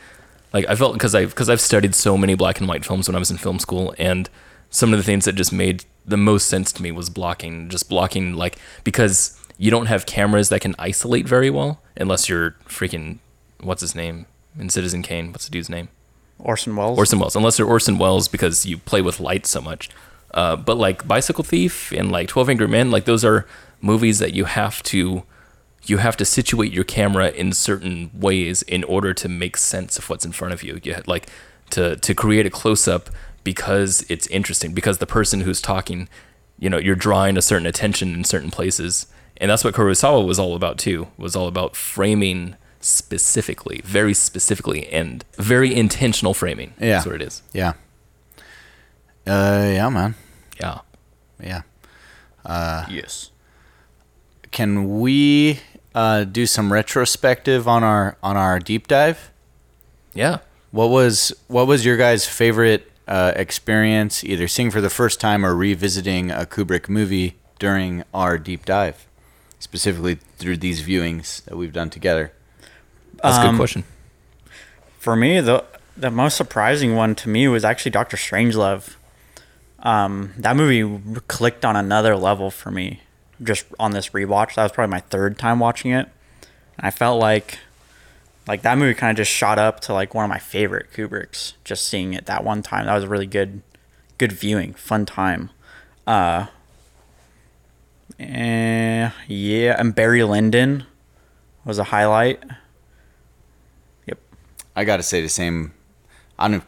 like 0.53 0.65
I 0.67 0.75
felt 0.75 0.93
because 0.93 1.15
I 1.15 1.25
because 1.25 1.49
I've 1.49 1.61
studied 1.61 1.95
so 1.95 2.17
many 2.17 2.35
black 2.35 2.59
and 2.59 2.67
white 2.67 2.85
films 2.85 3.07
when 3.07 3.15
I 3.15 3.19
was 3.19 3.31
in 3.31 3.37
film 3.37 3.59
school, 3.59 3.93
and 3.97 4.29
some 4.69 4.93
of 4.93 4.99
the 4.99 5.03
things 5.03 5.25
that 5.25 5.33
just 5.33 5.53
made 5.53 5.85
the 6.05 6.17
most 6.17 6.47
sense 6.47 6.71
to 6.73 6.81
me 6.83 6.91
was 6.91 7.09
blocking, 7.09 7.69
just 7.69 7.89
blocking 7.89 8.33
like 8.33 8.57
because 8.83 9.39
you 9.57 9.69
don't 9.69 9.85
have 9.85 10.05
cameras 10.05 10.49
that 10.49 10.61
can 10.61 10.75
isolate 10.79 11.27
very 11.27 11.49
well 11.49 11.81
unless 11.95 12.27
you're 12.27 12.51
freaking 12.67 13.19
what's 13.61 13.81
his 13.81 13.95
name 13.95 14.25
in 14.57 14.69
Citizen 14.69 15.01
Kane. 15.01 15.31
What's 15.31 15.45
the 15.45 15.51
dude's 15.51 15.69
name? 15.69 15.89
Orson 16.39 16.75
Welles. 16.75 16.97
Orson 16.97 17.19
Welles, 17.19 17.35
unless 17.35 17.59
you're 17.59 17.67
Orson 17.67 17.97
Welles 17.97 18.27
because 18.27 18.65
you 18.65 18.77
play 18.77 19.01
with 19.01 19.19
light 19.19 19.45
so 19.45 19.61
much. 19.61 19.89
Uh, 20.33 20.55
but 20.55 20.77
like 20.77 21.07
Bicycle 21.07 21.43
Thief 21.43 21.91
and 21.91 22.11
like 22.11 22.27
Twelve 22.27 22.49
Angry 22.49 22.67
Men, 22.67 22.89
like 22.91 23.05
those 23.05 23.23
are 23.23 23.45
movies 23.81 24.19
that 24.19 24.33
you 24.33 24.45
have 24.45 24.81
to 24.83 25.23
you 25.85 25.97
have 25.97 26.15
to 26.17 26.25
situate 26.25 26.71
your 26.71 26.83
camera 26.83 27.29
in 27.29 27.53
certain 27.53 28.11
ways 28.13 28.61
in 28.63 28.83
order 28.83 29.13
to 29.15 29.27
make 29.27 29.57
sense 29.57 29.97
of 29.97 30.09
what's 30.09 30.25
in 30.25 30.31
front 30.31 30.53
of 30.53 30.63
you. 30.63 30.79
You 30.83 30.95
ha- 30.95 31.01
like 31.07 31.27
to 31.71 31.95
to 31.95 32.13
create 32.13 32.45
a 32.45 32.49
close 32.49 32.87
up 32.87 33.09
because 33.43 34.05
it's 34.09 34.27
interesting 34.27 34.73
because 34.73 34.99
the 34.99 35.07
person 35.07 35.41
who's 35.41 35.61
talking, 35.61 36.07
you 36.59 36.69
know, 36.69 36.77
you're 36.77 36.95
drawing 36.95 37.37
a 37.37 37.41
certain 37.41 37.65
attention 37.65 38.13
in 38.13 38.23
certain 38.23 38.51
places, 38.51 39.07
and 39.37 39.49
that's 39.49 39.63
what 39.63 39.73
Kurosawa 39.73 40.25
was 40.25 40.37
all 40.37 40.55
about 40.55 40.77
too. 40.77 41.07
Was 41.17 41.35
all 41.35 41.47
about 41.47 41.75
framing 41.75 42.55
specifically, 42.79 43.81
very 43.83 44.13
specifically, 44.13 44.87
and 44.89 45.23
very 45.37 45.73
intentional 45.73 46.33
framing. 46.33 46.73
Yeah. 46.79 46.93
that's 46.93 47.05
what 47.05 47.15
it 47.15 47.21
is. 47.21 47.41
yeah. 47.53 47.73
Uh, 49.25 49.69
yeah, 49.73 49.89
man. 49.89 50.15
Yeah. 50.59 50.79
Yeah. 51.43 51.61
Uh, 52.43 52.85
yes. 52.89 53.29
Can 54.51 54.99
we 54.99 55.59
uh, 55.93 56.23
do 56.23 56.45
some 56.45 56.71
retrospective 56.71 57.67
on 57.67 57.83
our 57.83 58.17
on 58.23 58.37
our 58.37 58.59
deep 58.59 58.87
dive? 58.87 59.31
Yeah. 60.13 60.39
What 60.71 60.89
was 60.89 61.33
what 61.47 61.67
was 61.67 61.85
your 61.85 61.97
guys' 61.97 62.25
favorite 62.27 62.89
uh, 63.07 63.33
experience, 63.35 64.23
either 64.23 64.47
seeing 64.47 64.71
for 64.71 64.79
the 64.81 64.89
first 64.89 65.19
time 65.19 65.45
or 65.45 65.55
revisiting 65.55 66.31
a 66.31 66.45
Kubrick 66.45 66.87
movie 66.87 67.35
during 67.59 68.03
our 68.13 68.37
deep 68.37 68.65
dive, 68.65 69.05
specifically 69.59 70.15
through 70.37 70.57
these 70.57 70.81
viewings 70.81 71.43
that 71.45 71.57
we've 71.57 71.73
done 71.73 71.89
together? 71.89 72.31
That's 73.21 73.37
a 73.37 73.41
Um, 73.41 73.51
good 73.51 73.57
question. 73.59 73.83
For 74.99 75.15
me, 75.15 75.41
the 75.41 75.65
the 75.97 76.09
most 76.11 76.37
surprising 76.37 76.95
one 76.95 77.15
to 77.15 77.29
me 77.29 77.47
was 77.49 77.65
actually 77.65 77.91
Doctor 77.91 78.15
Strangelove. 78.17 78.95
Um, 79.79 80.33
that 80.37 80.55
movie 80.55 81.01
clicked 81.27 81.65
on 81.65 81.75
another 81.75 82.15
level 82.15 82.49
for 82.51 82.71
me, 82.71 83.01
just 83.43 83.65
on 83.79 83.91
this 83.91 84.09
rewatch. 84.09 84.55
That 84.55 84.63
was 84.63 84.71
probably 84.71 84.91
my 84.91 84.99
third 84.99 85.37
time 85.37 85.59
watching 85.59 85.91
it. 85.91 86.09
And 86.77 86.87
I 86.87 86.91
felt 86.91 87.19
like, 87.19 87.59
like 88.47 88.61
that 88.61 88.77
movie 88.77 88.93
kind 88.93 89.11
of 89.11 89.17
just 89.17 89.31
shot 89.31 89.59
up 89.59 89.79
to 89.81 89.93
like 89.93 90.13
one 90.13 90.25
of 90.25 90.29
my 90.29 90.39
favorite 90.39 90.91
Kubricks. 90.93 91.53
Just 91.63 91.87
seeing 91.87 92.13
it 92.13 92.25
that 92.25 92.43
one 92.43 92.61
time, 92.61 92.85
that 92.85 92.95
was 92.95 93.03
a 93.03 93.09
really 93.09 93.27
good, 93.27 93.61
good 94.17 94.31
viewing, 94.31 94.73
fun 94.73 95.05
time. 95.05 95.49
Uh, 96.05 96.47
eh, 98.19 99.09
yeah, 99.27 99.75
and 99.77 99.93
Barry 99.95 100.23
Lyndon 100.23 100.85
was 101.65 101.79
a 101.79 101.85
highlight. 101.85 102.43
Yep. 104.07 104.19
I 104.75 104.83
got 104.83 104.97
to 104.97 105.03
say 105.03 105.21
the 105.21 105.29
same. 105.29 105.73
I 106.37 106.47
don't. 106.47 106.63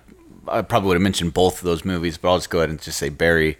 I 0.47 0.61
probably 0.61 0.89
would 0.89 0.95
have 0.95 1.01
mentioned 1.01 1.33
both 1.33 1.59
of 1.59 1.63
those 1.63 1.85
movies, 1.85 2.17
but 2.17 2.29
I'll 2.29 2.37
just 2.37 2.49
go 2.49 2.59
ahead 2.59 2.69
and 2.69 2.81
just 2.81 2.97
say 2.97 3.09
Barry. 3.09 3.57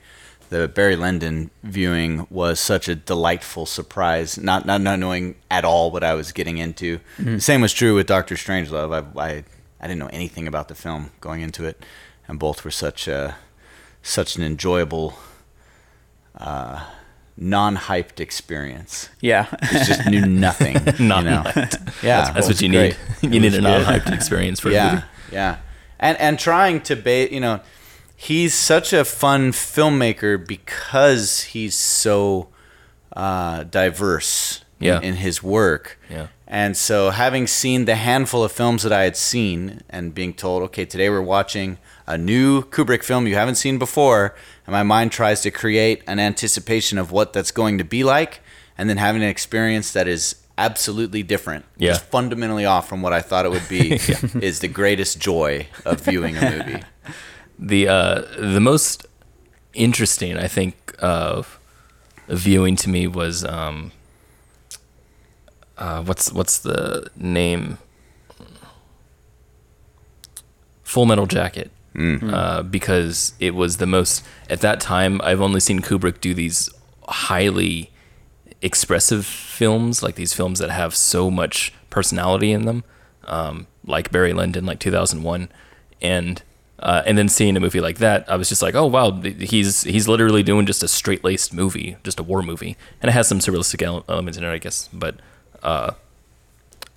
The 0.54 0.68
Barry 0.68 0.96
Lyndon 0.96 1.50
viewing 1.63 2.28
was 2.30 2.60
such 2.60 2.88
a 2.88 2.94
delightful 2.94 3.66
surprise, 3.66 4.38
not 4.38 4.68
not, 4.68 4.82
not 4.82 5.00
knowing 5.00 5.34
at 5.50 5.66
all 5.66 5.89
what 5.89 6.04
I 6.04 6.13
was 6.13 6.32
getting 6.32 6.60
into. 6.60 7.00
The 7.18 7.42
same 7.42 7.60
was 7.62 7.74
true 7.74 7.96
with 7.96 8.06
Doctor 8.06 8.36
Strangelove. 8.36 8.94
I, 8.94 9.20
I 9.30 9.44
I 9.82 9.88
didn't 9.88 9.98
know 9.98 10.12
anything 10.13 10.48
about 10.48 10.68
the 10.68 10.76
film 10.76 11.10
going 11.22 11.42
into 11.42 11.66
it, 11.66 11.84
and 12.28 12.38
both 12.38 12.63
were 12.63 12.70
such 12.70 13.08
a 13.08 13.36
such 14.04 14.36
an 14.36 14.44
enjoyable, 14.44 15.16
uh, 16.38 16.86
non-hyped 17.36 18.20
experience. 18.20 19.10
Yeah. 19.22 19.48
It 19.60 19.88
just 19.88 20.06
knew 20.06 20.24
nothing. 20.24 20.76
Not 21.00 21.24
you 21.24 21.30
know? 21.32 21.44
Yeah, 22.04 22.32
That's 22.32 22.48
it 22.48 22.52
what 22.52 22.62
you 22.62 22.70
great. 22.70 22.98
need. 23.24 23.30
It 23.30 23.34
You 23.34 23.39
need 23.39 23.56
a 23.56 23.62
non-hyped 23.62 24.13
experience 24.13 24.60
for 24.60 24.70
yeah, 24.70 25.04
yeah, 25.32 25.58
and 26.00 26.16
and 26.20 26.38
trying 26.38 26.82
to 26.82 26.96
bait, 26.96 27.32
you 27.32 27.39
know, 27.39 27.60
he's 28.28 28.54
such 28.54 28.94
a 28.94 29.04
fun 29.06 29.52
filmmaker 29.52 30.46
because 30.48 31.42
he's 31.54 31.76
so 31.76 32.50
uh, 33.16 33.64
diverse 33.64 34.64
Yeah. 34.80 34.98
in, 34.98 35.04
in 35.04 35.14
his 35.16 35.42
work. 35.44 36.00
Yeah. 36.10 36.28
And 36.48 36.78
so, 36.78 37.10
having 37.10 37.48
seen 37.48 37.86
the 37.86 37.96
handful 37.96 38.44
of 38.44 38.52
films 38.52 38.84
that 38.84 38.94
I 38.94 39.04
had 39.04 39.18
seen, 39.18 39.82
and 39.90 40.14
being 40.14 40.34
told, 40.36 40.62
okay, 40.64 40.86
today 40.86 41.10
we're 41.10 41.22
watching 41.38 41.78
a 42.06 42.16
new 42.18 42.62
Kubrick 42.64 43.04
film 43.04 43.26
you 43.26 43.34
haven't 43.36 43.56
seen 43.56 43.80
before, 43.80 44.36
and 44.68 44.74
my 44.74 44.84
mind 44.84 45.12
tries 45.12 45.42
to 45.42 45.52
create 45.52 46.04
an 46.06 46.20
anticipation 46.20 47.00
of 47.00 47.12
what 47.12 47.34
that's 47.34 47.50
going 47.52 47.80
to 47.80 47.84
be 47.84 48.04
like, 48.04 48.42
and 48.78 48.88
then 48.88 48.98
having 48.98 49.24
an 49.24 49.30
experience 49.30 49.94
that 49.94 50.08
is 50.08 50.36
absolutely 50.58 51.24
different, 51.24 51.66
Yeah. 51.78 51.94
just 51.94 52.06
fundamentally 52.06 52.66
off 52.66 52.88
from 52.88 53.02
what 53.02 53.14
I 53.14 53.22
thought 53.22 53.46
it 53.48 53.52
would 53.52 53.68
be, 53.68 53.94
is 54.46 54.60
the 54.60 54.68
greatest 54.68 55.18
joy 55.20 55.66
of 55.86 56.02
viewing 56.02 56.38
a 56.38 56.52
movie. 56.52 56.84
The 57.60 57.88
uh, 57.88 58.22
the 58.38 58.60
most 58.60 59.06
interesting, 59.74 60.38
I 60.38 60.48
think, 60.48 60.96
of 61.00 61.60
viewing 62.28 62.76
to 62.78 62.89
me 62.89 63.08
was 63.08 63.44
um, 63.46 63.92
uh, 65.78 66.04
what's 66.04 66.32
what's 66.32 66.60
the 66.60 67.10
name? 67.16 67.78
Full 70.84 71.06
Metal 71.06 71.26
Jacket. 71.26 71.72
Uh, 72.34 72.63
because 72.63 73.34
it 73.39 73.54
was 73.54 73.78
the 73.78 73.86
most 73.86 74.24
at 74.50 74.62
that 74.62 74.80
time. 74.80 75.22
I've 75.24 75.42
only 75.42 75.60
seen 75.60 75.80
Kubrick 75.80 76.22
do 76.22 76.34
these 76.34 76.70
highly 77.08 77.92
expressive 78.63 79.26
films, 79.26 80.02
like 80.02 80.16
these 80.16 80.34
films 80.34 80.58
that 80.60 80.72
have 80.72 80.96
so 80.96 81.30
much 81.30 81.74
personality 81.92 82.52
in 82.52 82.66
them, 82.66 82.84
um, 83.26 83.68
like 83.86 84.12
Barry 84.12 84.34
Lyndon, 84.34 84.66
like 84.66 84.80
2001, 84.80 85.50
and 86.02 86.42
uh, 86.84 87.02
and 87.06 87.17
then 87.17 87.30
seeing 87.30 87.58
a 87.58 87.60
movie 87.60 87.82
like 87.82 87.98
that, 87.98 88.30
I 88.30 88.36
was 88.36 88.50
just 88.50 88.62
like, 88.62 88.76
oh 88.76 88.86
wow, 88.86 89.12
he's 89.22 89.84
he's 89.84 90.08
literally 90.08 90.43
doing 90.43 90.67
just 90.67 90.84
a 90.84 90.88
straight 90.88 91.24
laced 91.24 91.54
movie, 91.54 91.98
just 92.04 92.19
a 92.19 92.24
war 92.24 92.43
movie, 92.43 92.78
and 93.02 93.10
it 93.10 93.13
has 93.13 93.28
some 93.28 93.39
surrealistic 93.39 93.82
elements 93.82 94.38
in 94.38 94.43
it, 94.43 94.52
I 94.52 94.60
guess, 94.60 94.89
but. 94.93 95.15
Uh, 95.63 95.93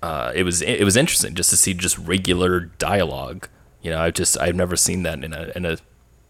uh, 0.01 0.31
it 0.35 0.43
was 0.43 0.61
it 0.61 0.83
was 0.83 0.95
interesting 0.95 1.33
just 1.33 1.49
to 1.49 1.57
see 1.57 1.73
just 1.73 1.97
regular 1.97 2.59
dialogue. 2.59 3.47
You 3.81 3.91
know, 3.91 3.99
I've 3.99 4.13
just 4.13 4.39
I've 4.39 4.55
never 4.55 4.75
seen 4.75 5.03
that 5.03 5.23
in 5.23 5.33
a 5.33 5.51
in 5.55 5.65
a 5.65 5.77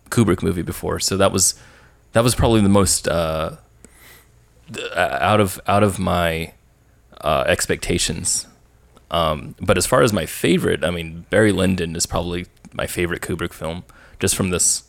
Kubrick 0.10 0.42
movie 0.42 0.62
before, 0.62 1.00
so 1.00 1.18
that 1.18 1.32
was 1.32 1.56
that 2.14 2.24
was 2.24 2.34
probably 2.34 2.62
the 2.62 2.70
most 2.70 3.08
uh, 3.08 3.58
out 4.96 5.42
of 5.42 5.60
out 5.68 5.84
of 5.84 6.00
my 6.00 6.54
uh, 7.20 7.44
expectations. 7.46 8.48
Um, 9.12 9.56
but 9.62 9.78
as 9.78 9.86
far 9.86 10.02
as 10.02 10.12
my 10.12 10.26
favorite, 10.26 10.84
I 10.84 10.92
mean, 10.92 11.26
Barry 11.30 11.52
Lyndon 11.52 11.96
is 11.96 12.06
probably 12.06 12.46
my 12.74 12.88
favorite 12.88 13.22
Kubrick 13.22 13.54
film, 13.54 13.84
just 14.20 14.36
from 14.36 14.50
this 14.50 14.84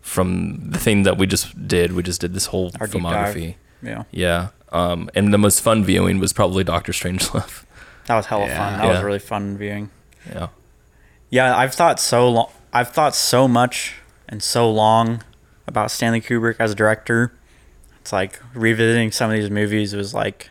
from 0.00 0.70
the 0.70 0.78
thing 0.78 1.02
that 1.02 1.18
we 1.18 1.26
just 1.26 1.68
did. 1.68 1.92
We 1.92 2.02
just 2.02 2.20
did 2.20 2.32
this 2.32 2.46
whole 2.46 2.70
Our 2.80 2.86
filmography. 2.86 3.56
Yeah. 3.82 4.04
Yeah. 4.10 4.48
Um, 4.72 5.10
and 5.14 5.32
the 5.34 5.38
most 5.38 5.60
fun 5.60 5.84
viewing 5.84 6.18
was 6.20 6.32
probably 6.32 6.64
Doctor 6.64 6.92
Strangelove. 6.92 7.64
That 8.06 8.16
was 8.16 8.26
hella 8.26 8.46
Yeah. 8.46 8.56
fun. 8.56 8.78
That 8.80 8.88
was 8.88 9.02
really 9.04 9.18
fun 9.20 9.56
viewing. 9.56 9.90
yeah. 10.28 10.48
Yeah, 11.28 11.56
I've 11.56 11.74
thought 11.74 12.00
so 12.00 12.28
long. 12.28 12.50
I've 12.72 12.88
thought 12.90 13.14
so 13.14 13.46
much 13.46 13.94
and 14.28 14.42
so 14.42 14.68
long 14.68 15.22
about 15.68 15.92
Stanley 15.92 16.20
Kubrick 16.20 16.56
as 16.58 16.72
a 16.72 16.74
director. 16.74 17.32
It's 18.00 18.12
like 18.12 18.40
revisiting 18.52 19.12
some 19.12 19.30
of 19.30 19.36
these 19.36 19.50
movies 19.50 19.94
was 19.94 20.12
like, 20.12 20.50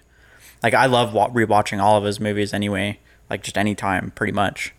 like 0.64 0.74
I 0.74 0.86
love 0.88 1.14
wa- 1.14 1.30
rewatching 1.30 1.82
all 1.82 1.98
of 1.98 2.04
his 2.04 2.20
movies 2.20 2.54
anyway. 2.54 3.00
Like 3.30 3.44
just 3.44 3.58
anytime, 3.58 4.12
pretty 4.12 4.34
much. 4.34 4.74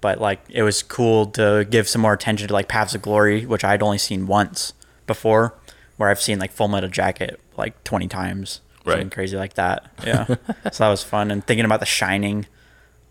But 0.00 0.20
like 0.20 0.40
it 0.48 0.62
was 0.62 0.82
cool 0.82 1.26
to 1.32 1.66
give 1.68 1.88
some 1.88 2.02
more 2.02 2.12
attention 2.12 2.48
to 2.48 2.54
like 2.54 2.68
Paths 2.68 2.94
of 2.94 3.02
Glory, 3.02 3.44
which 3.46 3.64
I'd 3.64 3.82
only 3.82 3.98
seen 3.98 4.26
once 4.26 4.72
before, 5.06 5.54
where 5.96 6.08
I've 6.10 6.20
seen 6.20 6.38
like 6.38 6.52
Full 6.52 6.68
Metal 6.68 6.88
Jacket 6.88 7.40
like 7.56 7.82
twenty 7.84 8.06
times, 8.08 8.60
something 8.84 9.02
Right. 9.04 9.10
crazy 9.10 9.36
like 9.36 9.54
that. 9.54 9.90
Yeah, 10.06 10.24
so 10.26 10.84
that 10.84 10.88
was 10.88 11.02
fun. 11.02 11.30
And 11.30 11.44
thinking 11.46 11.64
about 11.64 11.80
The 11.80 11.86
Shining 11.86 12.46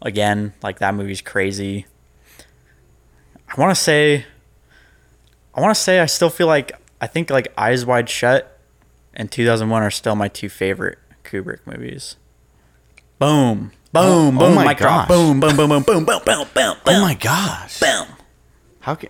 again, 0.01 0.53
like 0.63 0.79
that 0.79 0.93
movie's 0.95 1.21
crazy. 1.21 1.85
I 3.49 3.59
want 3.59 3.75
to 3.75 3.81
say, 3.81 4.25
I 5.55 5.61
want 5.61 5.75
to 5.75 5.81
say 5.81 5.99
I 5.99 6.05
still 6.05 6.29
feel 6.29 6.47
like 6.47 6.71
I 7.01 7.07
think 7.07 7.29
like 7.29 7.51
Eyes 7.57 7.85
Wide 7.85 8.09
Shut 8.09 8.59
and 9.13 9.31
2001 9.31 9.81
are 9.83 9.91
still 9.91 10.15
my 10.15 10.27
two 10.27 10.49
favorite 10.49 10.99
Kubrick 11.27 11.59
movies. 11.65 12.15
Boom. 13.19 13.71
Boom, 13.91 14.03
oh, 14.03 14.27
oh 14.27 14.31
boom, 14.31 14.41
oh 14.41 14.55
my 14.55 14.73
gosh. 14.73 15.07
Boom, 15.07 15.39
boom, 15.39 15.55
boom, 15.55 15.69
boom, 15.69 15.83
boom, 15.83 16.05
boom, 16.05 16.23
boom, 16.23 16.47
boom, 16.53 16.75
Oh 16.85 17.01
my 17.01 17.13
gosh. 17.13 17.79
Boom. 17.79 18.07
How 18.79 18.95
can 18.95 19.09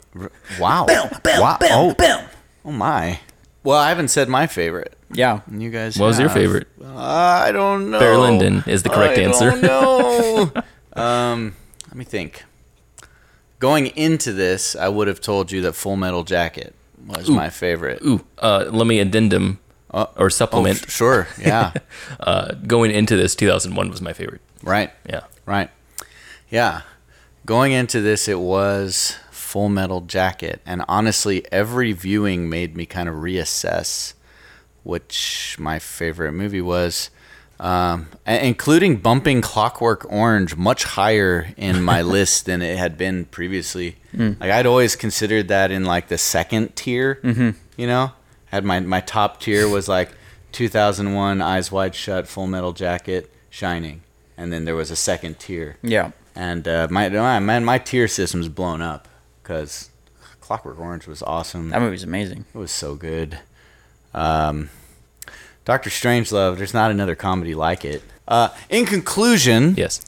wow. 0.60 0.86
Boom, 0.86 1.10
boom, 1.24 1.40
wow. 1.40 1.58
boom, 1.60 1.70
oh. 1.72 1.94
boom. 1.94 2.30
Oh 2.66 2.72
my. 2.72 3.20
Well, 3.64 3.78
I 3.78 3.90
haven't 3.90 4.08
said 4.08 4.30
my 4.30 4.48
favorite. 4.48 4.98
Yeah. 5.12 5.42
And 5.48 5.62
you 5.62 5.70
guys 5.70 5.98
What 5.98 6.08
was 6.08 6.20
your 6.20 6.30
favorite? 6.30 6.68
Uh, 6.82 6.96
I 6.96 7.52
don't 7.52 7.92
know. 7.92 8.00
Barry 8.00 8.18
Lyndon 8.18 8.64
is 8.66 8.84
the 8.84 8.90
correct 8.90 9.18
I 9.18 9.22
answer. 9.22 9.56
No. 9.58 10.52
um, 10.94 11.56
let 11.88 11.96
me 11.96 12.06
think. 12.06 12.44
Going 13.60 13.88
into 13.88 14.32
this, 14.34 14.76
I 14.76 14.88
would 14.88 15.08
have 15.08 15.22
told 15.22 15.52
you 15.52 15.62
that 15.62 15.74
Full 15.74 15.96
Metal 15.96 16.24
Jacket 16.24 16.76
was 17.06 17.30
Ooh. 17.30 17.34
my 17.34 17.50
favorite. 17.50 18.02
Ooh, 18.04 18.26
uh, 18.38 18.66
let 18.70 18.88
me 18.88 19.00
addendum 19.00 19.60
uh, 19.92 20.08
or 20.18 20.26
Oh, 20.26 20.30
supplement. 20.30 20.84
f- 20.84 20.90
sure. 20.90 21.28
Yeah. 21.40 21.74
uh, 22.20 22.54
going 22.66 22.92
into 22.92 23.16
this, 23.16 23.36
2001 23.36 23.90
was 23.90 24.02
my 24.02 24.14
favorite. 24.14 24.42
right. 24.64 24.92
Yeah. 25.10 25.22
Right. 25.46 25.70
Yeah. 26.50 26.82
Going 27.46 27.72
into 27.72 28.02
this, 28.02 28.28
it 28.28 28.40
was 28.40 29.16
Full 29.32 29.70
Metal 29.70 30.02
Jacket. 30.02 30.62
And 30.66 30.84
honestly, 30.90 31.46
every 31.52 31.94
viewing 31.94 32.50
made 32.50 32.76
me 32.76 32.86
kind 32.86 33.08
of 33.08 33.16
reassess 33.16 34.14
which 34.88 35.58
my 35.60 35.80
favorite 35.80 36.32
movie 36.32 36.62
was, 36.62 37.10
um, 37.60 38.08
including 38.26 38.96
bumping 38.98 39.42
Clockwork 39.42 40.10
Orange 40.10 40.56
much 40.56 40.86
higher 40.86 41.50
in 41.58 41.84
my 41.84 42.02
list 42.16 42.46
than 42.46 42.62
it 42.62 42.78
had 42.78 42.98
been 42.98 43.26
previously. 43.26 43.98
Like, 44.14 44.50
I'd 44.50 44.66
always 44.66 44.96
considered 44.96 45.50
that 45.50 45.72
in 45.72 45.84
like 45.84 46.08
the 46.08 46.18
second 46.18 46.76
tier, 46.76 47.20
mm-hmm. 47.22 47.50
you 47.76 47.86
know? 47.86 48.14
Had 48.48 48.64
my, 48.64 48.80
my 48.80 49.02
top 49.02 49.40
tier 49.42 49.68
was 49.68 49.88
like 49.88 50.12
2001, 50.52 51.42
Eyes 51.42 51.72
Wide 51.72 51.94
Shut, 51.96 52.28
Full 52.28 52.48
Metal 52.48 52.74
Jacket, 52.74 53.32
Shining. 53.50 54.02
And 54.38 54.54
then 54.54 54.66
there 54.66 54.76
was 54.76 54.92
a 54.92 54.96
second 54.96 55.40
tier 55.40 55.78
yeah. 55.82 56.12
and 56.36 56.68
uh, 56.68 56.88
my 56.92 57.10
my 57.10 57.40
man, 57.40 57.66
my 57.66 57.80
tier 57.80 58.08
system's 58.08 58.48
blown 58.50 58.82
up 58.84 59.08
because 59.42 59.90
Clockwork 60.42 60.80
Orange 60.80 61.08
was 61.08 61.24
awesome. 61.24 61.70
That 61.72 61.82
movie's 61.82 62.04
amazing. 62.04 62.46
It 62.54 62.58
was 62.58 62.72
so 62.72 62.94
good. 62.96 63.40
Um, 64.14 64.70
Doctor 65.66 65.90
Strangelove, 65.90 66.58
there's 66.58 66.74
not 66.74 66.92
another 66.92 67.16
comedy 67.16 67.56
like 67.56 67.84
it. 67.84 68.04
Uh, 68.28 68.50
in 68.70 68.86
conclusion, 68.86 69.74
Yes. 69.76 70.02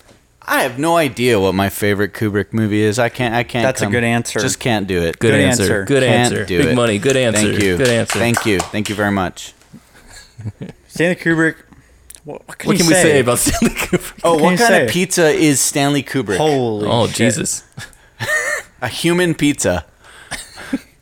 I 0.51 0.63
have 0.63 0.79
no 0.79 0.97
idea 0.97 1.39
what 1.39 1.53
my 1.53 1.69
favorite 1.69 2.13
Kubrick 2.13 2.53
movie 2.53 2.81
is. 2.81 2.97
I 2.97 3.09
can't. 3.09 3.35
I 3.35 3.43
can't. 3.43 3.63
That's 3.63 3.81
a 3.83 3.87
good 3.87 4.03
answer. 4.03 4.39
Just 4.39 4.59
can't 4.59 4.87
do 4.87 5.03
it. 5.03 5.19
Good, 5.19 5.31
Good 5.31 5.39
answer. 5.39 5.63
answer. 5.63 5.85
Good 5.85 6.03
Can't 6.03 6.33
answer. 6.33 6.45
do 6.45 6.57
Big 6.57 6.67
it. 6.69 6.75
money. 6.75 6.97
Good 6.97 7.15
answer. 7.17 7.41
Thank 7.41 7.63
you. 7.63 7.77
Good 7.77 7.87
answer. 7.87 8.19
Thank 8.19 8.45
you. 8.45 8.59
Thank 8.59 8.89
you 8.89 8.95
very 8.95 9.11
much. 9.11 9.53
Stanley 10.87 11.15
Kubrick. 11.15 11.55
What, 12.23 12.47
what 12.47 12.57
can, 12.57 12.67
What 12.67 12.73
you 12.77 12.83
can 12.83 12.87
we 12.87 12.93
say 12.95 13.19
about 13.19 13.37
Stanley 13.39 13.75
Kubrick? 13.75 14.19
Oh, 14.23 14.35
can 14.35 14.43
what 14.43 14.51
you 14.51 14.57
kind 14.57 14.83
of 14.83 14.89
pizza 14.89 15.29
is 15.29 15.59
Stanley 15.61 16.03
Kubrick? 16.03 16.37
Holy 16.37 16.87
Oh, 16.89 17.07
shit. 17.07 17.15
Jesus. 17.15 17.63
A 18.81 18.87
human 18.87 19.35
pizza. 19.35 19.85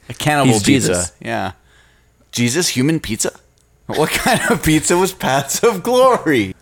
A 0.10 0.14
cannibal 0.14 0.54
He's 0.54 0.64
pizza. 0.64 0.88
Jesus. 0.90 1.14
Yeah. 1.22 1.52
Jesus, 2.32 2.70
human 2.70 3.00
pizza? 3.00 3.32
What 3.88 4.10
kind 4.10 4.42
of 4.52 4.62
pizza 4.64 4.98
was 4.98 5.14
Paths 5.14 5.64
of 5.64 5.84
Glory? 5.84 6.54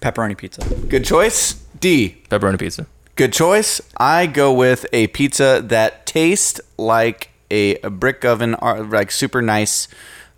Pepperoni 0.00 0.36
pizza. 0.36 0.62
Good 0.88 1.04
choice. 1.04 1.61
D. 1.82 2.16
Pepperoni 2.30 2.58
pizza. 2.58 2.86
Good 3.16 3.32
choice. 3.32 3.80
I 3.98 4.26
go 4.26 4.52
with 4.52 4.86
a 4.92 5.08
pizza 5.08 5.60
that 5.66 6.06
tastes 6.06 6.60
like 6.78 7.28
a, 7.50 7.76
a 7.80 7.90
brick 7.90 8.24
oven, 8.24 8.54
or 8.54 8.82
like 8.84 9.10
super 9.10 9.42
nice 9.42 9.88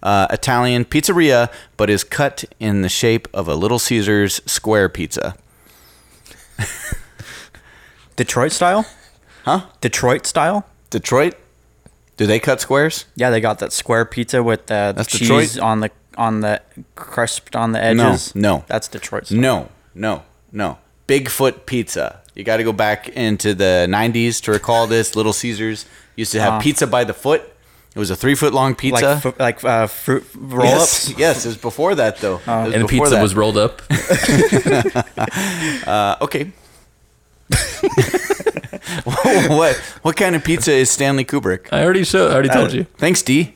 uh, 0.03 0.27
Italian 0.31 0.85
pizzeria, 0.87 1.53
but 1.77 1.89
is 1.91 2.03
cut 2.03 2.45
in 2.59 2.81
the 2.83 2.89
shape 2.89 3.29
of 3.35 3.47
a 3.47 3.55
Little 3.55 3.79
Caesars 3.79 4.41
square 4.47 4.89
pizza. 4.89 5.37
Detroit 8.17 8.53
style? 8.53 8.87
Huh? 9.45 9.67
Detroit 9.81 10.27
style? 10.27 10.67
Detroit? 10.91 11.35
Do 12.17 12.27
they 12.27 12.39
cut 12.39 12.61
squares? 12.61 13.05
Yeah, 13.17 13.31
they 13.31 13.41
got 13.41 13.59
that 13.59 13.73
square 13.73 14.05
pizza 14.05 14.43
with 14.43 14.67
the, 14.67 14.93
the 14.97 15.03
That's 15.03 15.11
cheese 15.19 15.29
Detroit? 15.29 15.59
on 15.59 15.81
the 15.81 15.91
on 16.17 16.41
the 16.41 16.63
crisped 16.95 17.57
on 17.57 17.73
the 17.73 17.93
No, 17.93 18.09
edges. 18.11 18.35
no. 18.37 18.65
that's 18.69 18.87
Detroit. 18.89 19.27
Style. 19.27 19.41
No, 19.41 19.69
no, 19.95 20.23
no. 20.53 20.79
Bigfoot 21.07 21.67
pizza. 21.67 22.21
You 22.35 22.43
got 22.45 22.57
to 22.57 22.65
go 22.65 22.73
back 22.73 23.09
into 23.11 23.55
the 23.55 23.87
90s 23.89 24.41
to 24.43 24.51
recall 24.53 24.87
this. 24.87 25.15
Little 25.15 25.33
Caesars 25.33 25.87
used 26.17 26.33
to 26.33 26.41
have 26.41 26.61
pizza 26.63 26.87
by 26.87 27.05
the 27.05 27.15
foot. 27.15 27.43
It 27.95 27.99
was 28.01 28.11
a 28.11 28.17
three 28.17 28.35
foot 28.35 28.53
long 28.53 28.75
pizza. 28.75 29.07
like 29.15 29.23
fu- 29.23 29.35
like 29.39 29.65
uh, 29.65 29.87
fruit 29.87 30.25
roll 30.35 30.65
yes, 30.65 31.11
ups. 31.11 31.19
yes, 31.19 31.45
it 31.45 31.49
was 31.51 31.57
before 31.57 31.95
that 31.95 32.17
though. 32.19 32.39
It 32.39 32.47
was 32.47 32.73
And 32.75 32.83
the 32.83 32.89
before 32.89 33.07
pizza 33.07 33.15
that. 33.17 33.23
was 33.23 33.35
rolled 33.37 33.57
up. 33.57 33.83
Uh, 35.87 36.17
okay. 36.23 36.51
what 39.05 39.77
what 40.03 40.17
kind 40.17 40.35
of 40.35 40.43
pizza 40.45 40.73
is 40.73 40.91
Stanley 40.91 41.25
Kubrick? 41.25 41.69
I 41.73 41.83
already 41.85 42.05
showed. 42.05 42.31
I 42.31 42.35
already 42.35 42.49
told 42.49 42.73
you. 42.73 42.85
Thanks, 42.97 43.23
D. 43.23 43.55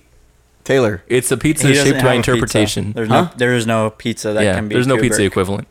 Taylor. 0.65 1.03
It's 1.09 1.31
a 1.33 1.37
pizza 1.37 1.73
shaped 1.75 2.03
by 2.03 2.15
have 2.15 2.17
pizza. 2.17 2.33
interpretation. 2.33 2.93
There's 2.93 3.09
Huh? 3.09 3.23
no 3.23 3.31
there 3.37 3.55
is 3.55 3.67
no 3.67 3.91
pizza 3.91 4.33
that 4.35 4.45
yeah, 4.45 4.55
can 4.55 4.69
be. 4.69 4.75
there's 4.75 4.87
no 4.87 4.99
pizza 4.99 5.23
Kubrick. 5.23 5.27
equivalent. 5.27 5.69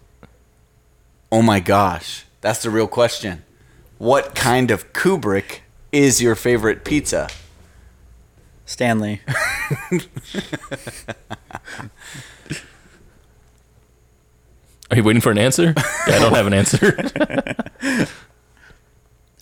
Oh 1.32 1.42
my 1.42 1.60
gosh, 1.60 2.26
that's 2.42 2.62
the 2.62 2.70
real 2.70 2.88
question. 2.88 3.44
What 3.98 4.36
kind 4.36 4.72
of 4.72 4.94
Kubrick 4.94 5.60
is 5.92 6.22
your 6.22 6.36
favorite 6.36 6.84
pizza? 6.86 7.28
Stanley. 8.66 9.22
Are 14.90 14.96
you 14.98 15.04
waiting 15.04 15.22
for 15.22 15.32
an 15.32 15.38
answer? 15.38 15.74
yeah, 16.08 16.16
I 16.16 16.20
don't 16.20 16.34
have 16.36 16.48
an 16.48 16.54
answer. 16.54 18.08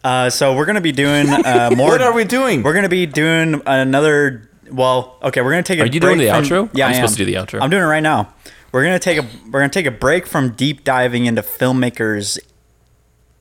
Uh, 0.04 0.30
so 0.30 0.56
we're 0.56 0.66
gonna 0.68 0.80
be 0.82 0.92
doing 0.92 1.28
uh, 1.28 1.72
more. 1.76 1.90
What 1.90 2.00
are 2.04 2.14
we 2.14 2.26
doing? 2.26 2.62
We're 2.62 2.76
gonna 2.76 2.88
be 2.90 3.08
doing 3.08 3.60
another. 3.66 4.48
Well, 4.70 5.18
okay, 5.24 5.42
we're 5.42 5.50
gonna 5.50 5.64
take. 5.64 5.80
A 5.80 5.82
Are 5.82 5.86
you 5.88 6.00
doing 6.00 6.20
the 6.20 6.28
from- 6.28 6.44
outro? 6.44 6.70
Yeah, 6.76 6.86
I'm 6.86 6.92
I 6.92 6.94
supposed 6.98 7.14
am. 7.14 7.18
to 7.18 7.26
do 7.26 7.32
the 7.32 7.40
outro. 7.40 7.60
I'm 7.60 7.72
doing 7.72 7.82
it 7.82 7.88
right 7.88 8.04
now. 8.04 8.32
We're 8.72 8.84
gonna 8.84 9.00
take 9.00 9.18
a. 9.18 9.26
We're 9.52 9.60
gonna 9.62 9.70
take 9.70 9.86
a 9.86 9.92
break 9.92 10.26
from 10.28 10.52
deep 10.52 10.84
diving 10.84 11.26
into 11.26 11.42
filmmakers. 11.42 12.38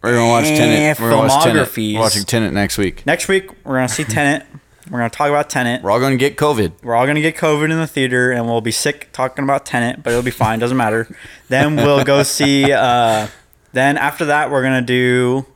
We're 0.02 0.14
gonna 0.14 0.28
watch 0.28 0.44
Tenet. 0.44 0.78
Eh, 0.78 1.02
We're 1.02 1.10
gonna 1.10 1.28
watch 1.28 1.44
Tenet. 1.44 1.66
filmographies. 1.68 1.94
We're 1.94 2.00
watching 2.00 2.24
Tenet 2.24 2.52
next 2.52 2.78
week. 2.78 3.04
Next 3.06 3.26
week, 3.28 3.50
we're 3.64 3.74
gonna 3.76 3.88
see 3.88 4.04
Tenet. 4.04 4.46
We're 4.90 4.98
gonna 4.98 5.08
talk 5.10 5.30
about 5.30 5.48
Tenet. 5.48 5.82
We're 5.82 5.90
all 5.90 5.98
going 5.98 6.12
to 6.12 6.18
get 6.18 6.36
COVID. 6.36 6.72
We're 6.82 6.94
all 6.94 7.06
gonna 7.06 7.22
get 7.22 7.36
COVID 7.36 7.70
in 7.72 7.78
the 7.78 7.86
theater, 7.86 8.30
and 8.32 8.46
we'll 8.46 8.60
be 8.60 8.70
sick 8.70 9.08
talking 9.12 9.42
about 9.42 9.64
Tenet, 9.64 10.02
but 10.02 10.10
it'll 10.10 10.22
be 10.22 10.30
fine. 10.30 10.58
Doesn't 10.58 10.76
matter. 10.76 11.08
then 11.48 11.74
we'll 11.76 12.04
go 12.04 12.22
see. 12.22 12.70
Uh, 12.70 13.28
then 13.72 13.96
after 13.96 14.26
that, 14.26 14.50
we're 14.50 14.62
gonna 14.62 14.82
do 14.82 15.46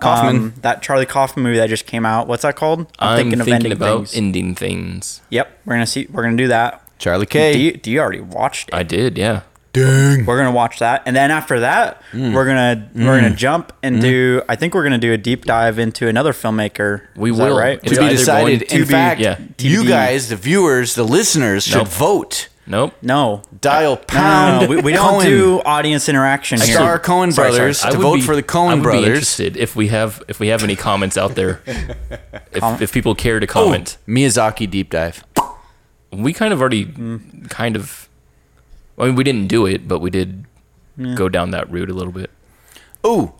Kaufman. 0.00 0.36
um, 0.36 0.54
that 0.62 0.80
Charlie 0.80 1.04
Kaufman 1.04 1.42
movie 1.44 1.58
that 1.58 1.68
just 1.68 1.84
came 1.86 2.06
out. 2.06 2.28
What's 2.28 2.42
that 2.44 2.56
called? 2.56 2.86
I'm 2.98 3.18
thinking, 3.30 3.52
ending 3.52 3.72
about 3.72 3.96
things. 4.08 4.14
ending 4.16 4.54
things. 4.54 5.20
yep, 5.28 5.60
we're 5.66 5.74
gonna 5.74 5.86
see. 5.86 6.06
We're 6.10 6.22
gonna 6.22 6.38
do 6.38 6.48
that. 6.48 6.82
Charlie 6.98 7.26
K. 7.26 7.52
Do 7.52 7.58
you, 7.58 7.72
do 7.72 7.90
you 7.90 8.00
already 8.00 8.20
watched 8.20 8.68
it? 8.68 8.74
I 8.74 8.82
did, 8.82 9.16
yeah. 9.18 9.42
Dang. 9.74 10.24
we're 10.24 10.38
gonna 10.38 10.50
watch 10.50 10.78
that, 10.78 11.02
and 11.04 11.14
then 11.14 11.30
after 11.30 11.60
that, 11.60 12.02
Mm. 12.12 12.32
we're 12.32 12.46
gonna 12.46 12.88
we're 12.94 13.20
gonna 13.20 13.34
jump 13.36 13.72
and 13.82 14.00
do. 14.00 14.40
I 14.48 14.56
think 14.56 14.74
we're 14.74 14.82
gonna 14.82 14.96
do 14.98 15.12
a 15.12 15.18
deep 15.18 15.44
dive 15.44 15.78
into 15.78 16.08
another 16.08 16.32
filmmaker. 16.32 17.02
We 17.14 17.30
Is 17.30 17.36
that 17.38 17.50
will. 17.50 17.58
right? 17.58 17.78
It's 17.82 17.92
To 17.92 17.98
be 18.00 18.06
either 18.06 18.16
decided. 18.16 18.60
going 18.68 18.80
In 18.80 18.86
to 18.86 18.90
fact, 18.92 19.20
yeah. 19.20 19.38
you 19.58 19.86
guys, 19.86 20.30
the 20.30 20.36
viewers, 20.36 20.94
the 20.94 21.04
listeners, 21.04 21.64
should 21.64 21.76
Nope. 21.78 21.88
vote. 21.88 22.48
Nope. 22.70 22.94
no, 23.00 23.42
Dial 23.62 23.96
pound. 23.96 24.60
no, 24.62 24.66
no. 24.68 24.76
We, 24.76 24.82
we 24.82 24.92
don't 24.92 25.22
do 25.22 25.60
audience 25.64 26.06
interaction 26.08 26.60
here. 26.60 26.74
Star 26.74 26.98
Coen 26.98 27.32
Sorry, 27.32 27.32
sorry. 27.32 27.50
brothers 27.50 27.82
I 27.84 27.90
to 27.92 27.98
vote 27.98 28.16
be- 28.16 28.20
for 28.22 28.36
the 28.36 28.42
Coen 28.42 28.68
would 28.68 28.76
be 28.76 28.82
brothers. 28.82 29.06
interested 29.08 29.56
if 29.56 29.74
we 29.76 29.88
have 29.88 30.22
if 30.28 30.38
we 30.40 30.48
have 30.48 30.62
any 30.64 30.76
comments 30.76 31.16
out 31.16 31.34
there. 31.34 31.60
if, 32.52 32.82
if 32.82 32.92
people 32.92 33.14
care 33.14 33.40
to 33.40 33.46
Oh, 33.46 33.52
comment, 33.52 33.96
Miyazaki 34.08 34.68
deep 34.68 34.90
dive. 34.90 35.24
We 36.12 36.32
kind 36.32 36.52
of 36.52 36.60
already 36.60 36.86
Mm. 36.86 37.48
kind 37.50 37.76
of. 37.76 38.08
I 38.98 39.06
mean, 39.06 39.14
we 39.16 39.24
didn't 39.24 39.46
do 39.48 39.66
it, 39.66 39.86
but 39.86 40.00
we 40.00 40.10
did 40.10 40.44
go 41.14 41.28
down 41.28 41.50
that 41.52 41.70
route 41.70 41.90
a 41.90 41.94
little 41.94 42.12
bit. 42.12 42.30
Ooh. 43.06 43.32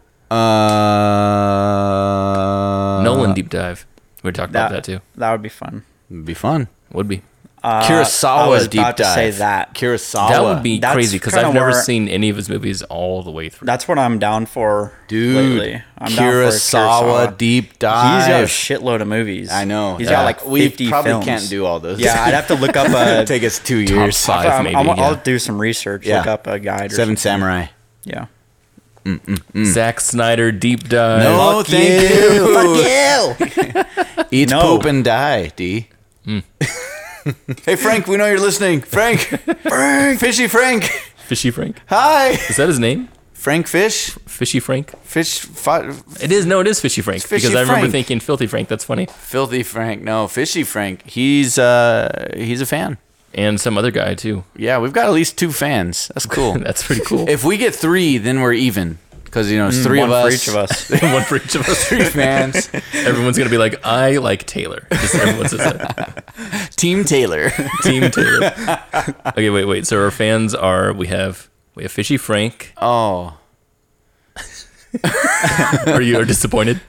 Uh, 1.29 3.03
Nolan 3.03 3.35
deep 3.35 3.49
dive. 3.51 3.87
We 4.23 4.31
talked 4.33 4.51
about 4.51 4.71
That 4.71 4.85
that 4.85 4.85
too. 4.85 5.01
that 5.16 5.31
would 5.33 5.43
be 5.43 5.49
fun. 5.49 5.85
Would 6.11 6.25
be 6.27 6.35
fun. 6.35 6.69
Would 6.93 7.09
be. 7.09 7.23
Uh, 7.69 7.83
Kurosawa 7.87 8.39
I 8.39 8.49
was 8.49 8.69
deep 8.69 8.81
about 8.81 8.97
to 8.97 9.03
dive. 9.03 9.14
say 9.14 9.31
that. 9.39 9.75
Kurosawa. 9.75 10.29
that 10.31 10.43
would 10.43 10.62
be 10.62 10.79
that's 10.79 10.95
crazy 10.95 11.19
because 11.19 11.35
I've 11.35 11.53
never 11.53 11.71
where- 11.71 11.83
seen 11.83 12.09
any 12.09 12.29
of 12.31 12.37
his 12.37 12.49
movies 12.49 12.83
all 12.83 13.23
the 13.23 13.31
way 13.31 13.49
through. 13.49 13.66
That's 13.66 13.87
what 13.87 13.99
I'm 13.99 14.19
down 14.19 14.47
for, 14.47 14.93
dude. 15.09 15.37
Lately. 15.37 15.83
I'm 15.99 16.12
down 16.14 16.16
for 16.16 16.23
Kurosawa, 16.51 17.37
deep 17.37 17.79
dive. 17.79 18.23
He's 18.23 18.29
got 18.29 18.43
a 18.43 18.47
shitload 18.47 19.01
of 19.03 19.09
movies. 19.09 19.51
I 19.53 19.64
know. 19.64 19.97
He's 19.97 20.07
Yeah. 20.07 20.16
got 20.16 20.25
like 20.25 20.41
50 20.41 20.85
we 20.85 20.91
probably 20.91 21.11
films. 21.11 21.25
can't 21.25 21.49
do 21.51 21.66
all 21.66 21.79
those. 21.81 22.01
Yeah, 22.01 22.23
I'd 22.25 22.35
have 22.35 22.47
to 22.49 22.55
look 22.55 22.77
up 22.77 22.89
a. 22.89 23.25
take 23.27 23.45
us 23.45 23.59
two 23.59 23.85
Top 23.87 23.95
years. 23.97 24.25
five, 24.25 24.47
I'm- 24.47 24.64
maybe. 24.64 24.77
I'm- 24.77 24.87
yeah. 24.87 24.95
I'll 25.05 25.16
do 25.16 25.39
some 25.39 25.61
research. 25.61 26.07
Yeah. 26.07 26.19
Look 26.19 26.27
up 26.29 26.47
a 26.47 26.59
guide. 26.59 26.93
Or 26.93 26.95
Seven 26.95 27.16
something. 27.16 27.41
Samurai. 27.41 27.66
Yeah. 28.05 28.27
Zack 29.64 30.01
Snyder 30.01 30.53
deep 30.53 30.89
dive. 30.89 31.23
No, 31.23 31.59
Fuck 31.62 31.66
thank 31.69 32.11
you. 32.11 32.33
you. 32.35 33.35
Fuck 33.35 33.57
you. 34.21 34.25
Eat 34.43 34.51
No. 34.51 34.61
poop 34.61 34.85
and 34.85 35.03
die, 35.03 35.51
D. 35.57 35.89
Hey 37.64 37.76
Frank, 37.76 38.07
we 38.07 38.16
know 38.16 38.26
you're 38.26 38.41
listening. 38.41 38.81
Frank, 38.81 39.18
Frank, 39.62 40.20
Fishy 40.20 40.47
Frank. 40.49 40.85
Fishy 41.26 41.51
Frank. 41.51 41.81
Hi, 41.89 42.31
Is 42.31 42.57
that 42.57 42.68
his 42.68 42.79
name? 42.79 43.09
Frank 43.35 43.66
Fish. 43.68 44.11
Fishy 44.26 44.61
Frank. 44.61 44.91
Fish. 45.05 45.39
Fi- 45.41 45.91
It 46.20 46.33
is. 46.33 46.45
No, 46.47 46.61
it 46.61 46.66
is 46.66 46.81
Fishy 46.81 47.03
Frank. 47.03 47.22
Fishy 47.22 47.47
because 47.47 47.55
I 47.57 47.61
remember 47.61 47.81
Frank. 47.83 47.93
thinking 47.93 48.20
Filthy 48.20 48.47
Frank. 48.47 48.68
That's 48.68 48.85
funny. 48.85 49.07
Filthy 49.07 49.62
Frank. 49.62 50.03
No, 50.03 50.26
Fishy 50.26 50.64
Frank. 50.64 51.07
He's 51.09 51.59
uh 51.59 52.31
he's 52.37 52.61
a 52.61 52.66
fan. 52.66 52.99
And 53.35 53.61
some 53.61 53.76
other 53.79 53.91
guy 53.91 54.14
too. 54.14 54.45
Yeah, 54.57 54.79
we've 54.79 54.93
got 54.93 55.07
at 55.07 55.12
least 55.12 55.37
two 55.39 55.53
fans. 55.53 56.09
That's 56.14 56.26
cool. 56.26 56.55
That's 56.59 56.83
pretty 56.83 57.03
cool. 57.05 57.29
if 57.29 57.45
we 57.45 57.57
get 57.59 57.74
three, 57.74 58.18
then 58.18 58.41
we're 58.41 58.55
even. 58.55 58.99
Because 59.29 59.51
you 59.51 59.59
know 59.59 59.68
it's 59.68 59.83
three 59.83 60.01
One 60.01 60.11
of 60.11 60.22
for 60.22 60.29
us. 60.29 60.35
each 60.35 60.49
of 60.49 60.57
us. 60.57 60.91
One 61.03 61.22
for 61.24 61.37
each 61.37 61.55
of 61.55 61.68
us. 61.68 61.85
Three 61.89 62.05
fans. 62.05 62.70
Everyone's 62.95 63.37
gonna 63.39 63.51
be 63.51 63.59
like, 63.59 63.85
I 63.87 64.16
like 64.16 64.47
Taylor. 64.47 64.87
Just 64.91 65.14
everyone 65.14 65.49
says 65.49 65.59
that. 65.61 66.72
Team 66.76 67.05
Taylor. 67.05 67.51
Team 67.83 68.11
Taylor. 68.11 68.51
Okay, 69.26 69.51
wait, 69.51 69.66
wait. 69.66 69.87
So 69.87 70.03
our 70.03 70.11
fans 70.11 70.55
are 70.55 70.93
we 70.93 71.07
have 71.09 71.49
we 71.74 71.83
have 71.85 71.93
Fishy 71.93 72.16
Frank. 72.16 72.72
oh. 72.81 73.39
Are 75.87 76.01
you 76.01 76.18
are 76.18 76.24
disappointed? 76.24 76.81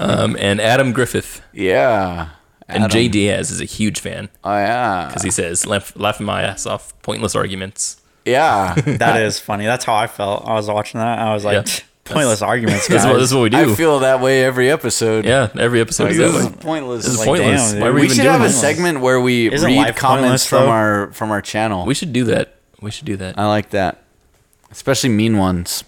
Um, 0.00 0.36
and 0.40 0.58
Adam 0.60 0.92
Griffith 0.92 1.42
Yeah. 1.52 2.30
and 2.66 2.90
Jay 2.90 3.08
Diaz 3.08 3.50
is 3.50 3.60
a 3.60 3.66
huge 3.66 4.00
fan 4.00 4.30
Oh 4.42 4.52
yeah. 4.56 5.06
because 5.08 5.22
he 5.22 5.30
says 5.30 5.66
laugh, 5.66 5.92
laughing 5.94 6.24
my 6.26 6.42
ass 6.42 6.64
off, 6.64 6.94
pointless 7.02 7.36
arguments. 7.36 8.00
Yeah. 8.24 8.74
That 8.98 9.22
is 9.22 9.38
funny. 9.38 9.64
That's 9.64 9.84
how 9.84 9.94
I 9.94 10.06
felt. 10.06 10.46
I 10.46 10.54
was 10.54 10.68
watching 10.68 11.00
that. 11.00 11.18
I 11.18 11.32
was 11.34 11.44
like, 11.44 11.66
Yeah. 11.66 11.74
pointless 12.04 12.42
arguments, 12.42 12.86
This 12.88 13.02
guys. 13.02 13.04
is 13.04 13.10
what, 13.12 13.18
this 13.20 13.28
is 13.30 13.34
what 13.34 13.42
we 13.42 13.48
do. 13.50 13.72
I 13.72 13.74
feel 13.74 13.98
that 14.00 14.20
way 14.20 14.44
every 14.44 14.70
episode. 14.70 15.24
yeah, 15.24 15.48
every 15.58 15.80
episode 15.80 16.04
Like, 16.04 16.12
is 16.12 16.18
this 16.18 16.32
that 16.32 16.38
is 16.38 16.46
way. 16.50 16.56
pointless. 16.62 17.04
This 17.04 17.12
is 17.14 17.18
like, 17.20 17.26
pointless. 17.28 17.72
damn, 17.72 17.80
Why 17.80 17.86
are 17.86 17.90
dude. 17.90 17.94
we, 17.94 18.00
we 18.00 18.04
even 18.06 18.16
should 18.16 18.22
doing 18.22 18.32
have 18.32 18.40
a 18.42 18.44
this? 18.48 18.60
segment 18.60 19.00
where 19.00 19.20
we 19.20 19.52
Isn't 19.52 19.66
read 19.68 19.96
comments 19.96 20.46
from 20.46 20.64
though? 20.64 20.70
our 20.70 21.12
from 21.12 21.30
our 21.30 21.40
channel. 21.42 21.86
We 21.86 21.94
should 21.94 22.12
do 22.12 22.24
that. 22.24 22.56
We 22.80 22.90
should 22.90 23.06
do 23.06 23.16
that. 23.16 23.38
I 23.38 23.46
like 23.46 23.70
that, 23.70 24.02
especially 24.70 25.10
mean 25.10 25.38
ones. 25.38 25.84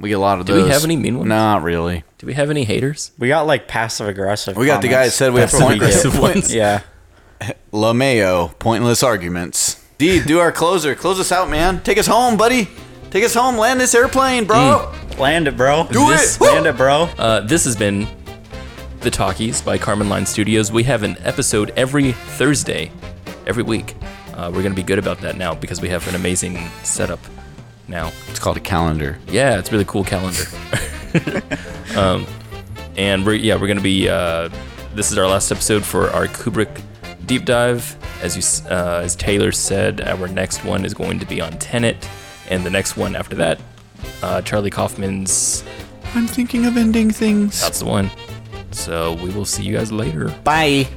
We 0.00 0.08
get 0.10 0.16
a 0.16 0.18
lot 0.18 0.40
of 0.40 0.46
Do 0.46 0.52
those. 0.54 0.62
Do 0.62 0.66
we 0.66 0.72
have 0.72 0.84
any 0.84 0.96
mean 0.96 1.18
ones? 1.18 1.28
Not 1.28 1.62
really. 1.62 2.02
Do 2.18 2.26
we 2.26 2.34
have 2.34 2.50
any 2.50 2.64
haters? 2.64 3.12
we 3.18 3.28
got 3.28 3.46
like 3.46 3.68
passive 3.68 4.08
aggressive. 4.08 4.56
We 4.56 4.66
got 4.66 4.82
the 4.82 4.88
guy 4.88 5.04
that 5.06 5.12
said 5.12 5.32
we 5.32 5.40
have 5.40 5.50
That's 5.52 5.62
what 5.62 5.72
we 5.72 5.78
point- 5.78 5.92
get. 5.92 6.00
Aggressive 6.04 6.20
ones. 6.20 6.54
Yeah. 6.54 6.80
LaMayo, 7.72 8.58
pointless 8.58 9.02
arguments. 9.02 9.83
D, 9.98 10.20
do 10.22 10.40
our 10.40 10.50
closer. 10.52 10.94
Close 10.94 11.20
us 11.20 11.30
out, 11.30 11.48
man. 11.48 11.80
Take 11.82 11.98
us 11.98 12.06
home, 12.06 12.36
buddy. 12.36 12.68
Take 13.10 13.24
us 13.24 13.34
home. 13.34 13.56
Land 13.56 13.80
this 13.80 13.94
airplane, 13.94 14.44
bro. 14.44 14.92
Land 15.18 15.46
it, 15.46 15.56
bro. 15.56 15.86
Do 15.90 16.08
This- 16.08 16.36
it. 16.36 16.40
Land 16.40 16.66
it, 16.66 16.76
bro. 16.76 17.08
Uh, 17.16 17.40
this 17.40 17.64
has 17.64 17.76
been 17.76 18.08
The 19.00 19.10
Talkies 19.10 19.62
by 19.62 19.78
Carmen 19.78 20.08
Line 20.08 20.26
Studios. 20.26 20.72
We 20.72 20.82
have 20.84 21.04
an 21.04 21.16
episode 21.20 21.72
every 21.76 22.12
Thursday, 22.12 22.90
every 23.46 23.62
week. 23.62 23.94
Uh, 24.34 24.46
we're 24.52 24.62
going 24.62 24.74
to 24.74 24.76
be 24.76 24.82
good 24.82 24.98
about 24.98 25.20
that 25.20 25.36
now 25.36 25.54
because 25.54 25.80
we 25.80 25.88
have 25.90 26.06
an 26.08 26.16
amazing 26.16 26.68
setup 26.82 27.20
now. 27.86 28.10
It's 28.28 28.40
called 28.40 28.56
a 28.56 28.60
calendar. 28.60 29.18
Yeah, 29.28 29.60
it's 29.60 29.68
a 29.68 29.72
really 29.72 29.84
cool 29.84 30.02
calendar. 30.02 30.42
um, 31.96 32.26
and 32.96 33.24
we're 33.24 33.34
yeah 33.34 33.54
we're 33.60 33.68
gonna 33.68 33.80
be. 33.80 34.08
Uh, 34.08 34.48
this 34.94 35.10
is 35.12 35.18
our 35.18 35.26
last 35.28 35.50
episode 35.52 35.84
for 35.84 36.10
our 36.10 36.26
Kubrick 36.26 36.80
deep 37.26 37.44
dive. 37.44 37.96
As 38.24 38.36
you, 38.38 38.70
uh, 38.70 39.02
as 39.04 39.14
Taylor 39.14 39.52
said, 39.52 40.00
our 40.00 40.28
next 40.28 40.64
one 40.64 40.86
is 40.86 40.94
going 40.94 41.18
to 41.18 41.26
be 41.26 41.42
on 41.42 41.58
Tenet, 41.58 42.08
and 42.48 42.64
the 42.64 42.70
next 42.70 42.96
one 42.96 43.14
after 43.14 43.36
that, 43.36 43.60
uh, 44.22 44.40
Charlie 44.40 44.70
Kaufman's. 44.70 45.62
I'm 46.14 46.26
thinking 46.26 46.64
of 46.64 46.78
ending 46.78 47.10
things. 47.10 47.60
That's 47.60 47.80
the 47.80 47.84
one. 47.84 48.10
So 48.70 49.12
we 49.22 49.28
will 49.28 49.44
see 49.44 49.62
you 49.62 49.76
guys 49.76 49.92
later. 49.92 50.30
Bye. 50.42 50.88